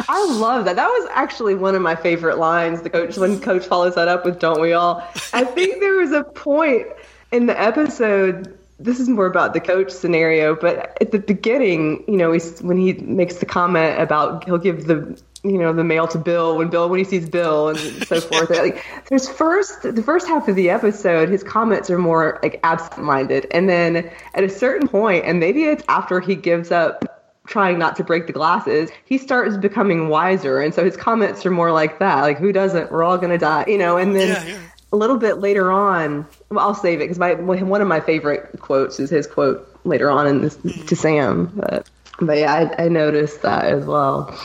I 0.08 0.24
love 0.26 0.64
that. 0.64 0.76
That 0.76 0.88
was 0.88 1.08
actually 1.12 1.54
one 1.54 1.74
of 1.74 1.82
my 1.82 1.96
favorite 1.96 2.38
lines. 2.38 2.82
The 2.82 2.90
coach 2.90 3.16
when 3.18 3.40
coach 3.40 3.66
follows 3.66 3.94
that 3.96 4.08
up 4.08 4.24
with 4.24 4.38
"Don't 4.38 4.60
we 4.60 4.72
all?" 4.72 5.02
I 5.32 5.44
think 5.44 5.80
there 5.80 5.94
was 5.94 6.12
a 6.12 6.24
point 6.24 6.86
in 7.32 7.46
the 7.46 7.60
episode. 7.60 8.58
This 8.78 9.00
is 9.00 9.08
more 9.08 9.26
about 9.26 9.54
the 9.54 9.60
coach 9.60 9.90
scenario, 9.90 10.54
but 10.54 10.96
at 11.00 11.10
the 11.10 11.18
beginning, 11.18 12.04
you 12.06 12.16
know, 12.18 12.32
he's, 12.32 12.60
when 12.60 12.76
he 12.76 12.92
makes 12.92 13.36
the 13.36 13.46
comment 13.46 13.98
about 14.00 14.44
he'll 14.44 14.58
give 14.58 14.86
the 14.86 15.18
you 15.50 15.58
know 15.58 15.72
the 15.72 15.84
mail 15.84 16.06
to 16.08 16.18
Bill 16.18 16.56
when 16.56 16.68
Bill 16.68 16.88
when 16.88 16.98
he 16.98 17.04
sees 17.04 17.28
Bill 17.28 17.68
and 17.68 17.78
so 17.78 18.20
forth. 18.20 18.50
Like 18.50 18.84
there's 19.08 19.28
first 19.28 19.82
the 19.82 20.02
first 20.02 20.26
half 20.26 20.48
of 20.48 20.56
the 20.56 20.70
episode, 20.70 21.28
his 21.28 21.42
comments 21.42 21.90
are 21.90 21.98
more 21.98 22.38
like 22.42 22.60
absent-minded, 22.62 23.46
and 23.50 23.68
then 23.68 24.10
at 24.34 24.44
a 24.44 24.48
certain 24.48 24.88
point, 24.88 25.24
and 25.24 25.40
maybe 25.40 25.64
it's 25.64 25.84
after 25.88 26.20
he 26.20 26.34
gives 26.34 26.70
up 26.70 27.16
trying 27.46 27.78
not 27.78 27.96
to 27.96 28.04
break 28.04 28.26
the 28.26 28.32
glasses, 28.32 28.90
he 29.04 29.18
starts 29.18 29.56
becoming 29.56 30.08
wiser. 30.08 30.60
And 30.60 30.74
so 30.74 30.84
his 30.84 30.96
comments 30.96 31.46
are 31.46 31.50
more 31.50 31.72
like 31.72 31.98
that, 31.98 32.22
like, 32.22 32.38
who 32.38 32.52
doesn't? 32.52 32.90
We're 32.90 33.04
all 33.04 33.18
going 33.18 33.30
to 33.30 33.38
die, 33.38 33.64
you 33.66 33.78
know? 33.78 33.96
And 33.96 34.14
then 34.14 34.28
Yeah, 34.28 34.44
yeah. 34.44 34.58
a 34.92 34.96
little 34.96 35.16
bit 35.16 35.38
later 35.38 35.70
on, 35.70 36.26
well, 36.50 36.66
I'll 36.66 36.74
save 36.74 37.00
it 37.00 37.04
because 37.04 37.18
my 37.18 37.34
one 37.34 37.80
of 37.80 37.88
my 37.88 38.00
favorite 38.00 38.60
quotes 38.60 39.00
is 39.00 39.10
his 39.10 39.26
quote 39.26 39.68
later 39.84 40.10
on 40.10 40.26
in 40.26 40.42
this 40.42 40.56
to 40.56 40.68
mm. 40.68 40.96
Sam. 40.96 41.52
But, 41.54 41.88
but 42.20 42.38
yeah, 42.38 42.70
I, 42.78 42.84
I 42.84 42.88
noticed 42.88 43.42
that 43.42 43.64
as 43.64 43.84
well. 43.84 44.36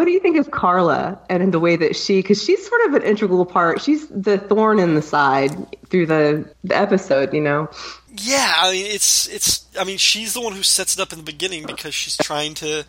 What 0.00 0.06
do 0.06 0.12
you 0.12 0.20
think 0.20 0.38
of 0.38 0.50
Carla 0.50 1.20
and 1.28 1.42
in 1.42 1.50
the 1.50 1.60
way 1.60 1.76
that 1.76 1.94
she, 1.94 2.20
because 2.20 2.42
she's 2.42 2.66
sort 2.66 2.86
of 2.86 2.94
an 2.94 3.02
integral 3.02 3.44
part, 3.44 3.82
she's 3.82 4.08
the 4.08 4.38
thorn 4.38 4.78
in 4.78 4.94
the 4.94 5.02
side 5.02 5.50
through 5.90 6.06
the, 6.06 6.50
the 6.64 6.74
episode, 6.74 7.34
you 7.34 7.42
know? 7.42 7.68
Yeah, 8.16 8.50
I 8.56 8.72
mean 8.72 8.86
it's 8.86 9.26
it's. 9.28 9.66
I 9.78 9.84
mean 9.84 9.98
she's 9.98 10.32
the 10.32 10.40
one 10.40 10.54
who 10.54 10.62
sets 10.62 10.94
it 10.96 11.02
up 11.02 11.12
in 11.12 11.18
the 11.18 11.22
beginning 11.22 11.66
because 11.66 11.92
she's 11.92 12.16
trying 12.16 12.54
to. 12.54 12.86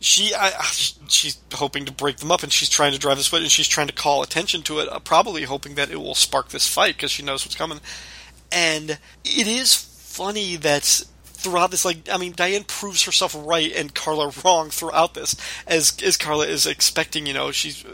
She 0.00 0.34
I, 0.34 0.50
she's 1.08 1.38
hoping 1.54 1.86
to 1.86 1.92
break 1.92 2.18
them 2.18 2.30
up, 2.30 2.42
and 2.42 2.52
she's 2.52 2.68
trying 2.68 2.92
to 2.92 2.98
drive 2.98 3.16
this 3.16 3.32
way, 3.32 3.40
and 3.40 3.50
she's 3.50 3.66
trying 3.66 3.86
to 3.86 3.94
call 3.94 4.22
attention 4.22 4.60
to 4.64 4.80
it, 4.80 4.88
uh, 4.90 4.98
probably 4.98 5.44
hoping 5.44 5.76
that 5.76 5.90
it 5.90 5.96
will 5.96 6.14
spark 6.14 6.50
this 6.50 6.68
fight 6.68 6.94
because 6.94 7.10
she 7.10 7.22
knows 7.22 7.42
what's 7.42 7.56
coming. 7.56 7.80
And 8.52 8.98
it 9.24 9.46
is 9.46 9.74
funny 9.74 10.56
that 10.56 11.04
throughout 11.40 11.70
this, 11.70 11.84
like 11.84 12.08
I 12.10 12.16
mean, 12.16 12.32
Diane 12.32 12.64
proves 12.64 13.04
herself 13.04 13.34
right 13.38 13.72
and 13.74 13.94
Carla 13.94 14.32
wrong 14.44 14.70
throughout 14.70 15.14
this, 15.14 15.34
as 15.66 15.96
as 16.02 16.16
Carla 16.16 16.46
is 16.46 16.66
expecting. 16.66 17.26
You 17.26 17.34
know, 17.34 17.50
she's. 17.50 17.84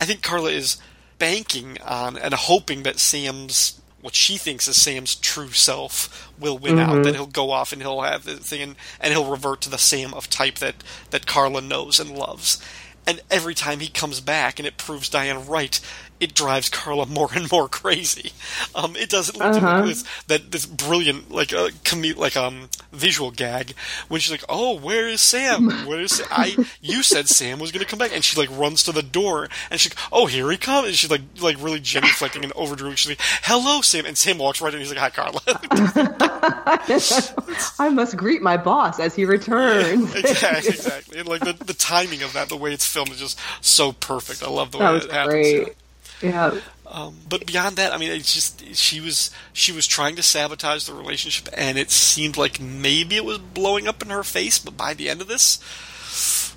I 0.00 0.04
think 0.04 0.22
Carla 0.22 0.50
is 0.50 0.78
banking 1.18 1.78
on 1.82 2.16
and 2.16 2.34
hoping 2.34 2.82
that 2.82 2.98
Sam's 2.98 3.80
what 4.00 4.14
she 4.16 4.36
thinks 4.36 4.66
is 4.66 4.80
Sam's 4.80 5.14
true 5.14 5.52
self 5.52 6.30
will 6.38 6.58
win 6.58 6.78
out. 6.78 6.94
That 6.94 7.04
mm-hmm. 7.04 7.14
he'll 7.14 7.26
go 7.26 7.52
off 7.52 7.72
and 7.72 7.80
he'll 7.80 8.02
have 8.02 8.24
the 8.24 8.36
thing, 8.36 8.60
and, 8.60 8.76
and 9.00 9.12
he'll 9.12 9.30
revert 9.30 9.60
to 9.62 9.70
the 9.70 9.78
Sam 9.78 10.12
of 10.12 10.28
type 10.28 10.56
that 10.56 10.76
that 11.10 11.26
Carla 11.26 11.60
knows 11.60 12.00
and 12.00 12.10
loves. 12.10 12.62
And 13.06 13.20
every 13.30 13.54
time 13.54 13.80
he 13.80 13.88
comes 13.88 14.20
back 14.20 14.58
and 14.58 14.66
it 14.66 14.76
proves 14.76 15.08
Diane 15.08 15.46
right, 15.46 15.80
it 16.22 16.34
drives 16.34 16.68
Carla 16.68 17.06
more 17.06 17.28
and 17.34 17.50
more 17.50 17.68
crazy. 17.68 18.32
Um, 18.74 18.96
it 18.96 19.10
doesn't 19.10 19.38
lead 19.38 19.56
Uh-huh. 19.56 19.82
to 19.82 19.88
this 19.88 20.04
that 20.28 20.50
this 20.52 20.66
brilliant 20.66 21.30
like 21.30 21.52
uh, 21.52 21.70
com- 21.84 22.02
like 22.16 22.36
um 22.36 22.68
visual 22.92 23.30
gag 23.30 23.74
when 24.08 24.20
she's 24.20 24.30
like, 24.30 24.44
"Oh, 24.48 24.78
where 24.78 25.08
is 25.08 25.20
Sam? 25.20 25.68
Where 25.86 26.00
is 26.00 26.22
I? 26.30 26.56
You 26.80 27.02
said 27.02 27.28
Sam 27.28 27.58
was 27.58 27.72
going 27.72 27.84
to 27.84 27.90
come 27.90 27.98
back," 27.98 28.14
and 28.14 28.24
she 28.24 28.36
like 28.38 28.50
runs 28.56 28.82
to 28.84 28.92
the 28.92 29.02
door 29.02 29.48
and 29.70 29.80
she's 29.80 29.92
like, 29.94 30.08
"Oh, 30.12 30.26
here 30.26 30.50
he 30.50 30.56
comes!" 30.56 30.86
And 30.88 30.96
she's 30.96 31.10
like 31.10 31.22
like 31.40 31.56
really 31.60 31.80
genuflecting 31.80 32.42
and 32.44 32.52
overdrew. 32.54 32.94
She's 32.96 33.10
like, 33.10 33.20
"Hello, 33.42 33.80
Sam," 33.82 34.06
and 34.06 34.16
Sam 34.16 34.38
walks 34.38 34.60
right 34.60 34.72
in. 34.72 34.80
He's 34.80 34.90
like, 34.94 34.98
"Hi, 34.98 35.10
Carla." 35.10 35.40
I 37.78 37.88
must 37.90 38.16
greet 38.16 38.42
my 38.42 38.56
boss 38.56 39.00
as 39.00 39.14
he 39.14 39.24
returns. 39.24 40.14
exactly, 40.14 40.70
exactly. 40.70 41.18
And 41.18 41.28
like 41.28 41.42
the 41.42 41.52
the 41.64 41.74
timing 41.74 42.22
of 42.22 42.32
that, 42.34 42.48
the 42.48 42.56
way 42.56 42.72
it's 42.72 42.86
filmed 42.86 43.10
is 43.10 43.18
just 43.18 43.38
so 43.60 43.92
perfect. 43.92 44.42
I 44.42 44.48
love 44.48 44.72
the 44.72 44.78
way 44.78 44.84
that 44.84 44.90
was 44.92 45.04
it 45.06 45.12
happens. 45.12 45.32
great. 45.34 45.74
Yeah. 46.22 46.60
Um, 46.86 47.16
but 47.28 47.46
beyond 47.46 47.76
that, 47.76 47.92
I 47.92 47.96
mean, 47.96 48.10
it's 48.12 48.34
just 48.34 48.74
she 48.74 49.00
was 49.00 49.30
she 49.52 49.72
was 49.72 49.86
trying 49.86 50.16
to 50.16 50.22
sabotage 50.22 50.84
the 50.86 50.94
relationship, 50.94 51.48
and 51.56 51.78
it 51.78 51.90
seemed 51.90 52.36
like 52.36 52.60
maybe 52.60 53.16
it 53.16 53.24
was 53.24 53.38
blowing 53.38 53.88
up 53.88 54.02
in 54.02 54.10
her 54.10 54.22
face. 54.22 54.58
But 54.58 54.76
by 54.76 54.92
the 54.94 55.08
end 55.08 55.20
of 55.22 55.28
this, 55.28 55.58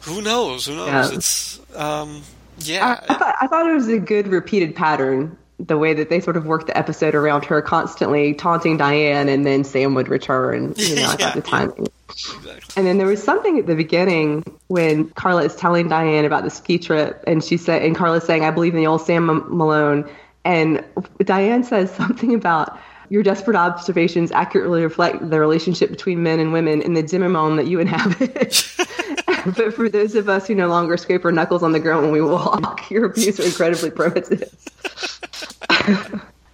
who 0.04 0.22
knows? 0.22 0.66
Who 0.66 0.76
knows? 0.76 0.88
Yeah. 0.88 1.10
It's 1.16 1.60
um, 1.76 2.24
yeah, 2.60 3.00
I, 3.08 3.14
thought, 3.16 3.36
I 3.42 3.48
thought 3.48 3.70
it 3.70 3.74
was 3.74 3.88
a 3.88 4.00
good 4.00 4.28
repeated 4.28 4.76
pattern. 4.76 5.38
The 5.58 5.78
way 5.78 5.94
that 5.94 6.10
they 6.10 6.20
sort 6.20 6.36
of 6.36 6.46
worked 6.46 6.68
the 6.68 6.78
episode 6.78 7.16
around 7.16 7.46
her 7.46 7.62
constantly 7.62 8.34
taunting 8.34 8.76
Diane, 8.76 9.30
and 9.30 9.46
then 9.46 9.64
Sam 9.64 9.94
would 9.96 10.10
return. 10.10 10.74
You 10.78 10.96
know, 10.96 11.04
I 11.10 11.16
Yeah, 11.18 11.32
thought 11.32 11.34
the 11.34 11.42
timing. 11.42 11.88
Exactly. 12.10 12.74
And 12.76 12.88
then 12.88 12.98
there 12.98 13.08
was 13.08 13.24
something 13.24 13.60
at 13.60 13.68
the 13.68 13.76
beginning 13.76 14.44
when 14.68 15.10
Carla 15.12 15.44
is 15.44 15.56
telling 15.56 15.88
Diane 15.88 16.26
about 16.26 16.44
the 16.44 16.50
ski 16.50 16.78
trip, 16.78 17.24
and 17.28 17.44
she 17.44 17.58
said, 17.58 17.82
and 17.82 17.96
Carla's 17.96 18.24
saying, 18.24 18.44
"I 18.44 18.52
believe 18.52 18.74
in 18.74 18.80
the 18.80 18.88
old 18.88 19.02
Sam 19.02 19.26
Malone," 19.26 20.10
and 20.44 20.84
Diane 21.24 21.64
says 21.64 21.92
something 21.96 22.34
about 22.34 22.78
your 23.10 23.24
desperate 23.24 23.56
observations 23.56 24.32
accurately 24.32 24.82
reflect 24.82 25.30
the 25.30 25.40
relationship 25.40 25.90
between 25.90 26.24
men 26.24 26.40
and 26.40 26.52
women 26.52 26.82
in 26.82 26.94
the 26.94 27.08
Zimmerman 27.08 27.56
that 27.58 27.68
you 27.68 27.80
inhabit. 27.80 28.66
but 29.58 29.74
for 29.74 29.90
those 29.90 30.16
of 30.16 30.28
us 30.28 30.48
who 30.48 30.56
no 30.56 30.68
longer 30.68 30.98
scrape 30.98 31.24
our 31.24 31.32
knuckles 31.32 31.62
on 31.62 31.72
the 31.72 31.80
ground 31.80 32.04
when 32.04 32.12
we 32.12 32.22
walk, 32.22 32.90
your 32.90 33.14
views 33.14 33.40
are 33.40 33.44
incredibly 33.44 33.92
primitive. 33.92 34.50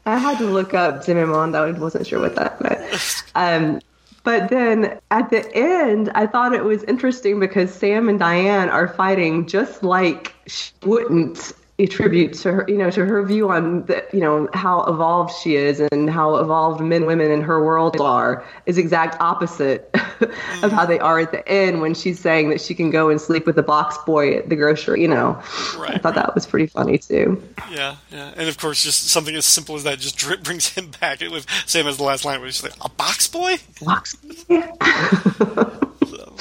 I 0.05 0.17
had 0.17 0.39
to 0.39 0.45
look 0.45 0.73
up 0.73 1.03
Zimmerman. 1.03 1.55
I 1.55 1.71
wasn't 1.71 2.07
sure 2.07 2.19
what 2.19 2.35
that 2.35 2.59
meant. 2.61 3.23
Um, 3.35 3.81
but 4.23 4.49
then 4.49 4.99
at 5.09 5.29
the 5.29 5.49
end, 5.55 6.11
I 6.13 6.27
thought 6.27 6.53
it 6.53 6.63
was 6.63 6.83
interesting 6.83 7.39
because 7.39 7.73
Sam 7.73 8.09
and 8.09 8.19
Diane 8.19 8.69
are 8.69 8.87
fighting 8.87 9.47
just 9.47 9.83
like 9.83 10.35
she 10.47 10.71
wouldn't 10.83 11.53
attribute 11.83 12.33
to 12.33 12.51
her, 12.51 12.65
you 12.67 12.77
know, 12.77 12.89
to 12.91 13.05
her 13.05 13.23
view 13.23 13.49
on 13.49 13.85
the, 13.85 14.05
you 14.13 14.19
know, 14.19 14.47
how 14.53 14.81
evolved 14.83 15.33
she 15.41 15.55
is 15.55 15.79
and 15.79 16.09
how 16.09 16.35
evolved 16.35 16.81
men, 16.81 17.05
women 17.05 17.31
in 17.31 17.41
her 17.41 17.63
world 17.63 17.99
are 17.99 18.45
is 18.65 18.77
exact 18.77 19.19
opposite 19.21 19.89
of 20.63 20.71
how 20.71 20.85
they 20.85 20.99
are 20.99 21.19
at 21.19 21.31
the 21.31 21.47
end 21.47 21.81
when 21.81 21.93
she's 21.93 22.19
saying 22.19 22.49
that 22.49 22.61
she 22.61 22.73
can 22.73 22.89
go 22.89 23.09
and 23.09 23.19
sleep 23.19 23.45
with 23.45 23.55
the 23.55 23.63
box 23.63 23.97
boy 24.05 24.35
at 24.37 24.49
the 24.49 24.55
grocery. 24.55 25.01
You 25.01 25.07
know, 25.07 25.41
Right, 25.77 25.95
I 25.95 25.97
thought 25.97 26.15
that 26.15 26.35
was 26.35 26.45
pretty 26.45 26.67
funny 26.67 26.97
too. 26.97 27.41
Yeah, 27.71 27.95
yeah, 28.11 28.33
and 28.35 28.47
of 28.47 28.57
course, 28.57 28.83
just 28.83 29.07
something 29.07 29.35
as 29.35 29.45
simple 29.45 29.75
as 29.75 29.83
that 29.83 29.99
just 29.99 30.17
dri- 30.17 30.37
brings 30.43 30.69
him 30.69 30.91
back 30.99 31.21
It 31.21 31.31
was 31.31 31.45
same 31.65 31.87
as 31.87 31.97
the 31.97 32.03
last 32.03 32.25
line, 32.25 32.39
where 32.41 32.51
she's 32.51 32.63
like, 32.63 32.73
"A 32.81 32.89
box 32.89 33.27
boy." 33.27 33.57
Box. 33.81 34.17
So, 36.09 36.35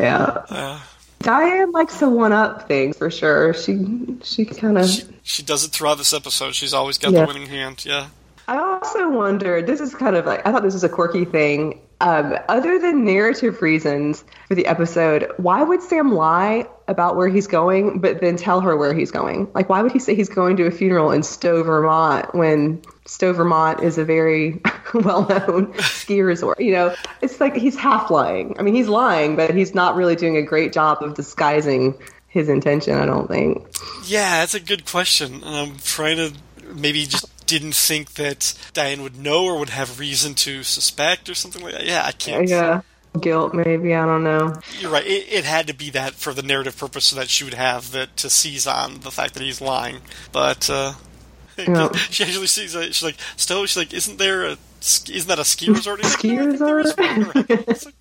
Yeah. 0.00 0.42
Uh, 0.48 0.80
Diane 1.24 1.72
likes 1.72 1.98
to 1.98 2.08
one 2.08 2.32
up 2.32 2.68
things 2.68 2.96
for 2.96 3.10
sure. 3.10 3.54
She 3.54 4.16
she 4.22 4.44
kind 4.44 4.78
of. 4.78 4.88
she, 4.88 5.02
she 5.22 5.42
does 5.42 5.64
it 5.64 5.70
throughout 5.72 5.96
this 5.98 6.12
episode. 6.12 6.54
She's 6.54 6.74
always 6.74 6.98
got 6.98 7.12
Yeah. 7.12 7.22
the 7.22 7.26
winning 7.26 7.46
hand. 7.48 7.84
Yeah. 7.84 8.08
I 8.46 8.58
also 8.58 9.10
wondered. 9.10 9.66
This 9.66 9.80
is 9.80 9.94
kind 9.94 10.16
of 10.16 10.26
like 10.26 10.46
I 10.46 10.52
thought 10.52 10.62
this 10.62 10.74
was 10.74 10.84
a 10.84 10.88
quirky 10.88 11.24
thing. 11.24 11.80
Um, 12.04 12.36
other 12.50 12.78
than 12.78 13.06
narrative 13.06 13.62
reasons 13.62 14.24
for 14.48 14.54
the 14.54 14.66
episode, 14.66 15.32
why 15.38 15.62
would 15.62 15.82
Sam 15.82 16.12
lie 16.12 16.68
about 16.86 17.16
where 17.16 17.28
he's 17.28 17.46
going, 17.46 18.00
but 18.00 18.20
then 18.20 18.36
tell 18.36 18.60
her 18.60 18.76
where 18.76 18.92
he's 18.92 19.10
going? 19.10 19.50
Like, 19.54 19.70
why 19.70 19.80
would 19.80 19.90
he 19.90 19.98
say 19.98 20.14
he's 20.14 20.28
going 20.28 20.58
to 20.58 20.66
a 20.66 20.70
funeral 20.70 21.12
in 21.12 21.22
Stowe, 21.22 21.62
Vermont, 21.62 22.34
when 22.34 22.82
Stowe, 23.06 23.32
Vermont 23.32 23.82
is 23.82 23.96
a 23.96 24.04
very 24.04 24.60
well-known 24.94 25.72
ski 25.80 26.20
resort? 26.20 26.60
You 26.60 26.72
know, 26.72 26.94
it's 27.22 27.40
like 27.40 27.56
he's 27.56 27.74
half 27.74 28.10
lying. 28.10 28.54
I 28.58 28.62
mean, 28.62 28.74
he's 28.74 28.88
lying, 28.88 29.34
but 29.34 29.54
he's 29.54 29.74
not 29.74 29.96
really 29.96 30.14
doing 30.14 30.36
a 30.36 30.42
great 30.42 30.74
job 30.74 31.02
of 31.02 31.14
disguising 31.14 31.94
his 32.28 32.50
intention. 32.50 32.98
I 32.98 33.06
don't 33.06 33.28
think. 33.28 33.66
Yeah, 34.04 34.40
that's 34.40 34.52
a 34.52 34.60
good 34.60 34.84
question. 34.84 35.40
I'm 35.42 35.78
trying 35.78 36.18
to 36.18 36.34
maybe 36.74 37.06
just 37.06 37.24
didn't 37.46 37.74
think 37.74 38.14
that 38.14 38.54
Diane 38.72 39.02
would 39.02 39.16
know 39.18 39.44
or 39.44 39.58
would 39.58 39.70
have 39.70 39.98
reason 40.00 40.34
to 40.36 40.62
suspect 40.62 41.28
or 41.28 41.34
something 41.34 41.62
like 41.62 41.72
that. 41.72 41.84
Yeah, 41.86 42.02
I 42.04 42.12
can't. 42.12 42.48
Yeah, 42.48 42.80
guilt 43.20 43.54
maybe. 43.54 43.94
I 43.94 44.04
don't 44.06 44.24
know. 44.24 44.54
You're 44.80 44.90
right. 44.90 45.06
It, 45.06 45.26
it 45.32 45.44
had 45.44 45.66
to 45.68 45.74
be 45.74 45.90
that 45.90 46.14
for 46.14 46.32
the 46.32 46.42
narrative 46.42 46.76
purpose, 46.76 47.06
so 47.06 47.16
that 47.16 47.28
she 47.28 47.44
would 47.44 47.54
have 47.54 47.92
that 47.92 48.16
to 48.18 48.30
seize 48.30 48.66
on 48.66 49.00
the 49.00 49.10
fact 49.10 49.34
that 49.34 49.42
he's 49.42 49.60
lying. 49.60 49.98
But 50.32 50.68
uh, 50.70 50.94
Yeah. 51.58 51.92
she 51.92 52.24
actually 52.24 52.46
sees. 52.48 52.74
Uh, 52.74 52.86
she's 52.86 53.02
like, 53.02 53.16
"Stowe." 53.36 53.66
She's 53.66 53.76
like, 53.76 53.92
"Isn't 53.94 54.18
there 54.18 54.44
a 54.44 54.56
isn't 54.80 55.28
that 55.28 55.38
a 55.38 55.44
ski 55.44 55.70
resort?" 55.70 56.00
He's 56.02 56.10
like, 56.12 56.18
Ski 56.18 56.34
"No, 56.36 56.42
I 56.42 56.46
think 56.48 56.58
there 56.58 56.80
is 56.80 56.94
resort? 56.98 57.34
one." 57.36 57.44
Right. 57.48 57.64
It's 57.68 57.86
like, 57.86 57.94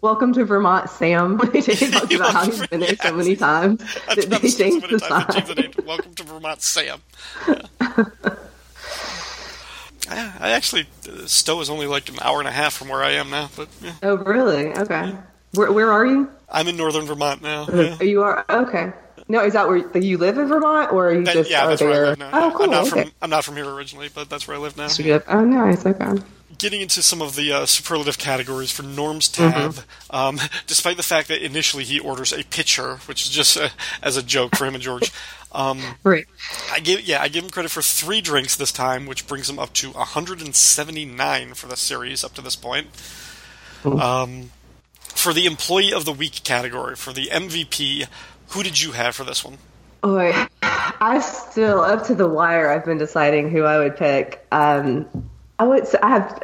Welcome 0.00 0.32
to 0.34 0.44
Vermont, 0.44 0.90
Sam. 0.90 1.38
he 1.52 1.60
talks 1.90 2.14
about 2.14 2.32
how 2.32 2.44
he's 2.46 2.66
been 2.66 2.80
there 2.80 2.96
so 2.96 3.12
many 3.14 3.36
times 3.36 3.78
that 4.06 4.16
they 4.16 4.50
changed 4.50 4.58
the 4.58 4.58
they 4.58 4.70
changed 4.70 4.88
the 4.90 4.98
sign. 4.98 5.56
name. 5.56 5.72
Welcome 5.86 6.14
to 6.14 6.22
Vermont, 6.24 6.62
Sam. 6.62 7.00
Yeah. 10.06 10.32
I, 10.40 10.48
I 10.48 10.50
actually 10.50 10.88
uh, 11.08 11.26
Stowe 11.26 11.60
is 11.60 11.70
only 11.70 11.86
like 11.86 12.08
an 12.08 12.16
hour 12.20 12.40
and 12.40 12.48
a 12.48 12.52
half 12.52 12.74
from 12.74 12.88
where 12.88 13.02
I 13.04 13.12
am 13.12 13.30
now, 13.30 13.48
but 13.56 13.68
yeah. 13.80 13.92
Oh, 14.02 14.16
really? 14.16 14.72
Okay. 14.74 15.14
Where, 15.54 15.70
where 15.70 15.92
are 15.92 16.04
you? 16.04 16.28
I'm 16.50 16.66
in 16.66 16.76
northern 16.76 17.06
Vermont 17.06 17.40
now. 17.40 17.66
Yeah. 17.72 18.02
You 18.02 18.22
are 18.22 18.44
okay. 18.50 18.92
No, 19.28 19.44
is 19.44 19.52
that 19.52 19.68
where 19.68 19.76
you 19.96 20.18
live 20.18 20.38
in 20.38 20.48
Vermont, 20.48 20.92
or 20.92 21.08
are 21.08 21.14
you 21.14 21.24
That- 21.24 21.34
just 21.34 21.50
yeah, 21.50 21.66
that's 21.68 21.80
where 21.80 21.90
I 21.90 21.94
there? 21.94 22.06
live 22.06 22.18
now. 22.18 22.30
Oh, 22.32 22.50
cool. 22.50 22.64
I'm 22.64 22.70
not 22.72 22.86
okay. 22.92 23.02
from 23.04 23.12
I'm 23.22 23.30
not 23.30 23.44
from 23.44 23.54
here 23.56 23.68
originally, 23.68 24.10
but 24.12 24.28
that's 24.28 24.48
where 24.48 24.56
I 24.56 24.60
live 24.60 24.76
now. 24.76 24.88
So 24.88 25.22
Oh, 25.28 25.44
nice. 25.44 25.86
Okay. 25.86 26.20
Getting 26.62 26.80
into 26.80 27.02
some 27.02 27.20
of 27.20 27.34
the 27.34 27.52
uh, 27.52 27.66
superlative 27.66 28.18
categories 28.18 28.70
for 28.70 28.84
Norm's 28.84 29.28
tab, 29.28 29.72
Mm-hmm. 29.72 30.16
um, 30.16 30.38
despite 30.68 30.96
the 30.96 31.02
fact 31.02 31.26
that 31.26 31.44
initially 31.44 31.82
he 31.82 31.98
orders 31.98 32.32
a 32.32 32.44
pitcher, 32.44 32.98
which 33.06 33.24
is 33.26 33.30
just 33.30 33.56
uh, 33.56 33.68
as 34.00 34.16
a 34.16 34.22
joke 34.22 34.54
for 34.54 34.64
him 34.64 34.74
and 34.74 34.82
George. 34.82 35.10
Um, 35.50 35.80
Right. 36.04 36.24
I 36.70 36.78
give 36.78 37.00
yeah, 37.02 37.20
I 37.20 37.26
give 37.28 37.42
him 37.44 37.50
credit 37.50 37.70
for 37.72 37.82
three 37.82 38.20
drinks 38.20 38.54
this 38.54 38.70
time, 38.70 39.06
which 39.06 39.26
brings 39.26 39.50
him 39.50 39.58
up 39.58 39.72
to 39.74 39.90
179 39.90 41.54
for 41.54 41.66
the 41.66 41.76
series 41.76 42.22
up 42.22 42.34
to 42.34 42.40
this 42.40 42.54
point. 42.56 42.86
Um, 43.84 44.52
for 45.00 45.32
the 45.32 45.46
employee 45.46 45.92
of 45.92 46.04
the 46.04 46.12
week 46.12 46.44
category, 46.44 46.94
for 46.94 47.12
the 47.12 47.26
MVP, 47.26 48.06
who 48.50 48.62
did 48.62 48.80
you 48.80 48.92
have 48.92 49.16
for 49.16 49.24
this 49.24 49.44
one? 49.44 49.58
Oh, 50.04 50.16
wait. 50.16 50.34
I 50.62 51.18
still 51.20 51.80
up 51.80 52.04
to 52.06 52.14
the 52.14 52.28
wire. 52.28 52.70
I've 52.70 52.84
been 52.84 52.98
deciding 52.98 53.50
who 53.50 53.64
I 53.64 53.78
would 53.78 53.96
pick. 53.96 54.46
Um, 54.52 55.06
I 55.62 55.64
would. 55.64 55.94
I 56.02 56.08
have. 56.08 56.42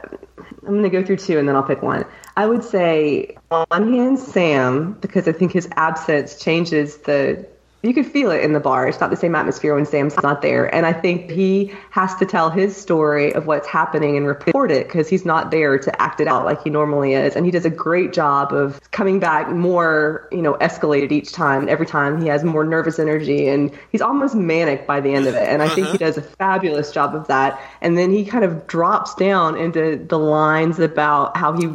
I'm 0.62 0.74
going 0.74 0.84
to 0.84 0.90
go 0.90 1.04
through 1.04 1.16
two, 1.16 1.40
and 1.40 1.48
then 1.48 1.56
I'll 1.56 1.64
pick 1.64 1.82
one. 1.82 2.04
I 2.36 2.46
would 2.46 2.62
say 2.62 3.36
on 3.50 3.66
one 3.68 3.92
hand 3.92 4.20
Sam 4.20 4.92
because 5.00 5.26
I 5.26 5.32
think 5.32 5.50
his 5.50 5.68
absence 5.72 6.38
changes 6.38 6.98
the. 6.98 7.44
You 7.82 7.94
could 7.94 8.06
feel 8.06 8.32
it 8.32 8.42
in 8.42 8.54
the 8.54 8.60
bar. 8.60 8.88
It's 8.88 8.98
not 8.98 9.10
the 9.10 9.16
same 9.16 9.36
atmosphere 9.36 9.72
when 9.74 9.86
Sam's 9.86 10.16
not 10.20 10.42
there, 10.42 10.74
and 10.74 10.84
I 10.84 10.92
think 10.92 11.30
he 11.30 11.72
has 11.90 12.12
to 12.16 12.26
tell 12.26 12.50
his 12.50 12.76
story 12.76 13.32
of 13.34 13.46
what's 13.46 13.68
happening 13.68 14.16
and 14.16 14.26
report 14.26 14.72
it 14.72 14.88
because 14.88 15.08
he's 15.08 15.24
not 15.24 15.52
there 15.52 15.78
to 15.78 16.02
act 16.02 16.20
it 16.20 16.26
out 16.26 16.44
like 16.44 16.60
he 16.64 16.70
normally 16.70 17.12
is, 17.12 17.36
and 17.36 17.46
he 17.46 17.52
does 17.52 17.64
a 17.64 17.70
great 17.70 18.12
job 18.12 18.52
of 18.52 18.80
coming 18.90 19.20
back 19.20 19.50
more, 19.50 20.28
you 20.32 20.42
know, 20.42 20.54
escalated 20.54 21.12
each 21.12 21.30
time. 21.30 21.68
Every 21.68 21.86
time 21.86 22.20
he 22.20 22.26
has 22.26 22.42
more 22.42 22.64
nervous 22.64 22.98
energy, 22.98 23.46
and 23.46 23.70
he's 23.92 24.02
almost 24.02 24.34
manic 24.34 24.84
by 24.84 25.00
the 25.00 25.14
end 25.14 25.28
of 25.28 25.36
it. 25.36 25.48
And 25.48 25.62
I 25.62 25.68
think 25.68 25.86
he 25.86 25.90
uh-huh. 25.90 25.98
does 25.98 26.18
a 26.18 26.22
fabulous 26.22 26.90
job 26.90 27.14
of 27.14 27.28
that. 27.28 27.60
And 27.80 27.96
then 27.96 28.10
he 28.10 28.24
kind 28.24 28.44
of 28.44 28.66
drops 28.66 29.14
down 29.14 29.56
into 29.56 30.04
the 30.08 30.18
lines 30.18 30.80
about 30.80 31.36
how 31.36 31.52
he 31.52 31.68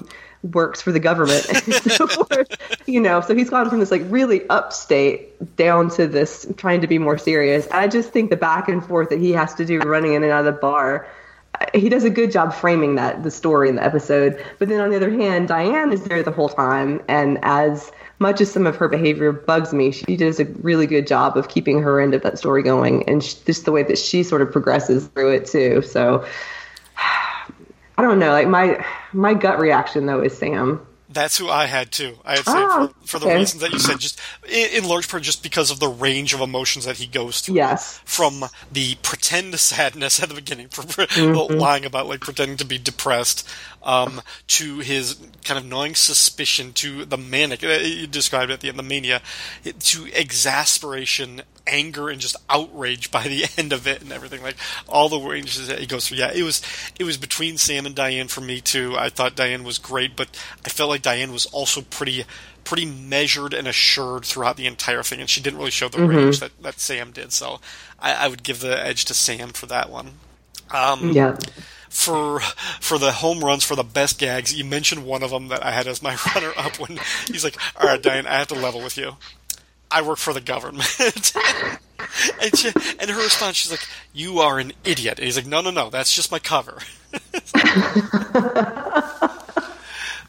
works 0.43 0.81
for 0.81 0.91
the 0.91 0.99
government 0.99 1.43
so 1.91 2.07
forth. 2.07 2.47
You 2.85 2.99
know, 2.99 3.21
so 3.21 3.35
he's 3.35 3.49
gone 3.49 3.69
from 3.69 3.79
this 3.79 3.91
like 3.91 4.03
really 4.05 4.47
upstate 4.49 5.55
down 5.55 5.89
to 5.91 6.07
this 6.07 6.45
trying 6.57 6.81
to 6.81 6.87
be 6.87 6.97
more 6.97 7.17
serious. 7.17 7.67
I 7.71 7.87
just 7.87 8.09
think 8.09 8.29
the 8.29 8.37
back 8.37 8.67
and 8.67 8.85
forth 8.85 9.09
that 9.09 9.19
he 9.19 9.31
has 9.31 9.55
to 9.55 9.65
do 9.65 9.79
running 9.79 10.13
in 10.13 10.23
and 10.23 10.31
out 10.31 10.45
of 10.45 10.53
the 10.53 10.59
bar 10.59 11.07
uh, 11.59 11.65
he 11.73 11.87
does 11.87 12.03
a 12.03 12.09
good 12.09 12.31
job 12.31 12.53
framing 12.53 12.95
that 12.95 13.23
the 13.23 13.31
story 13.31 13.69
in 13.69 13.75
the 13.75 13.83
episode. 13.83 14.43
But 14.59 14.69
then 14.69 14.81
on 14.81 14.89
the 14.89 14.95
other 14.95 15.11
hand, 15.11 15.47
Diane 15.47 15.91
is 15.91 16.03
there 16.03 16.23
the 16.23 16.31
whole 16.31 16.49
time, 16.49 17.01
and 17.07 17.37
as 17.43 17.91
much 18.19 18.41
as 18.41 18.51
some 18.51 18.65
of 18.65 18.75
her 18.77 18.87
behavior 18.87 19.31
bugs 19.31 19.73
me, 19.73 19.91
she 19.91 20.17
does 20.17 20.39
a 20.39 20.45
really 20.45 20.87
good 20.87 21.05
job 21.05 21.37
of 21.37 21.49
keeping 21.49 21.81
her 21.81 21.99
end 21.99 22.13
of 22.13 22.23
that 22.23 22.39
story 22.39 22.63
going, 22.63 23.07
and 23.07 23.21
just 23.45 23.65
the 23.65 23.71
way 23.71 23.83
that 23.83 23.97
she 23.97 24.23
sort 24.23 24.41
of 24.41 24.51
progresses 24.51 25.07
through 25.07 25.33
it 25.33 25.45
too. 25.45 25.81
So 25.83 26.25
I 26.97 28.01
don't 28.01 28.17
know. 28.17 28.31
Like 28.31 28.47
my 28.47 28.83
my 29.13 29.33
gut 29.33 29.59
reaction 29.59 30.05
though 30.05 30.21
is 30.21 30.37
Sam. 30.37 30.85
That's 31.09 31.37
who 31.37 31.47
I 31.47 31.67
had 31.67 31.91
too. 31.91 32.17
I 32.25 32.37
had 32.37 32.43
Oh, 32.47 32.87
for, 33.03 33.05
for 33.07 33.19
the 33.19 33.27
okay. 33.27 33.37
reasons 33.37 33.61
that 33.61 33.71
you 33.71 33.77
said, 33.77 33.99
just 33.99 34.19
in, 34.49 34.83
in 34.83 34.89
large 34.89 35.07
part, 35.07 35.21
just 35.21 35.43
because 35.43 35.69
of 35.69 35.79
the 35.79 35.87
range 35.87 36.33
of 36.33 36.41
emotions 36.41 36.85
that 36.85 36.97
he 36.97 37.05
goes 37.05 37.39
through. 37.41 37.55
Yes. 37.57 37.99
From 38.03 38.45
the 38.71 38.95
pretend 39.03 39.53
sadness 39.59 40.23
at 40.23 40.29
the 40.29 40.35
beginning, 40.35 40.67
for 40.71 40.81
Mm-hmm. 40.81 41.59
lying 41.59 41.85
about 41.85 42.07
like 42.07 42.21
pretending 42.21 42.57
to 42.57 42.65
be 42.65 42.79
depressed, 42.79 43.47
um, 43.83 44.21
to 44.47 44.79
his 44.79 45.17
kind 45.43 45.59
of 45.59 45.65
gnawing 45.65 45.93
suspicion, 45.93 46.73
to 46.73 47.05
the 47.05 47.17
manic. 47.17 47.63
uh, 47.63 47.67
You 47.67 48.07
described 48.07 48.49
at 48.49 48.61
the 48.61 48.69
end, 48.69 48.79
the 48.79 48.83
mania, 48.83 49.21
to 49.63 50.07
exasperation, 50.13 51.43
anger, 51.65 52.09
and 52.09 52.19
just 52.19 52.35
outrage 52.49 53.09
by 53.11 53.27
the 53.27 53.45
end 53.57 53.73
of 53.73 53.87
it, 53.87 54.01
and 54.01 54.11
everything. 54.11 54.41
Like 54.43 54.57
all 54.87 55.09
the 55.09 55.19
ranges 55.19 55.67
that 55.67 55.79
he 55.79 55.85
goes 55.85 56.07
through. 56.07 56.17
Yeah, 56.17 56.31
it 56.33 56.43
was 56.43 56.61
it 56.99 57.03
was 57.03 57.17
between 57.17 57.57
Sam 57.57 57.85
and 57.85 57.95
Diane 57.95 58.27
for 58.27 58.41
me 58.41 58.61
too. 58.61 58.95
I 58.97 59.09
thought 59.09 59.35
Diane 59.35 59.63
was 59.63 59.77
great, 59.77 60.15
but 60.15 60.27
I 60.65 60.69
felt 60.69 60.89
like 60.89 61.01
Diane 61.01 61.31
was 61.31 61.45
also 61.47 61.81
pretty 61.81 62.25
pretty 62.63 62.85
measured 62.85 63.53
and 63.53 63.67
assured 63.67 64.23
throughout 64.23 64.55
the 64.57 64.65
entire 64.67 65.03
thing, 65.03 65.19
and 65.19 65.29
she 65.29 65.41
didn't 65.41 65.59
really 65.59 65.69
show 65.71 65.89
the 65.89 65.97
range 66.05 66.39
that, 66.39 66.51
that 66.61 66.79
Sam 66.79 67.11
did. 67.11 67.33
So 67.33 67.59
I, 67.99 68.13
I 68.25 68.27
would 68.29 68.43
give 68.43 68.61
the 68.61 68.81
edge 68.85 69.03
to 69.05 69.13
Sam 69.13 69.49
for 69.49 69.65
that 69.65 69.89
one. 69.89 70.11
Um, 70.71 71.11
Yeah. 71.11 71.35
for 71.89 72.39
for 72.79 72.97
the 72.97 73.11
home 73.11 73.43
runs 73.43 73.63
for 73.65 73.75
the 73.75 73.83
best 73.83 74.17
gags, 74.17 74.53
you 74.57 74.63
mentioned 74.63 75.05
one 75.05 75.23
of 75.23 75.29
them 75.31 75.49
that 75.49 75.63
I 75.63 75.71
had 75.71 75.87
as 75.87 76.01
my 76.01 76.17
runner 76.35 76.53
up 76.57 76.79
when 76.79 76.99
he's 77.27 77.43
like, 77.43 77.57
"All 77.79 77.87
right, 77.87 78.01
Diane, 78.01 78.25
I 78.27 78.35
have 78.35 78.47
to 78.47 78.55
level 78.55 78.81
with 78.81 78.97
you. 78.97 79.17
I 79.93 80.01
work 80.01 80.17
for 80.17 80.33
the 80.33 80.41
government." 80.41 80.87
and, 82.41 82.57
she, 82.57 82.71
and 82.99 83.09
her 83.09 83.21
response, 83.21 83.57
she's 83.57 83.71
like, 83.71 83.87
"You 84.13 84.39
are 84.39 84.59
an 84.59 84.73
idiot." 84.83 85.19
And 85.19 85.25
he's 85.25 85.37
like, 85.37 85.45
"No, 85.45 85.61
no, 85.61 85.71
no, 85.71 85.89
that's 85.89 86.13
just 86.13 86.31
my 86.31 86.39
cover." 86.39 86.79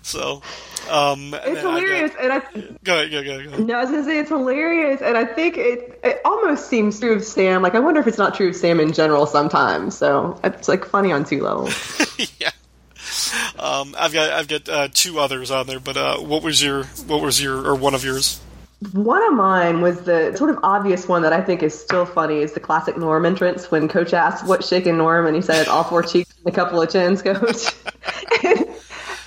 so, 0.02 0.42
um, 0.90 1.32
and 1.34 1.56
It's 1.56 1.60
I 1.60 1.62
got- 1.62 1.80
hilarious, 1.82 2.12
and 2.20 2.32
I 2.32 2.40
Go 2.84 2.94
ahead, 3.00 3.10
go, 3.10 3.22
go, 3.24 3.50
go. 3.50 3.56
No, 3.64 3.74
I 3.74 3.80
was 3.82 3.90
gonna 3.90 4.04
say 4.04 4.18
it's 4.18 4.28
hilarious, 4.28 5.00
and 5.00 5.16
I 5.16 5.24
think 5.24 5.56
it 5.56 5.98
it 6.04 6.20
almost 6.24 6.68
seems 6.68 7.00
true 7.00 7.14
of 7.14 7.24
Sam. 7.24 7.62
Like 7.62 7.74
I 7.74 7.80
wonder 7.80 8.00
if 8.00 8.06
it's 8.06 8.18
not 8.18 8.34
true 8.34 8.48
of 8.48 8.56
Sam 8.56 8.80
in 8.80 8.92
general 8.92 9.26
sometimes. 9.26 9.96
So 9.96 10.38
it's 10.44 10.68
like 10.68 10.84
funny 10.84 11.10
on 11.12 11.24
two 11.24 11.42
levels. 11.42 11.72
yeah. 12.38 12.50
Um, 13.58 13.94
I've 13.98 14.12
got 14.12 14.30
I've 14.32 14.48
got 14.48 14.68
uh, 14.68 14.88
two 14.92 15.18
others 15.18 15.50
on 15.50 15.66
there, 15.66 15.80
but 15.80 15.96
uh, 15.96 16.18
what 16.18 16.42
was 16.42 16.62
your 16.62 16.84
what 17.06 17.22
was 17.22 17.42
your 17.42 17.66
or 17.66 17.74
one 17.74 17.94
of 17.94 18.04
yours? 18.04 18.40
One 18.92 19.22
of 19.24 19.34
mine 19.34 19.80
was 19.80 20.02
the 20.02 20.36
sort 20.36 20.50
of 20.50 20.58
obvious 20.62 21.08
one 21.08 21.22
that 21.22 21.32
I 21.32 21.40
think 21.40 21.62
is 21.62 21.78
still 21.78 22.04
funny 22.04 22.40
is 22.40 22.52
the 22.52 22.60
classic 22.60 22.98
Norm 22.98 23.24
entrance 23.24 23.70
when 23.70 23.88
Coach 23.88 24.12
asks 24.12 24.46
what's 24.46 24.68
shaking 24.68 24.98
Norm, 24.98 25.26
and 25.26 25.34
he 25.34 25.42
says 25.42 25.68
all 25.68 25.84
four 25.84 26.02
cheeks 26.02 26.34
and 26.44 26.52
a 26.52 26.54
couple 26.54 26.82
of 26.82 26.90
chins, 26.90 27.22
Coach. 27.22 27.40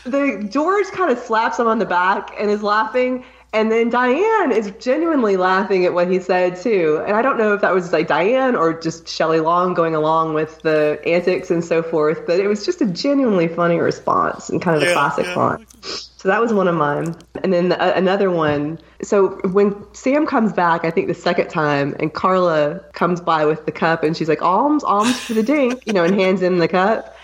the 0.06 0.48
George 0.50 0.88
kind 0.88 1.12
of 1.12 1.18
slaps 1.18 1.60
him 1.60 1.68
on 1.68 1.80
the 1.80 1.86
back 1.86 2.34
and 2.40 2.52
is 2.52 2.62
laughing. 2.62 3.26
And 3.58 3.72
then 3.72 3.90
Diane 3.90 4.52
is 4.52 4.72
genuinely 4.80 5.36
laughing 5.36 5.84
at 5.84 5.92
what 5.92 6.12
he 6.12 6.20
said 6.20 6.58
too. 6.58 7.04
And 7.08 7.16
I 7.16 7.24
don't 7.24 7.40
know 7.40 7.56
if 7.56 7.62
that 7.62 7.74
was 7.74 7.92
like 7.92 8.08
Diane 8.08 8.56
or 8.56 8.80
just 8.80 9.08
Shelley 9.08 9.40
Long 9.40 9.74
going 9.74 9.96
along 9.96 10.36
with 10.36 10.62
the 10.62 11.02
antics 11.08 11.50
and 11.50 11.66
so 11.66 11.82
forth, 11.82 12.28
but 12.28 12.40
it 12.40 12.46
was 12.46 12.64
just 12.64 12.82
a 12.82 12.86
genuinely 12.86 13.48
funny 13.48 13.80
response 13.80 14.50
and 14.50 14.62
kind 14.62 14.76
of 14.76 14.82
the 14.82 14.90
Yeah, 14.90 14.94
classic 14.94 15.26
yeah. 15.26 15.36
line. 15.36 15.66
So 15.82 16.30
that 16.30 16.40
was 16.40 16.54
one 16.54 16.68
of 16.68 16.76
mine. 16.76 17.16
And 17.44 17.52
then 17.52 17.72
uh, 17.72 17.94
another 17.96 18.30
one. 18.30 18.78
So 19.02 19.40
when 19.50 19.76
Sam 19.92 20.28
comes 20.28 20.54
back, 20.54 20.86
I 20.86 20.92
think 20.92 21.08
the 21.08 21.16
second 21.16 21.50
time, 21.50 21.96
and 22.00 22.14
Carla 22.14 22.80
comes 22.94 23.22
by 23.22 23.46
with 23.46 23.66
the 23.66 23.72
cup 23.72 24.04
and 24.04 24.16
she's 24.16 24.30
like, 24.30 24.44
alms, 24.44 24.84
alms 24.84 25.20
for 25.20 25.34
the 25.34 25.42
dink, 25.42 25.82
you 25.88 25.94
know, 25.94 26.04
and 26.04 26.14
hands 26.14 26.44
him 26.44 26.60
the 26.60 26.68
cup. 26.68 27.17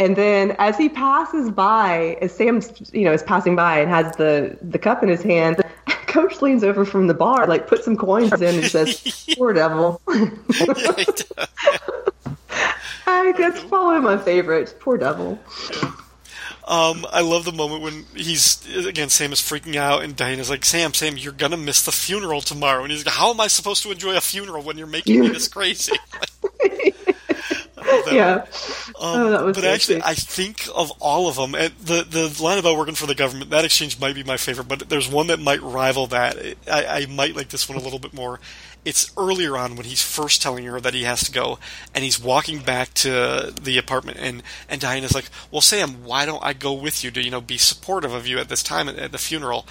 And 0.00 0.16
then 0.16 0.56
as 0.58 0.76
he 0.78 0.88
passes 0.88 1.50
by, 1.50 2.16
as 2.22 2.32
Sam, 2.32 2.62
you 2.90 3.04
know, 3.04 3.12
is 3.12 3.22
passing 3.22 3.54
by 3.54 3.80
and 3.80 3.90
has 3.90 4.16
the, 4.16 4.56
the 4.62 4.78
cup 4.78 5.02
in 5.02 5.10
his 5.10 5.22
hand, 5.22 5.60
Coach 6.06 6.40
leans 6.40 6.64
over 6.64 6.86
from 6.86 7.06
the 7.06 7.12
bar, 7.12 7.46
like 7.46 7.66
puts 7.66 7.84
some 7.84 7.98
coins 7.98 8.32
in 8.32 8.54
and 8.54 8.64
says, 8.64 9.28
poor 9.36 9.52
devil. 9.52 10.00
I, 10.08 11.04
that's 13.36 13.62
probably 13.64 14.00
my 14.00 14.16
favorite. 14.16 14.74
Poor 14.80 14.96
devil. 14.96 15.38
Um, 16.66 17.04
I 17.10 17.20
love 17.20 17.44
the 17.44 17.52
moment 17.52 17.82
when 17.82 18.06
he's 18.14 18.66
again 18.86 19.10
Sam 19.10 19.32
is 19.32 19.40
freaking 19.40 19.76
out 19.76 20.02
and 20.02 20.16
Diane's 20.16 20.48
like, 20.48 20.64
"Sam, 20.64 20.94
Sam, 20.94 21.16
you're 21.16 21.32
gonna 21.32 21.56
miss 21.56 21.84
the 21.84 21.90
funeral 21.90 22.40
tomorrow." 22.40 22.84
And 22.84 22.92
he's 22.92 23.04
like, 23.04 23.14
"How 23.14 23.30
am 23.30 23.40
I 23.40 23.48
supposed 23.48 23.82
to 23.82 23.90
enjoy 23.90 24.16
a 24.16 24.20
funeral 24.20 24.62
when 24.62 24.78
you're 24.78 24.86
making 24.86 25.20
me 25.20 25.28
this 25.28 25.48
crazy?" 25.48 25.92
Love 27.96 28.04
that 28.06 28.14
Yeah. 28.14 28.34
Um, 29.00 29.20
Oh, 29.20 29.30
that 29.30 29.44
was 29.44 29.56
but 29.56 29.64
so 29.64 29.70
actually, 29.70 30.00
sweet. 30.00 30.06
I 30.08 30.14
think 30.14 30.68
of 30.74 30.90
all 31.00 31.28
of 31.28 31.36
them, 31.36 31.54
and 31.54 31.72
the 31.82 32.02
the 32.08 32.42
line 32.42 32.58
about 32.58 32.76
working 32.76 32.94
for 32.94 33.06
the 33.06 33.14
government, 33.14 33.50
that 33.50 33.64
exchange 33.64 33.98
might 33.98 34.14
be 34.14 34.22
my 34.22 34.36
favorite. 34.36 34.68
But 34.68 34.88
there's 34.88 35.08
one 35.08 35.28
that 35.28 35.40
might 35.40 35.62
rival 35.62 36.06
that. 36.08 36.36
I, 36.70 36.84
I 36.86 37.06
might 37.06 37.34
like 37.36 37.48
this 37.48 37.68
one 37.68 37.78
a 37.78 37.80
little 37.80 37.98
bit 37.98 38.12
more. 38.14 38.40
It's 38.82 39.12
earlier 39.16 39.58
on 39.58 39.76
when 39.76 39.84
he's 39.84 40.02
first 40.02 40.40
telling 40.40 40.64
her 40.64 40.80
that 40.80 40.94
he 40.94 41.02
has 41.02 41.22
to 41.24 41.32
go, 41.32 41.58
and 41.94 42.02
he's 42.02 42.18
walking 42.18 42.60
back 42.60 42.94
to 42.94 43.52
the 43.60 43.76
apartment, 43.76 44.18
and 44.20 44.42
and 44.68 44.80
Diane's 44.80 45.14
like, 45.14 45.26
"Well, 45.50 45.60
Sam, 45.60 46.02
why 46.04 46.24
don't 46.24 46.42
I 46.42 46.54
go 46.54 46.72
with 46.72 47.04
you 47.04 47.10
to 47.10 47.22
you 47.22 47.30
know 47.30 47.42
be 47.42 47.58
supportive 47.58 48.14
of 48.14 48.26
you 48.26 48.38
at 48.38 48.48
this 48.48 48.62
time 48.62 48.88
at, 48.88 48.96
at 48.96 49.12
the 49.12 49.18
funeral?" 49.18 49.66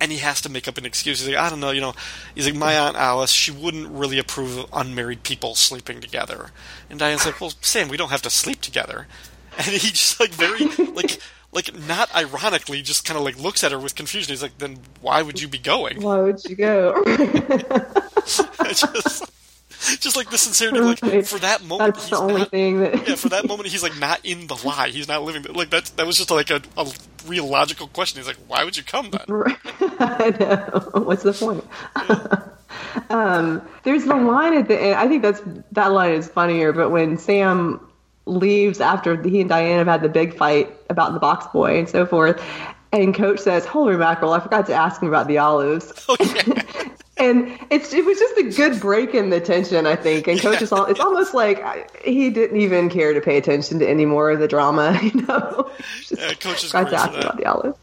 And 0.00 0.10
he 0.10 0.18
has 0.18 0.40
to 0.40 0.48
make 0.48 0.66
up 0.66 0.78
an 0.78 0.86
excuse. 0.86 1.20
He's 1.20 1.28
like, 1.28 1.38
"I 1.38 1.50
don't 1.50 1.60
know, 1.60 1.72
you 1.72 1.82
know." 1.82 1.94
He's 2.34 2.46
like, 2.46 2.56
"My 2.56 2.78
aunt 2.78 2.96
Alice, 2.96 3.30
she 3.30 3.50
wouldn't 3.50 3.88
really 3.88 4.18
approve 4.18 4.56
of 4.56 4.66
unmarried 4.72 5.24
people 5.24 5.54
sleeping 5.54 6.00
together." 6.00 6.50
And 6.88 6.98
Diane's 6.98 7.26
like, 7.26 7.40
"Well, 7.40 7.52
Sam, 7.60 7.88
we 7.88 7.98
don't 7.98 8.10
have 8.10 8.22
to 8.22 8.30
sleep 8.30 8.60
together." 8.60 9.06
And 9.56 9.66
he 9.66 9.90
just 9.90 10.18
like 10.18 10.30
very 10.30 10.66
like 10.94 11.20
like 11.52 11.72
not 11.86 12.12
ironically 12.14 12.82
just 12.82 13.04
kind 13.04 13.16
of 13.16 13.24
like 13.24 13.38
looks 13.38 13.62
at 13.62 13.70
her 13.70 13.78
with 13.78 13.94
confusion. 13.94 14.32
He's 14.32 14.42
like, 14.42 14.58
"Then 14.58 14.80
why 15.00 15.22
would 15.22 15.40
you 15.40 15.46
be 15.46 15.58
going?" 15.58 16.02
Why 16.02 16.18
would 16.18 16.44
you 16.44 16.56
go? 16.56 17.02
just, 18.68 19.24
just 20.00 20.16
like 20.16 20.30
the 20.30 20.38
sincerity, 20.38 20.80
like 20.80 21.24
for 21.26 21.38
that 21.40 21.62
moment, 21.64 21.94
That's 21.94 22.08
he's 22.08 22.10
the 22.10 22.24
only 22.24 22.40
not, 22.40 22.50
thing 22.50 22.80
that. 22.80 23.08
yeah, 23.08 23.14
for 23.16 23.28
that 23.28 23.46
moment, 23.46 23.68
he's 23.68 23.82
like 23.82 23.98
not 23.98 24.20
in 24.24 24.46
the 24.46 24.56
lie. 24.64 24.88
He's 24.88 25.08
not 25.08 25.22
living. 25.22 25.42
The, 25.42 25.52
like 25.52 25.70
that. 25.70 25.86
That 25.96 26.06
was 26.06 26.16
just 26.16 26.30
like 26.30 26.50
a, 26.50 26.62
a 26.76 26.86
real 27.26 27.46
logical 27.46 27.86
question. 27.88 28.18
He's 28.18 28.26
like, 28.26 28.38
"Why 28.48 28.64
would 28.64 28.76
you 28.76 28.82
come 28.82 29.10
then?" 29.10 29.24
I 29.98 30.30
know. 30.40 31.02
What's 31.02 31.22
the 31.22 31.32
point? 31.32 31.64
um, 33.10 33.66
there's 33.82 34.04
the 34.04 34.14
line 34.14 34.54
at 34.54 34.68
the 34.68 34.80
end. 34.80 34.94
I 34.94 35.08
think 35.08 35.22
that's 35.22 35.42
that 35.72 35.92
line 35.92 36.12
is 36.12 36.28
funnier. 36.28 36.72
But 36.72 36.90
when 36.90 37.18
Sam 37.18 37.86
leaves 38.26 38.80
after 38.80 39.20
he 39.22 39.40
and 39.40 39.50
Diane 39.50 39.78
have 39.78 39.86
had 39.86 40.02
the 40.02 40.08
big 40.08 40.36
fight 40.36 40.74
about 40.88 41.12
the 41.12 41.20
box 41.20 41.46
boy 41.52 41.78
and 41.78 41.88
so 41.88 42.06
forth, 42.06 42.42
and 42.92 43.14
Coach 43.14 43.40
says, 43.40 43.66
"Holy 43.66 43.96
mackerel! 43.96 44.32
I 44.32 44.40
forgot 44.40 44.66
to 44.66 44.74
ask 44.74 45.02
him 45.02 45.08
about 45.08 45.28
the 45.28 45.38
olives." 45.38 45.92
Oh, 46.08 46.16
yeah. 46.20 46.88
And 47.16 47.58
it's 47.70 47.92
it 47.92 48.04
was 48.04 48.18
just 48.18 48.36
a 48.38 48.42
good 48.56 48.80
break 48.80 49.14
in 49.14 49.30
the 49.30 49.40
tension, 49.40 49.86
I 49.86 49.96
think. 49.96 50.26
And 50.28 50.40
Coach 50.46 50.62
is 50.62 50.72
all 50.72 50.86
it's 50.86 51.00
almost 51.00 51.34
like 51.34 51.60
I- 51.62 51.86
he 52.04 52.30
didn't 52.30 52.60
even 52.60 52.88
care 52.90 53.12
to 53.14 53.20
pay 53.20 53.36
attention 53.36 53.78
to 53.80 53.88
any 53.88 54.04
more 54.06 54.30
of 54.30 54.40
the 54.40 54.48
drama, 54.48 54.98
you 55.02 55.22
know. 55.26 55.70
Just 56.00 56.20
Yeah, 56.20 56.34
Coach 56.34 56.64
is 56.64 56.72
great 56.72 56.88
for 56.88 56.94
ask 56.94 57.08
him 57.08 57.14
that. 57.14 57.24
about 57.24 57.36
the 57.36 57.46
olives. 57.46 57.78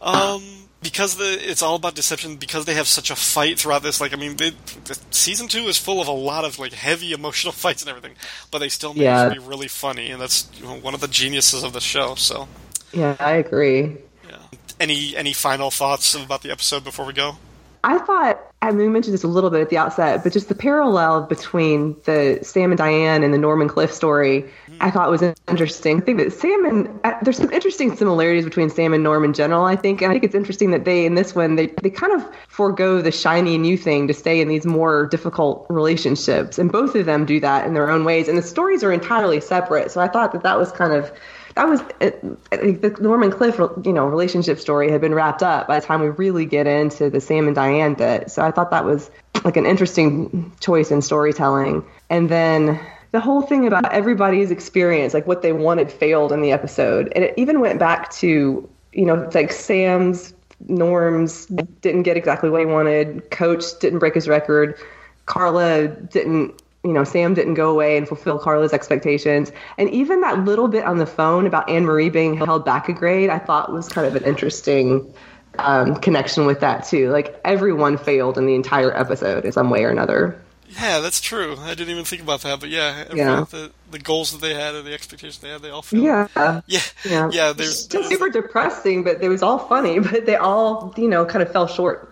Um, 0.00 0.42
because 0.82 1.16
the 1.16 1.38
it's 1.48 1.62
all 1.62 1.76
about 1.76 1.94
deception. 1.94 2.36
Because 2.36 2.64
they 2.64 2.74
have 2.74 2.88
such 2.88 3.10
a 3.10 3.16
fight 3.16 3.58
throughout 3.58 3.82
this. 3.84 4.00
Like, 4.00 4.12
I 4.12 4.16
mean, 4.16 4.36
they, 4.36 4.50
the, 4.84 4.98
season 5.12 5.46
two 5.48 5.60
is 5.68 5.78
full 5.78 6.00
of 6.00 6.08
a 6.08 6.12
lot 6.12 6.44
of 6.44 6.58
like 6.58 6.72
heavy 6.72 7.12
emotional 7.12 7.52
fights 7.64 7.82
and 7.82 7.88
everything, 7.88 8.14
but 8.50 8.58
they 8.58 8.68
still 8.68 8.92
manage 8.92 9.04
Yeah. 9.04 9.28
to 9.28 9.40
be 9.40 9.46
really 9.46 9.68
funny, 9.68 10.10
and 10.10 10.20
that's 10.20 10.48
you 10.58 10.64
know, 10.64 10.74
one 10.74 10.94
of 10.94 11.00
the 11.00 11.08
geniuses 11.08 11.62
of 11.62 11.72
the 11.72 11.80
show. 11.80 12.16
So, 12.16 12.48
Yeah, 12.92 13.16
I 13.20 13.32
agree. 13.34 13.96
yeah. 14.28 14.38
Any 14.80 15.16
any 15.16 15.32
final 15.32 15.70
thoughts 15.70 16.14
about 16.16 16.42
the 16.42 16.50
episode 16.50 16.82
before 16.82 17.06
we 17.06 17.12
go? 17.12 17.36
I 17.84 17.98
thought, 17.98 18.40
I 18.62 18.68
mean, 18.68 18.78
we 18.78 18.88
mentioned 18.88 19.12
this 19.12 19.24
a 19.24 19.28
little 19.28 19.50
bit 19.50 19.60
at 19.60 19.70
the 19.70 19.76
outset, 19.76 20.22
but 20.22 20.32
just 20.32 20.48
the 20.48 20.54
parallel 20.54 21.22
between 21.22 21.96
the 22.04 22.38
Sam 22.42 22.70
and 22.70 22.78
Diane 22.78 23.24
and 23.24 23.34
the 23.34 23.38
Norm 23.38 23.60
and 23.60 23.68
Cliff 23.68 23.92
story, 23.92 24.48
I 24.80 24.88
thought 24.88 25.10
was 25.10 25.22
interesting. 25.48 25.98
I 25.98 26.00
think 26.00 26.18
that 26.18 26.32
Sam 26.32 26.64
and 26.64 27.00
uh, 27.02 27.14
there's 27.22 27.38
some 27.38 27.50
interesting 27.50 27.96
similarities 27.96 28.44
between 28.44 28.70
Sam 28.70 28.94
and 28.94 29.02
Norm 29.02 29.24
in 29.24 29.32
general. 29.32 29.64
I 29.64 29.74
think, 29.74 30.00
and 30.00 30.10
I 30.10 30.14
think 30.14 30.24
it's 30.24 30.34
interesting 30.34 30.70
that 30.70 30.84
they 30.84 31.06
in 31.06 31.16
this 31.16 31.34
one 31.34 31.56
they 31.56 31.66
they 31.82 31.90
kind 31.90 32.12
of 32.12 32.24
forego 32.46 33.02
the 33.02 33.10
shiny 33.10 33.58
new 33.58 33.76
thing 33.76 34.06
to 34.06 34.14
stay 34.14 34.40
in 34.40 34.46
these 34.46 34.64
more 34.64 35.06
difficult 35.06 35.66
relationships, 35.68 36.60
and 36.60 36.70
both 36.70 36.94
of 36.94 37.04
them 37.06 37.26
do 37.26 37.40
that 37.40 37.66
in 37.66 37.74
their 37.74 37.90
own 37.90 38.04
ways. 38.04 38.28
And 38.28 38.38
the 38.38 38.42
stories 38.42 38.84
are 38.84 38.92
entirely 38.92 39.40
separate, 39.40 39.90
so 39.90 40.00
I 40.00 40.06
thought 40.06 40.30
that 40.32 40.44
that 40.44 40.56
was 40.56 40.70
kind 40.70 40.92
of 40.92 41.12
that 41.54 41.68
was 41.68 41.80
uh, 42.00 42.10
think 42.56 42.80
the 42.80 42.96
Norm 43.00 43.22
and 43.22 43.32
Cliff, 43.32 43.58
you 43.84 43.92
know, 43.92 44.06
relationship 44.06 44.58
story 44.58 44.90
had 44.90 45.00
been 45.00 45.14
wrapped 45.14 45.42
up 45.42 45.66
by 45.68 45.80
the 45.80 45.86
time 45.86 46.00
we 46.00 46.08
really 46.08 46.46
get 46.46 46.66
into 46.66 47.10
the 47.10 47.20
Sam 47.20 47.46
and 47.46 47.54
Diane 47.54 47.94
bit. 47.94 48.30
So 48.30 48.42
I 48.42 48.50
thought 48.50 48.70
that 48.70 48.84
was 48.84 49.10
like 49.44 49.56
an 49.56 49.66
interesting 49.66 50.52
choice 50.60 50.90
in 50.90 51.02
storytelling. 51.02 51.84
And 52.10 52.28
then 52.28 52.80
the 53.10 53.20
whole 53.20 53.42
thing 53.42 53.66
about 53.66 53.92
everybody's 53.92 54.50
experience, 54.50 55.14
like 55.14 55.26
what 55.26 55.42
they 55.42 55.52
wanted, 55.52 55.90
failed 55.90 56.32
in 56.32 56.40
the 56.42 56.52
episode, 56.52 57.12
and 57.14 57.24
it 57.24 57.34
even 57.36 57.60
went 57.60 57.78
back 57.78 58.10
to 58.12 58.68
you 58.92 59.06
know, 59.06 59.28
like 59.34 59.52
Sam's 59.52 60.34
Norm's 60.68 61.46
didn't 61.46 62.04
get 62.04 62.16
exactly 62.16 62.50
what 62.50 62.60
he 62.60 62.66
wanted. 62.66 63.30
Coach 63.30 63.64
didn't 63.80 63.98
break 63.98 64.14
his 64.14 64.28
record. 64.28 64.78
Carla 65.26 65.88
didn't 65.88 66.61
you 66.84 66.92
know, 66.92 67.04
Sam 67.04 67.34
didn't 67.34 67.54
go 67.54 67.70
away 67.70 67.96
and 67.96 68.08
fulfill 68.08 68.38
Carla's 68.38 68.72
expectations. 68.72 69.52
And 69.78 69.88
even 69.90 70.20
that 70.22 70.44
little 70.44 70.68
bit 70.68 70.84
on 70.84 70.98
the 70.98 71.06
phone 71.06 71.46
about 71.46 71.68
Anne 71.70 71.84
Marie 71.84 72.10
being 72.10 72.34
held 72.36 72.64
back 72.64 72.88
a 72.88 72.92
grade, 72.92 73.30
I 73.30 73.38
thought 73.38 73.72
was 73.72 73.88
kind 73.88 74.06
of 74.06 74.16
an 74.16 74.24
interesting 74.24 75.12
um, 75.58 75.94
connection 75.96 76.44
with 76.46 76.60
that, 76.60 76.84
too. 76.84 77.10
Like, 77.10 77.40
everyone 77.44 77.98
failed 77.98 78.36
in 78.38 78.46
the 78.46 78.54
entire 78.54 78.92
episode 78.96 79.44
in 79.44 79.52
some 79.52 79.70
way 79.70 79.84
or 79.84 79.90
another. 79.90 80.40
Yeah, 80.80 81.00
that's 81.00 81.20
true. 81.20 81.56
I 81.60 81.74
didn't 81.74 81.90
even 81.90 82.04
think 82.06 82.22
about 82.22 82.40
that, 82.40 82.58
but 82.58 82.70
yeah, 82.70 83.04
Yeah. 83.12 83.44
the 83.50 83.70
the 83.90 83.98
goals 83.98 84.32
that 84.32 84.40
they 84.40 84.54
had 84.54 84.74
and 84.74 84.86
the 84.86 84.94
expectations 84.94 85.38
they 85.38 85.50
had, 85.50 85.60
they 85.60 85.68
all 85.68 85.82
failed. 85.82 86.02
Yeah. 86.02 86.28
yeah, 86.66 86.80
Yeah. 87.04 87.28
yeah. 87.30 87.52
There's, 87.52 87.86
Just 87.86 88.08
super 88.08 88.30
depressing, 88.30 89.04
but 89.04 89.22
it 89.22 89.28
was 89.28 89.42
all 89.42 89.58
funny, 89.58 89.98
but 90.00 90.24
they 90.24 90.36
all, 90.36 90.94
you 90.96 91.08
know, 91.08 91.26
kind 91.26 91.42
of 91.42 91.52
fell 91.52 91.66
short. 91.66 92.08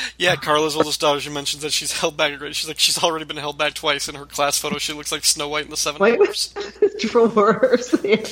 yeah. 0.18 0.36
Carla's 0.36 0.76
oldest 0.76 1.00
daughter. 1.00 1.20
She 1.20 1.30
mentions 1.30 1.62
that 1.62 1.72
she's 1.72 1.92
held 1.92 2.16
back 2.16 2.32
a 2.32 2.36
grade. 2.36 2.56
She's 2.56 2.68
like 2.68 2.78
she's 2.78 3.02
already 3.02 3.24
been 3.24 3.36
held 3.36 3.58
back 3.58 3.74
twice 3.74 4.08
in 4.08 4.14
her 4.14 4.26
class 4.26 4.58
photo. 4.58 4.78
She 4.78 4.92
looks 4.92 5.12
like 5.12 5.24
Snow 5.24 5.48
White 5.48 5.64
in 5.64 5.70
the 5.70 5.76
Seven 5.76 6.00
Wait, 6.00 6.16
Dwarfs. 6.16 6.54
drawers. 7.00 7.94
yeah. 8.04 8.24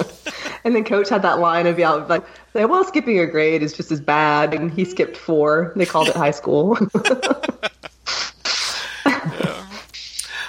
And 0.64 0.74
then 0.74 0.84
coach 0.84 1.08
had 1.08 1.22
that 1.22 1.38
line 1.38 1.66
of, 1.66 1.78
yeah, 1.78 1.90
like, 1.90 2.24
well, 2.54 2.84
skipping 2.84 3.18
a 3.20 3.26
grade 3.26 3.62
is 3.62 3.72
just 3.72 3.90
as 3.92 4.00
bad. 4.00 4.54
And 4.54 4.70
he 4.70 4.84
skipped 4.84 5.16
four. 5.16 5.72
They 5.76 5.86
called 5.86 6.08
it 6.08 6.16
high 6.16 6.32
school. 6.32 6.76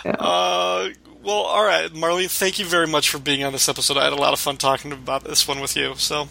Uh, 0.06 0.90
well, 1.24 1.36
all 1.36 1.64
right, 1.64 1.92
Marlene. 1.92 2.30
Thank 2.30 2.60
you 2.60 2.66
very 2.66 2.88
much 2.88 3.10
for 3.10 3.20
being 3.20 3.44
on 3.44 3.52
this 3.54 3.68
episode. 3.70 3.98
I 3.98 4.06
had 4.06 4.14
a 4.14 4.18
lot 4.18 4.34
of 4.34 4.40
fun 4.40 4.58
talking 4.58 4.92
about 4.92 5.24
this 5.24 5.48
one 5.48 5.60
with 5.60 5.76
you. 5.76 5.94
So, 5.96 6.30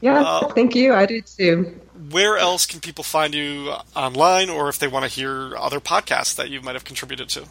yeah, 0.00 0.20
Uh, 0.20 0.48
thank 0.48 0.74
you. 0.74 0.94
I 0.94 1.06
did 1.06 1.26
too. 1.26 1.78
where 2.10 2.36
else 2.36 2.66
can 2.66 2.80
people 2.80 3.02
find 3.04 3.34
you 3.34 3.72
online, 3.96 4.48
or 4.50 4.68
if 4.68 4.78
they 4.78 4.86
want 4.88 5.04
to 5.04 5.10
hear 5.10 5.56
other 5.56 5.80
podcasts 5.80 6.36
that 6.36 6.50
you 6.50 6.60
might 6.60 6.74
have 6.74 6.84
contributed 6.84 7.28
to? 7.30 7.44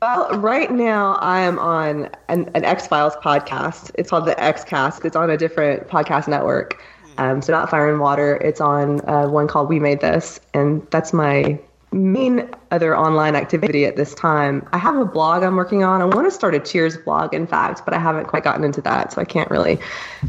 Well, 0.00 0.28
right 0.38 0.70
now 0.70 1.14
I 1.16 1.40
am 1.40 1.58
on 1.58 2.08
an, 2.28 2.50
an 2.54 2.64
X 2.64 2.86
Files 2.86 3.14
podcast. 3.16 3.90
It's 3.96 4.10
called 4.10 4.26
the 4.26 4.40
X 4.42 4.62
Cast. 4.64 5.04
It's 5.04 5.16
on 5.16 5.28
a 5.28 5.36
different 5.36 5.88
podcast 5.88 6.28
network. 6.28 6.80
Um, 7.18 7.42
so 7.42 7.52
not 7.52 7.68
Fire 7.68 7.90
and 7.90 8.00
Water. 8.00 8.36
It's 8.36 8.60
on 8.60 9.00
uh, 9.08 9.26
one 9.28 9.48
called 9.48 9.68
We 9.68 9.80
Made 9.80 10.00
This, 10.00 10.38
and 10.54 10.86
that's 10.92 11.12
my 11.12 11.58
main 11.92 12.50
other 12.70 12.96
online 12.96 13.34
activity 13.34 13.86
at 13.86 13.96
this 13.96 14.14
time. 14.14 14.68
I 14.72 14.78
have 14.78 14.96
a 14.96 15.04
blog 15.04 15.42
I'm 15.42 15.56
working 15.56 15.84
on. 15.84 16.02
I 16.02 16.04
want 16.04 16.26
to 16.26 16.30
start 16.30 16.54
a 16.54 16.60
Cheers 16.60 16.96
blog, 16.98 17.34
in 17.34 17.46
fact, 17.46 17.82
but 17.84 17.94
I 17.94 17.98
haven't 17.98 18.26
quite 18.26 18.44
gotten 18.44 18.64
into 18.64 18.80
that, 18.82 19.12
so 19.12 19.20
I 19.20 19.24
can't 19.24 19.50
really 19.50 19.78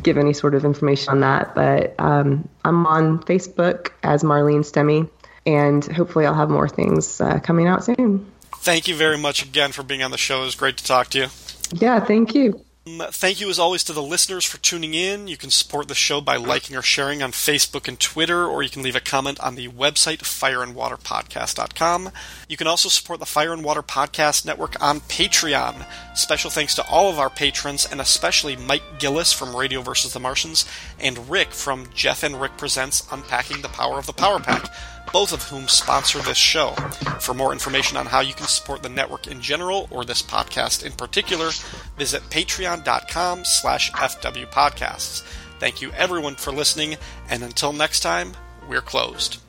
give 0.01 0.17
any 0.17 0.33
sort 0.33 0.55
of 0.55 0.65
information 0.65 1.09
on 1.09 1.19
that. 1.21 1.55
But 1.55 1.95
um, 1.99 2.47
I'm 2.63 2.85
on 2.85 3.19
Facebook 3.23 3.91
as 4.03 4.23
Marlene 4.23 4.59
Stemmy, 4.59 5.09
and 5.45 5.85
hopefully 5.85 6.25
I'll 6.25 6.33
have 6.33 6.49
more 6.49 6.69
things 6.69 7.19
uh, 7.19 7.39
coming 7.39 7.67
out 7.67 7.83
soon. 7.83 8.25
Thank 8.57 8.87
you 8.87 8.95
very 8.95 9.17
much 9.17 9.43
again 9.43 9.71
for 9.71 9.83
being 9.83 10.03
on 10.03 10.11
the 10.11 10.17
show. 10.17 10.41
It 10.41 10.45
was 10.45 10.55
great 10.55 10.77
to 10.77 10.83
talk 10.83 11.09
to 11.09 11.19
you. 11.19 11.27
Yeah, 11.73 11.99
thank 11.99 12.35
you. 12.35 12.63
Um, 12.89 13.05
Thank 13.11 13.39
you, 13.41 13.49
as 13.49 13.59
always, 13.59 13.83
to 13.85 13.93
the 13.93 14.01
listeners 14.01 14.45
for 14.45 14.57
tuning 14.57 14.93
in. 14.93 15.27
You 15.27 15.37
can 15.37 15.49
support 15.49 15.87
the 15.87 15.95
show 15.95 16.21
by 16.21 16.37
liking 16.37 16.75
or 16.75 16.81
sharing 16.81 17.21
on 17.21 17.31
Facebook 17.31 17.87
and 17.87 17.99
Twitter, 17.99 18.45
or 18.45 18.63
you 18.63 18.69
can 18.69 18.83
leave 18.83 18.95
a 18.95 19.01
comment 19.01 19.39
on 19.39 19.55
the 19.55 19.67
website, 19.67 20.19
fireandwaterpodcast.com. 20.19 22.11
You 22.47 22.57
can 22.57 22.67
also 22.67 22.89
support 22.89 23.19
the 23.19 23.25
Fire 23.25 23.53
and 23.53 23.63
Water 23.63 23.83
Podcast 23.83 24.45
Network 24.45 24.81
on 24.81 25.01
Patreon. 25.01 25.85
Special 26.15 26.49
thanks 26.49 26.75
to 26.75 26.87
all 26.87 27.09
of 27.09 27.19
our 27.19 27.29
patrons, 27.29 27.87
and 27.89 28.01
especially 28.01 28.55
Mike 28.55 28.83
Gillis 28.99 29.33
from 29.33 29.55
Radio 29.55 29.81
vs. 29.81 30.13
the 30.13 30.19
Martians, 30.19 30.65
and 30.99 31.29
Rick 31.29 31.51
from 31.51 31.87
Jeff 31.93 32.23
and 32.23 32.39
Rick 32.39 32.57
Presents 32.57 33.05
Unpacking 33.11 33.61
the 33.61 33.69
Power 33.69 33.99
of 33.99 34.05
the 34.05 34.13
Power 34.13 34.39
Pack 34.39 34.71
both 35.11 35.33
of 35.33 35.43
whom 35.43 35.67
sponsor 35.67 36.19
this 36.19 36.37
show. 36.37 36.71
For 37.19 37.33
more 37.33 37.51
information 37.51 37.97
on 37.97 38.05
how 38.05 38.21
you 38.21 38.33
can 38.33 38.47
support 38.47 38.83
the 38.83 38.89
network 38.89 39.27
in 39.27 39.41
general 39.41 39.87
or 39.91 40.05
this 40.05 40.21
podcast 40.21 40.85
in 40.85 40.91
particular, 40.93 41.51
visit 41.97 42.21
patreon.com 42.29 43.45
slash 43.45 43.91
fwpodcasts. 43.91 45.23
Thank 45.59 45.81
you 45.81 45.91
everyone 45.91 46.35
for 46.35 46.51
listening, 46.51 46.97
and 47.29 47.43
until 47.43 47.73
next 47.73 47.99
time, 47.99 48.33
we're 48.69 48.81
closed. 48.81 49.41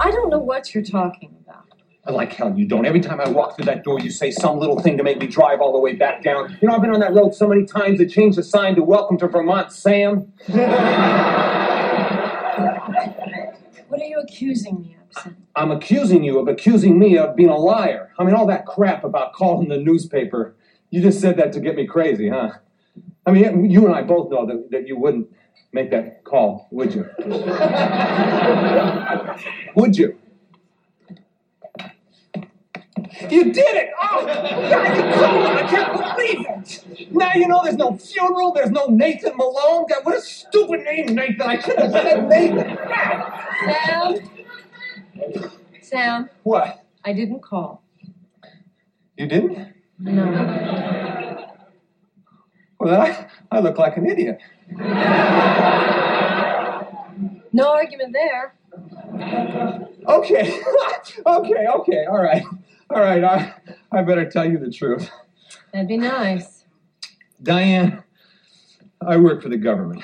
I 0.00 0.10
don't 0.10 0.30
know 0.30 0.38
what 0.38 0.74
you're 0.74 0.84
talking 0.84 1.28
about. 1.30 1.43
I 2.06 2.10
like 2.10 2.34
hell 2.34 2.54
you 2.54 2.66
don't. 2.66 2.84
Every 2.84 3.00
time 3.00 3.18
I 3.18 3.30
walk 3.30 3.56
through 3.56 3.64
that 3.64 3.82
door, 3.82 3.98
you 3.98 4.10
say 4.10 4.30
some 4.30 4.58
little 4.58 4.78
thing 4.78 4.98
to 4.98 5.02
make 5.02 5.18
me 5.18 5.26
drive 5.26 5.62
all 5.62 5.72
the 5.72 5.78
way 5.78 5.94
back 5.94 6.22
down. 6.22 6.58
You 6.60 6.68
know, 6.68 6.74
I've 6.74 6.82
been 6.82 6.90
on 6.90 7.00
that 7.00 7.14
road 7.14 7.34
so 7.34 7.48
many 7.48 7.64
times 7.64 7.98
they 7.98 8.06
changed 8.06 8.36
the 8.36 8.42
sign 8.42 8.74
to 8.74 8.82
Welcome 8.82 9.16
to 9.18 9.26
Vermont, 9.26 9.72
Sam. 9.72 10.30
What 13.88 14.02
are 14.02 14.04
you 14.04 14.20
accusing 14.20 14.82
me 14.82 14.98
of, 15.00 15.22
Sam? 15.22 15.36
I'm 15.56 15.70
accusing 15.70 16.22
you 16.22 16.38
of 16.38 16.46
accusing 16.46 16.98
me 16.98 17.16
of 17.16 17.36
being 17.36 17.48
a 17.48 17.56
liar. 17.56 18.12
I 18.18 18.24
mean, 18.24 18.34
all 18.34 18.46
that 18.48 18.66
crap 18.66 19.04
about 19.04 19.32
calling 19.32 19.70
the 19.70 19.78
newspaper. 19.78 20.54
You 20.90 21.00
just 21.00 21.22
said 21.22 21.38
that 21.38 21.54
to 21.54 21.60
get 21.60 21.74
me 21.74 21.86
crazy, 21.86 22.28
huh? 22.28 22.50
I 23.24 23.30
mean, 23.30 23.70
you 23.70 23.86
and 23.86 23.94
I 23.94 24.02
both 24.02 24.30
know 24.30 24.44
that, 24.44 24.70
that 24.72 24.86
you 24.86 24.98
wouldn't 24.98 25.28
make 25.72 25.90
that 25.90 26.22
call, 26.24 26.68
would 26.70 26.94
you? 26.94 27.08
would 29.74 29.96
you? 29.96 30.18
You 33.22 33.52
did 33.52 33.76
it! 33.76 33.90
Oh, 34.02 34.26
God, 34.26 34.96
you 34.96 35.02
him! 35.02 35.56
I 35.56 35.66
can't 35.68 35.92
believe 36.16 36.46
it! 36.48 37.12
Now 37.12 37.30
you 37.34 37.46
know 37.48 37.60
there's 37.62 37.76
no 37.76 37.96
funeral, 37.96 38.52
there's 38.52 38.70
no 38.70 38.86
Nathan 38.86 39.36
Malone. 39.36 39.86
God, 39.88 40.04
what 40.04 40.16
a 40.16 40.20
stupid 40.20 40.80
name, 40.82 41.14
Nathan! 41.14 41.42
I 41.42 41.60
should 41.60 41.78
have 41.78 41.92
said 41.92 42.28
Nathan. 42.28 42.78
Sam? 43.66 44.30
Sam, 45.82 46.30
What? 46.42 46.84
I 47.04 47.12
didn't 47.12 47.40
call. 47.40 47.82
You 49.16 49.26
didn't? 49.26 49.74
No. 49.98 50.24
Well, 52.80 52.90
then 52.90 53.00
I, 53.00 53.26
I 53.50 53.60
look 53.60 53.78
like 53.78 53.96
an 53.96 54.06
idiot. 54.06 54.40
No 57.52 57.70
argument 57.72 58.12
there. 58.12 58.54
Okay, 60.08 60.60
okay, 61.26 61.66
okay, 61.66 62.04
all 62.06 62.20
right, 62.22 62.42
all 62.90 63.00
right. 63.00 63.24
I, 63.24 63.54
I 63.92 64.02
better 64.02 64.28
tell 64.28 64.48
you 64.48 64.58
the 64.58 64.70
truth. 64.70 65.10
That'd 65.72 65.88
be 65.88 65.96
nice. 65.96 66.64
Diane, 67.42 68.02
I 69.00 69.16
work 69.16 69.42
for 69.42 69.48
the 69.48 69.56
government. 69.56 70.02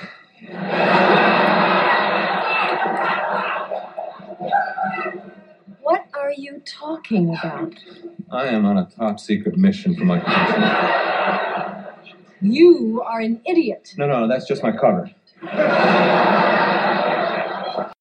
What 5.83 6.07
are 6.15 6.33
you 6.37 6.63
talking 6.67 7.37
about? 7.37 7.75
I 8.31 8.47
am 8.47 8.65
on 8.65 8.79
a 8.79 8.89
top 8.97 9.21
secret 9.21 9.57
mission 9.57 9.97
for 9.97 10.05
my 10.05 10.21
country. 10.21 10.65
You 12.43 13.03
are 13.07 13.21
an 13.21 13.41
idiot. 13.47 13.95
No, 13.97 14.07
no, 14.07 14.29
that's 14.29 14.47
just 14.47 14.63
my 14.63 14.73
cover. 14.73 15.11